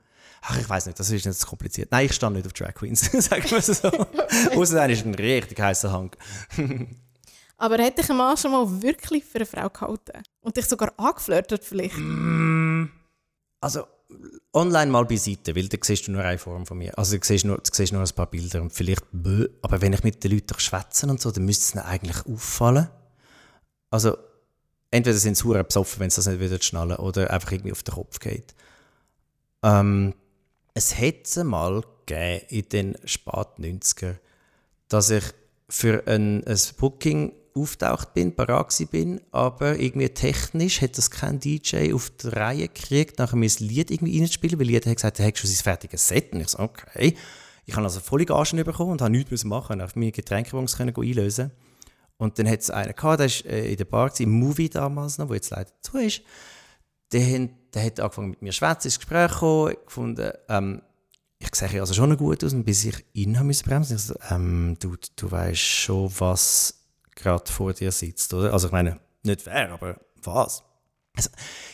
Ach, 0.41 0.57
ich 0.57 0.69
weiß 0.69 0.85
nicht, 0.85 0.97
das 1.01 1.09
ist 1.09 1.25
nicht 1.25 1.37
zu 1.37 1.47
kompliziert. 1.47 1.91
Nein, 1.91 2.05
ich 2.05 2.13
stehe 2.13 2.31
nicht 2.31 2.45
auf 2.45 2.53
Drag 2.53 2.73
Queens, 2.73 3.11
sagen 3.11 3.43
wir 3.51 3.57
es 3.57 3.65
so. 3.65 3.89
Außer 4.57 4.87
ist 4.87 5.05
ein 5.05 5.15
richtig 5.15 5.59
heißer 5.59 5.91
Hang. 5.91 6.15
Aber 7.57 7.77
hätte 7.77 7.99
ich 7.99 8.09
einen 8.09 8.19
Mann 8.19 8.37
schon 8.37 8.51
mal 8.51 8.81
wirklich 8.81 9.25
für 9.25 9.39
eine 9.39 9.45
Frau 9.45 9.69
gehalten? 9.69 10.23
Und 10.39 10.55
dich 10.55 10.65
sogar 10.65 10.93
angeflirtet 10.95 11.65
vielleicht? 11.65 11.97
Mm, 11.97 12.85
also, 13.59 13.85
online 14.53 14.91
mal 14.91 15.05
beiseite, 15.05 15.55
weil 15.55 15.67
da 15.67 15.77
siehst 15.81 16.07
du 16.07 16.11
nur 16.11 16.23
eine 16.23 16.37
Form 16.37 16.65
von 16.65 16.77
mir. 16.77 16.97
Also, 16.97 17.17
du 17.17 17.25
siehst 17.25 17.45
nur, 17.45 17.57
du 17.57 17.69
siehst 17.71 17.93
nur 17.93 18.01
ein 18.01 18.15
paar 18.15 18.29
Bilder 18.29 18.61
und 18.61 18.73
vielleicht, 18.73 19.05
bö, 19.11 19.47
aber 19.61 19.81
wenn 19.81 19.93
ich 19.93 20.03
mit 20.03 20.23
den 20.23 20.31
Leuten 20.31 20.59
schwätze 20.59 21.07
und 21.07 21.21
so, 21.21 21.31
dann 21.31 21.45
müsste 21.45 21.63
es 21.63 21.75
ihnen 21.75 21.85
eigentlich 21.85 22.25
auffallen. 22.25 22.89
Also, 23.91 24.17
entweder 24.91 25.17
sind 25.17 25.37
sie 25.37 25.43
hure 25.43 25.63
besoffen, 25.63 25.99
wenn 25.99 26.09
sie 26.09 26.17
das 26.17 26.27
nicht 26.27 26.39
wieder 26.39 26.61
schnallen, 26.61 26.97
oder 26.97 27.31
einfach 27.31 27.51
irgendwie 27.51 27.71
auf 27.71 27.83
den 27.83 27.93
Kopf 27.93 28.19
geht. 28.19 28.55
Ähm, 29.63 30.13
es 30.73 30.97
hätte 30.97 31.43
mal 31.43 31.83
gegeben 32.05 32.45
in 32.49 32.69
den 32.69 32.97
Spat 33.05 33.59
90er, 33.59 34.15
dass 34.87 35.09
ich 35.09 35.23
für 35.67 36.07
ein, 36.07 36.43
ein 36.45 36.59
Booking 36.77 37.33
auftaucht 37.61 38.13
bin, 38.13 38.35
parat 38.35 38.73
bin, 38.91 39.21
aber 39.31 39.79
irgendwie 39.79 40.09
technisch 40.09 40.81
hat 40.81 40.97
das 40.97 41.11
kein 41.11 41.39
DJ 41.39 41.93
auf 41.93 42.09
die 42.09 42.27
Reihe 42.27 42.67
gekriegt, 42.67 43.19
nachher 43.19 43.39
das 43.39 43.59
Lied 43.59 43.91
irgendwie 43.91 44.19
reinzuspielen, 44.19 44.59
weil 44.59 44.67
Lied 44.67 44.85
hat 44.85 44.95
gesagt, 44.95 45.19
er 45.19 45.27
hat 45.27 45.37
schon 45.37 45.49
sein 45.49 45.63
fertiges 45.63 46.07
Set. 46.07 46.33
Und 46.33 46.41
ich 46.41 46.49
so, 46.49 46.59
okay. 46.59 47.15
Ich 47.65 47.75
habe 47.75 47.85
also 47.85 47.99
volle 47.99 48.25
Gagen 48.25 48.63
bekommen 48.63 48.93
und 48.93 49.01
habe 49.01 49.11
nichts 49.11 49.43
machen 49.43 49.81
auf 49.81 49.95
meine 49.95 50.11
Getränkebons 50.11 50.77
können 50.77 50.95
einlösen 50.95 51.51
und 52.19 52.37
dann 52.37 52.49
hat 52.49 52.59
es 52.59 52.69
einen 52.69 52.93
gehabt, 52.93 53.21
der 53.21 53.29
war 53.29 53.45
äh, 53.45 53.71
in 53.71 53.77
der 53.77 53.85
Bar, 53.85 54.11
im 54.19 54.31
Movie 54.31 54.69
damals 54.69 55.17
noch, 55.17 55.29
wo 55.29 55.33
jetzt 55.33 55.51
leider 55.51 55.71
zu 55.81 55.97
ist. 55.97 56.21
Der, 57.13 57.47
der 57.73 57.85
hat 57.85 57.99
angefangen 58.01 58.31
mit 58.31 58.41
mir 58.41 58.51
zu 58.51 58.65
ins 58.65 58.99
Gespräch 58.99 59.31
gekommen, 59.31 59.73
gefunden, 59.85 60.31
ähm, 60.49 60.81
ich 61.39 61.55
sehe 61.55 61.79
also 61.79 61.93
schon 61.93 62.17
gut 62.17 62.43
aus 62.43 62.53
und 62.53 62.65
bis 62.65 62.83
ich 62.83 63.05
ihn 63.13 63.41
müssen 63.43 63.69
bremsen. 63.69 63.95
Ich 63.95 64.03
so, 64.03 64.15
ähm, 64.29 64.75
du, 64.81 64.97
du 65.15 65.31
weißt 65.31 65.57
schon, 65.57 66.11
was 66.19 66.78
gerade 67.19 67.51
vor 67.51 67.73
dir 67.73 67.91
sitzt, 67.91 68.33
oder? 68.33 68.53
Also 68.53 68.67
ich 68.67 68.73
meine, 68.73 68.99
nicht 69.23 69.45
wer, 69.45 69.71
aber 69.71 69.99
was? 70.23 70.63
Also, 71.15 71.29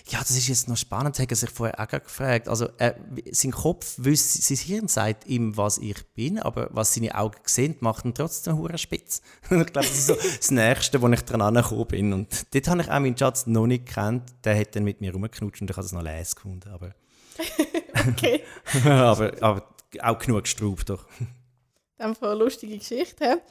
ja, 0.08 0.20
das 0.20 0.32
ist 0.32 0.48
jetzt 0.48 0.68
noch 0.68 0.78
spannend, 0.78 1.20
hat 1.20 1.30
er 1.30 1.36
sich 1.36 1.50
vorher 1.50 1.80
auch 1.80 1.88
gefragt. 1.88 2.48
Also, 2.48 2.68
äh, 2.78 2.94
sein 3.32 3.52
Kopf 3.52 3.96
wüsste, 3.98 4.42
sein 4.42 4.58
Hirn 4.58 4.88
sagt 4.88 5.28
ihm, 5.28 5.56
was 5.56 5.78
ich 5.78 6.04
bin, 6.16 6.40
aber 6.40 6.70
was 6.72 6.96
seine 6.96 7.16
Augen 7.16 7.38
sehen, 7.46 7.76
macht 7.80 8.06
ihn 8.06 8.14
trotzdem 8.14 8.58
hure 8.58 8.78
spitz. 8.78 9.22
ich 9.44 9.50
glaube, 9.50 9.72
das 9.74 9.92
ist 9.92 10.08
so 10.08 10.16
das 10.16 10.50
Nächste, 10.50 11.02
wo 11.02 11.08
ich 11.10 11.22
dran 11.22 11.42
angekommen 11.42 11.88
bin. 11.88 12.14
Und 12.14 12.56
dort 12.56 12.68
habe 12.68 12.82
ich 12.82 12.88
auch 12.88 13.00
meinen 13.00 13.18
Schatz 13.18 13.46
noch 13.46 13.68
nicht 13.68 13.86
gekannt. 13.86 14.34
Der 14.44 14.58
hat 14.60 14.76
dann 14.76 14.84
mit 14.84 15.02
mir 15.02 15.14
rumgeknutscht 15.14 15.62
und 15.62 15.70
ich 15.70 15.78
habe 15.78 15.84
das 15.84 15.92
noch 15.92 16.02
leise 16.02 16.36
gefunden. 16.36 16.70
Aber, 16.72 16.96
okay. 18.10 18.42
aber, 18.86 19.32
aber 19.42 19.70
auch 20.02 20.18
genug 20.18 20.44
gestraubt 20.44 20.90
doch. 20.90 21.06
Das 21.98 22.22
eine 22.22 22.34
lustige 22.34 22.78
Geschichte. 22.78 23.42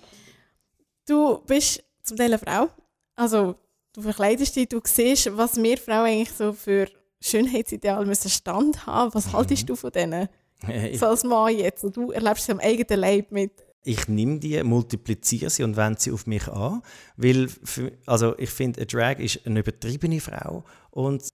Du 1.07 1.38
bist 1.46 1.82
zum 2.02 2.16
Teil 2.16 2.26
eine 2.26 2.38
Frau. 2.38 2.68
Also, 3.16 3.57
du 3.92 4.02
verkleidest 4.02 4.57
dich, 4.57 4.68
du 4.68 4.80
siehst, 4.84 5.36
was 5.36 5.57
wir 5.57 5.76
Frauen 5.78 6.07
eigentlich 6.07 6.32
so 6.32 6.52
für 6.52 6.88
Schönheitsideal 7.20 8.07
müssen 8.07 8.30
Stand 8.30 8.86
haben. 8.86 9.14
Was 9.14 9.26
mhm. 9.26 9.32
haltest 9.32 9.68
du 9.68 9.76
von 9.76 9.90
denen? 9.90 10.28
Hey. 10.61 10.96
So 10.96 11.07
als 11.07 11.24
Mann 11.24 11.57
jetzt. 11.57 11.84
Und 11.84 11.96
du 11.96 12.11
erlebst 12.11 12.46
sie 12.46 12.52
am 12.52 12.61
eigenen 12.61 13.00
Leib 13.00 13.32
mit. 13.32 13.52
Ich 13.82 14.09
nehme 14.09 14.38
die, 14.38 14.62
multipliziere 14.62 15.50
sie 15.50 15.62
und 15.62 15.76
wende 15.76 16.00
sie 16.00 16.11
auf 16.11 16.26
mich 16.26 16.48
an. 16.48 16.82
Weil, 17.16 17.48
für, 17.48 17.92
also 18.07 18.36
ich 18.38 18.50
finde, 18.50 18.80
eine 18.80 18.86
Drag 18.86 19.18
ist 19.18 19.46
eine 19.46 19.61
übertriebene 19.61 20.20
Frau. 20.20 20.64
Und 20.90 21.28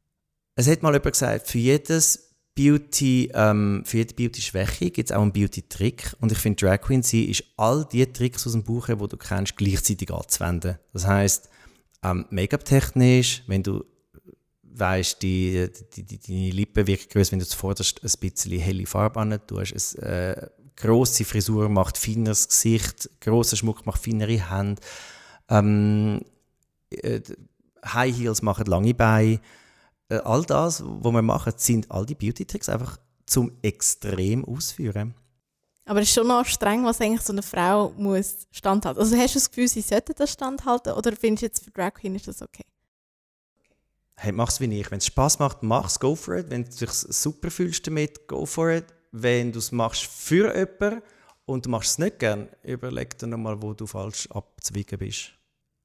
es 0.57 0.69
hat 0.69 0.83
mal 0.83 0.93
jemand 0.93 1.13
gesagt, 1.13 1.49
für 1.49 1.59
jedes 1.59 2.30
Beauty, 2.61 3.31
ähm, 3.33 3.83
für 3.87 3.97
jede 3.97 4.13
Beauty-Schwäche 4.13 4.91
gibt 4.91 5.11
es 5.11 5.17
auch 5.17 5.23
einen 5.23 5.33
Beauty-Trick. 5.33 6.15
Und 6.21 6.31
ich 6.31 6.37
finde, 6.37 6.67
Drag 6.67 6.83
Queen 6.83 7.03
sie 7.03 7.25
ist 7.25 7.43
all 7.57 7.87
die 7.91 8.05
Tricks 8.05 8.47
aus 8.47 8.53
dem 8.53 8.63
Buch, 8.63 8.87
die 8.87 8.97
du 8.97 9.17
kennst, 9.17 9.57
gleichzeitig 9.57 10.13
anzuwenden. 10.13 10.79
Das 10.93 11.07
heisst, 11.07 11.49
ähm, 12.03 12.27
Make-up-technisch, 12.29 13.45
wenn 13.47 13.63
du 13.63 13.83
weißt, 14.63 15.23
die, 15.23 15.71
die, 15.97 16.03
die, 16.03 16.19
deine 16.19 16.51
Lippen 16.51 16.87
wirken 16.87 17.09
größer, 17.09 17.33
wenn 17.33 17.39
du 17.39 17.47
zuvorderst 17.47 18.05
ein 18.05 18.11
bisschen 18.21 18.61
helle 18.61 18.85
Farbe 18.85 19.21
an 19.21 19.41
tust. 19.47 19.99
Eine 19.99 20.37
äh, 20.37 20.49
grosse 20.77 21.25
Frisur 21.25 21.67
macht 21.71 21.97
feineres 21.97 22.47
Gesicht, 22.47 23.09
grosser 23.23 23.57
Schmuck 23.57 23.87
macht 23.87 24.05
feinere 24.05 24.51
Hände. 24.51 24.83
Ähm, 25.49 26.21
äh, 26.91 27.21
High 27.87 28.15
Heels 28.15 28.43
machen 28.43 28.67
lange 28.67 28.93
Beine. 28.93 29.41
Äh, 30.11 30.19
all 30.25 30.45
das, 30.45 30.83
was 30.85 31.13
wir 31.13 31.23
machen, 31.23 31.53
sind 31.57 31.91
all 31.91 32.05
die 32.05 32.15
Beauty-Tricks 32.15 32.69
einfach 32.69 32.99
zum 33.27 33.53
extrem 33.63 34.45
ausführen. 34.45 35.15
Aber 35.87 36.01
es 36.01 36.09
ist 36.09 36.15
schon 36.15 36.27
noch 36.27 36.45
streng, 36.45 36.85
was 36.85 37.01
eigentlich 37.01 37.23
so 37.23 37.33
eine 37.33 37.43
Frau 37.43 37.91
muss 37.97 38.47
standhalten. 38.51 39.01
Also 39.01 39.17
hast 39.17 39.35
du 39.35 39.39
das 39.39 39.51
Gefühl, 39.51 39.69
sie 39.69 39.81
sollte 39.81 40.15
das 40.15 40.33
standhalten 40.33 40.93
oder 40.93 41.17
findest 41.17 41.43
du 41.43 41.47
jetzt 41.47 41.65
für 41.65 41.71
Drag 41.71 41.95
Queen 41.95 42.15
ist 42.15 42.29
das 42.29 42.43
okay? 42.43 42.65
Hey, 44.17 44.33
mach's 44.33 44.61
wie 44.61 44.79
ich. 44.79 44.91
Wenn 44.91 44.99
es 44.99 45.07
Spaß 45.07 45.39
macht, 45.39 45.63
mach's, 45.63 45.99
go 45.99 46.15
for 46.15 46.37
it. 46.37 46.51
Wenn 46.51 46.65
du 46.65 46.71
dich 46.71 46.91
super 46.91 47.51
fühlst 47.51 47.87
damit, 47.87 48.29
go 48.29 48.45
for 48.45 48.71
it. 48.71 48.85
Wenn 49.13 49.51
du 49.51 49.59
es 49.59 49.73
machst 49.73 50.05
für 50.05 50.55
jemanden 50.55 51.03
und 51.47 51.67
du 51.67 51.71
machst 51.71 51.93
es 51.93 51.99
nicht 51.99 52.19
gern, 52.19 52.49
überleg 52.63 53.17
dir 53.19 53.27
nochmal, 53.29 53.61
wo 53.63 53.73
du 53.73 53.87
falsch 53.87 54.29
abzweigen 54.31 54.99
bist. 54.99 55.33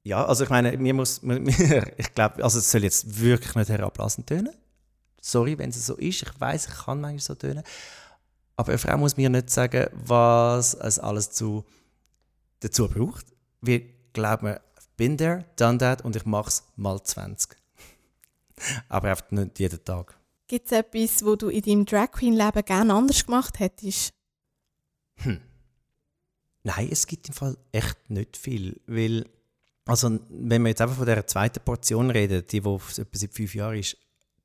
Ja, 0.06 0.24
also 0.24 0.44
ich 0.44 0.50
meine, 0.50 0.78
mir 0.78 0.94
muss, 0.94 1.20
ich 1.96 2.14
glaube, 2.14 2.44
also 2.44 2.60
es 2.60 2.70
soll 2.70 2.84
jetzt 2.84 3.20
wirklich 3.20 3.56
nicht 3.56 3.68
herablassend 3.68 4.28
tönen. 4.28 4.54
Sorry, 5.20 5.58
wenn 5.58 5.70
es 5.70 5.84
so 5.84 5.96
ist. 5.96 6.22
Ich 6.22 6.40
weiß, 6.40 6.68
ich 6.68 6.74
kann 6.74 7.00
manchmal 7.00 7.18
so 7.18 7.34
tönen. 7.34 7.64
Aber 8.54 8.68
eine 8.68 8.78
Frau 8.78 8.96
muss 8.98 9.16
mir 9.16 9.28
nicht 9.28 9.50
sagen, 9.50 9.88
was 9.92 10.74
es 10.74 11.00
alles 11.00 11.32
zu, 11.32 11.64
dazu 12.60 12.86
braucht. 12.86 13.26
Wir 13.60 13.82
glauben, 14.12 14.56
bin 14.96 15.18
there, 15.18 15.44
done 15.56 15.78
that 15.78 16.04
und 16.04 16.14
ich 16.14 16.24
mache 16.24 16.50
es 16.50 16.62
mal 16.76 17.02
20. 17.02 17.56
Aber 18.88 19.10
einfach 19.10 19.28
nicht 19.32 19.58
jeden 19.58 19.84
Tag. 19.84 20.16
Gibt 20.46 20.66
es 20.66 20.72
etwas, 20.78 21.24
wo 21.24 21.34
du 21.34 21.48
in 21.48 21.62
deinem 21.62 21.84
Drag 21.84 22.12
Queen-Leben 22.12 22.64
gerne 22.64 22.94
anders 22.94 23.26
gemacht 23.26 23.58
hättest? 23.58 24.10
Hm. 25.16 25.40
Nein, 26.62 26.88
es 26.92 27.08
gibt 27.08 27.26
im 27.26 27.34
Fall 27.34 27.56
echt 27.72 28.08
nicht 28.08 28.36
viel. 28.36 28.80
Weil, 28.86 29.24
also, 29.86 30.18
wenn 30.28 30.62
wir 30.62 30.70
jetzt 30.70 30.80
einfach 30.80 30.96
von 30.96 31.06
der 31.06 31.26
zweiten 31.26 31.64
Portion 31.64 32.10
reden, 32.10 32.44
die, 32.50 32.60
die 32.60 32.68
etwa 32.68 32.80
seit 33.12 33.32
fünf 33.32 33.54
Jahren 33.54 33.78
ist, 33.78 33.96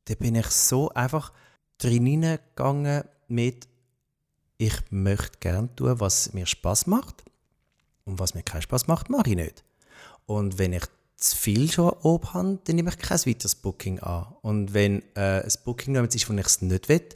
da 0.05 0.15
bin 0.15 0.35
ich 0.35 0.47
so 0.47 0.89
einfach 0.89 1.33
drin 1.77 2.21
gegangen 2.21 3.03
mit 3.27 3.67
ich 4.57 4.73
möchte 4.91 5.39
gerne 5.39 5.75
tun, 5.75 5.99
was 5.99 6.33
mir 6.33 6.45
Spaß 6.45 6.85
macht. 6.85 7.23
Und 8.05 8.19
was 8.19 8.35
mir 8.35 8.43
keinen 8.43 8.61
Spaß 8.61 8.85
macht, 8.87 9.09
mache 9.09 9.31
ich 9.31 9.35
nicht. 9.35 9.63
Und 10.27 10.59
wenn 10.59 10.73
ich 10.73 10.83
zu 11.17 11.35
viel 11.35 11.71
schon 11.71 11.89
oben 11.89 12.33
habe, 12.33 12.59
dann 12.63 12.75
nehme 12.75 12.91
ich 12.91 12.97
kein 12.97 13.17
weiteres 13.25 13.55
Booking 13.55 13.99
an. 14.01 14.27
Und 14.41 14.73
wenn 14.73 15.01
äh, 15.15 15.41
ein 15.41 15.53
Booking 15.65 15.93
noch 15.93 16.03
ist, 16.03 16.29
wo 16.29 16.33
ich 16.33 16.45
es 16.45 16.61
nicht 16.61 16.89
will, 16.89 17.09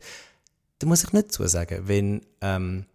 dann 0.80 0.90
muss 0.90 1.04
ich 1.04 1.14
nicht 1.14 1.32
zusagen. 1.32 1.88
Wenn 1.88 2.26
ähm, 2.42 2.86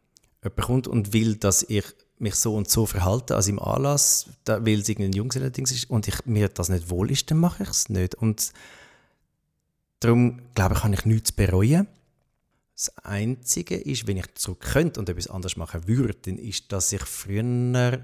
jemand 0.43 0.61
kommt 0.61 0.89
und 0.89 1.13
will, 1.13 1.37
dass 1.37 1.63
ich 1.63 1.85
mich 2.21 2.35
so 2.35 2.55
und 2.55 2.69
so 2.69 2.87
verhalte 2.87 3.37
als 3.37 3.49
im 3.49 3.59
Anlass, 3.59 4.27
da, 4.45 4.65
weil 4.65 4.81
es 4.81 4.89
irgendein 4.89 5.13
Jungs 5.13 5.37
ist 5.37 5.91
und 5.91 6.09
ich, 6.09 6.27
mir 6.27 6.49
das 6.49 6.69
nicht 6.69 6.91
wohl 6.91 7.11
ist, 7.11 7.31
dann 7.31 7.39
mache 7.39 7.63
ich 7.63 7.69
es 7.69 7.89
nicht. 7.89 8.15
Und 8.15 8.53
darum, 10.01 10.41
glaube 10.55 10.75
ich, 10.75 10.81
kann 10.81 10.93
ich 10.93 11.05
nichts 11.05 11.33
bereuen. 11.33 11.87
Das 12.75 12.97
Einzige 13.05 13.77
ist, 13.77 14.07
wenn 14.07 14.17
ich 14.17 14.35
zurück 14.37 14.61
könnte 14.61 15.01
und 15.01 15.09
etwas 15.11 15.27
anderes 15.27 15.59
machen 15.59 15.87
würde, 15.87 16.15
dann 16.15 16.39
ist, 16.39 16.73
dass 16.73 16.91
ich 16.93 17.03
früher 17.03 17.43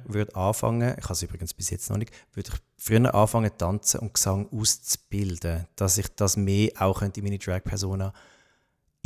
würde 0.04 0.36
anfangen, 0.36 0.94
ich 0.98 1.04
habe 1.04 1.14
es 1.14 1.22
übrigens 1.22 1.54
bis 1.54 1.70
jetzt 1.70 1.88
noch 1.88 1.96
nicht, 1.96 2.12
würde 2.34 2.50
ich 2.52 2.60
früher 2.76 3.14
anfangen, 3.14 3.50
Tanzen 3.56 4.00
und 4.00 4.12
Gesang 4.12 4.50
auszubilden, 4.52 5.66
dass 5.76 5.96
ich 5.96 6.08
das 6.14 6.36
mehr 6.36 6.72
auch 6.78 7.00
in 7.00 7.12
meine 7.22 7.38
Drag-Persona 7.38 8.12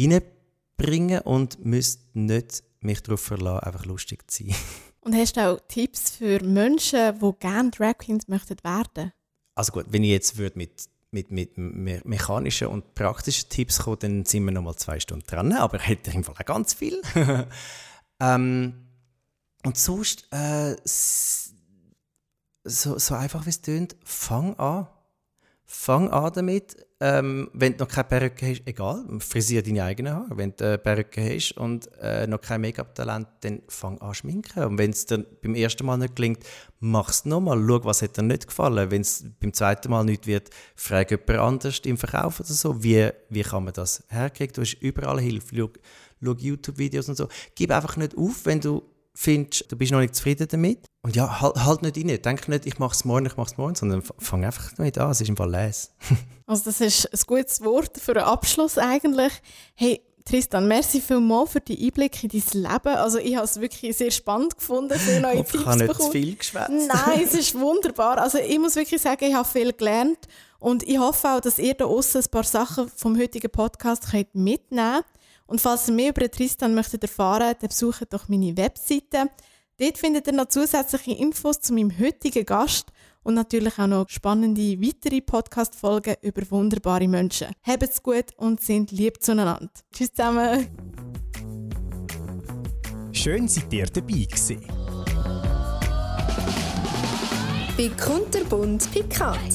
reinbringen 0.00 1.20
und 1.20 1.64
müsste 1.64 2.02
nicht 2.14 2.64
mich 2.80 3.02
darauf 3.02 3.20
verlassen, 3.20 3.64
einfach 3.64 3.86
lustig 3.86 4.28
zu 4.28 4.44
sein. 4.44 4.56
Und 5.00 5.14
hast 5.14 5.36
du 5.36 5.40
auch 5.40 5.60
Tipps 5.68 6.10
für 6.10 6.42
Menschen, 6.44 7.18
die 7.18 7.32
gerne 7.38 7.70
Drag 7.70 7.98
Queens 7.98 8.28
möchten 8.28 8.56
werden? 8.62 9.12
Also 9.54 9.72
gut, 9.72 9.86
wenn 9.88 10.04
ich 10.04 10.10
jetzt 10.10 10.36
würde 10.36 10.58
mit 10.58 10.88
mit, 11.12 11.30
mit 11.30 11.58
me 11.58 12.00
mechanischen 12.04 12.68
und 12.68 12.94
praktischen 12.94 13.48
Tipps 13.48 13.80
kommen, 13.80 13.98
dann 14.00 14.24
sind 14.24 14.44
wir 14.44 14.52
noch 14.52 14.62
mal 14.62 14.76
zwei 14.76 15.00
Stunden 15.00 15.26
dran. 15.26 15.52
Aber 15.52 15.78
ich 15.78 15.86
hätte 15.88 16.10
im 16.12 16.24
Fall 16.24 16.36
auch 16.38 16.44
ganz 16.44 16.74
viel. 16.74 17.00
ähm, 18.20 18.74
und 19.64 19.76
sonst, 19.76 20.28
äh, 20.32 20.76
so, 22.64 22.98
so 22.98 23.14
einfach 23.14 23.46
wie 23.46 23.50
es 23.50 23.60
tönt, 23.60 23.96
fang 24.04 24.58
an. 24.58 24.86
Fang 25.64 26.10
an 26.10 26.32
damit. 26.32 26.76
Ähm, 27.02 27.48
wenn 27.54 27.78
du 27.78 27.84
noch 27.84 27.88
keine 27.88 28.08
Perücke 28.08 28.50
hast, 28.50 28.62
egal, 28.66 29.06
frisier 29.20 29.62
deine 29.62 29.84
eigenen 29.84 30.12
Haare. 30.12 30.36
Wenn 30.36 30.54
du 30.54 30.66
eine 30.66 30.78
Perücke 30.78 31.34
hast 31.34 31.52
und 31.56 31.88
äh, 31.98 32.26
noch 32.26 32.42
kein 32.42 32.60
Make-up-Talent, 32.60 33.26
dann 33.40 33.62
fang 33.68 33.98
an 34.02 34.14
schminken. 34.14 34.64
Und 34.64 34.76
wenn 34.76 34.90
es 34.90 35.06
dir 35.06 35.24
beim 35.42 35.54
ersten 35.54 35.86
Mal 35.86 35.96
nicht 35.96 36.14
gelingt, 36.14 36.44
mach 36.78 37.08
es 37.08 37.24
nochmal. 37.24 37.58
Schau, 37.66 37.84
was 37.84 38.02
hat 38.02 38.18
dir 38.18 38.22
nicht 38.22 38.48
gefallen. 38.48 38.90
Wenn 38.90 39.00
es 39.00 39.24
beim 39.40 39.54
zweiten 39.54 39.90
Mal 39.90 40.04
nicht 40.04 40.26
wird, 40.26 40.50
frag 40.76 41.10
jemand 41.10 41.30
anders 41.30 41.78
im 41.86 41.96
Verkauf 41.96 42.40
oder 42.40 42.50
so. 42.50 42.82
Wie, 42.82 43.08
wie 43.30 43.42
kann 43.42 43.64
man 43.64 43.72
das 43.72 44.04
herkriegen? 44.08 44.52
Du 44.52 44.60
hast 44.60 44.74
überall 44.74 45.20
Hilfe. 45.20 45.56
Schau, 45.56 45.70
schau 46.22 46.34
YouTube-Videos 46.34 47.08
und 47.08 47.16
so. 47.16 47.28
Gib 47.54 47.70
einfach 47.70 47.96
nicht 47.96 48.14
auf, 48.14 48.44
wenn 48.44 48.60
du 48.60 48.82
findest, 49.14 49.72
du 49.72 49.76
bist 49.76 49.90
noch 49.90 50.00
nicht 50.00 50.14
zufrieden 50.14 50.48
damit. 50.50 50.89
Und 51.02 51.16
ja, 51.16 51.40
halt, 51.40 51.56
halt 51.56 51.82
nicht 51.82 51.96
rein. 51.96 52.22
Denk 52.22 52.48
nicht, 52.48 52.66
ich 52.66 52.78
mache 52.78 52.94
es 52.94 53.04
morgen, 53.04 53.26
ich 53.26 53.36
mache 53.36 53.50
es 53.50 53.56
morgen, 53.56 53.74
sondern 53.74 54.02
fang 54.18 54.44
einfach 54.44 54.72
damit 54.76 54.98
an. 54.98 55.10
Es 55.10 55.20
ist 55.20 55.28
im 55.28 55.36
Fall 55.36 55.50
les. 55.50 55.92
also 56.46 56.64
das 56.64 56.80
ist 56.80 57.06
ein 57.06 57.20
gutes 57.26 57.64
Wort 57.64 57.96
für 57.98 58.12
einen 58.12 58.24
Abschluss 58.24 58.76
eigentlich. 58.76 59.32
Hey, 59.74 60.02
Tristan, 60.26 60.68
merci 60.68 61.00
vielmals 61.00 61.52
für 61.52 61.60
die 61.60 61.86
Einblicke 61.86 62.26
in 62.26 62.28
dein 62.28 62.62
Leben. 62.62 62.96
Also 62.96 63.18
ich 63.18 63.34
habe 63.34 63.46
es 63.46 63.58
wirklich 63.60 63.96
sehr 63.96 64.10
spannend 64.10 64.58
gefunden, 64.58 64.98
für 64.98 65.20
neue 65.20 65.36
Tipps 65.36 65.54
Ich 65.54 65.66
habe 65.66 65.84
nicht 65.84 65.94
zu 65.94 66.10
viel 66.10 66.36
geschwätzt. 66.36 66.70
Nein, 66.70 67.22
es 67.24 67.34
ist 67.38 67.58
wunderbar. 67.58 68.18
Also 68.18 68.38
ich 68.38 68.58
muss 68.58 68.76
wirklich 68.76 69.00
sagen, 69.00 69.24
ich 69.24 69.34
habe 69.34 69.48
viel 69.48 69.72
gelernt 69.72 70.18
und 70.58 70.82
ich 70.82 70.98
hoffe 70.98 71.28
auch, 71.30 71.40
dass 71.40 71.58
ihr 71.58 71.74
da 71.74 71.86
außen 71.86 72.22
ein 72.22 72.30
paar 72.30 72.44
Sachen 72.44 72.90
vom 72.94 73.18
heutigen 73.18 73.50
Podcast 73.50 74.10
könnt 74.10 74.34
mitnehmen 74.34 74.96
könnt. 74.96 75.06
Und 75.46 75.60
falls 75.60 75.88
ihr 75.88 75.94
mehr 75.94 76.10
über 76.10 76.30
Tristan 76.30 76.74
möchtet 76.74 77.02
erfahren, 77.02 77.54
dann 77.58 77.68
besucht 77.68 78.12
doch 78.12 78.28
meine 78.28 78.56
Webseite. 78.56 79.30
Dort 79.80 79.96
findet 79.96 80.26
ihr 80.26 80.34
noch 80.34 80.48
zusätzliche 80.48 81.12
Infos 81.12 81.58
zu 81.58 81.72
meinem 81.72 81.98
heutigen 81.98 82.44
Gast 82.44 82.92
und 83.22 83.32
natürlich 83.32 83.78
auch 83.78 83.86
noch 83.86 84.10
spannende 84.10 84.78
weitere 84.78 85.22
Podcast-Folgen 85.22 86.16
über 86.20 86.42
wunderbare 86.50 87.08
Menschen. 87.08 87.48
Habt's 87.62 88.02
gut 88.02 88.26
und 88.36 88.60
sind 88.60 88.90
lieb 88.90 89.22
zueinander. 89.22 89.70
Tschüss 89.90 90.12
zusammen. 90.12 90.66
Schön, 93.12 93.48
seid 93.48 93.72
ihr 93.72 93.86
dabei 93.86 94.26
gewesen. 94.28 94.60
Bei 97.78 97.88
Kunterbunt 97.98 98.92
Pikant. 98.92 99.54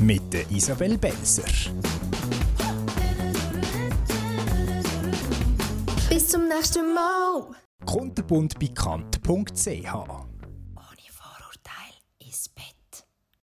Mit 0.00 0.30
der 0.34 0.50
Isabel 0.50 0.98
Belser. 0.98 1.44
Bis 6.10 6.28
zum 6.28 6.46
nächsten 6.46 6.92
Mal. 6.92 7.56
kunterbundbekannt.ch 7.86 10.27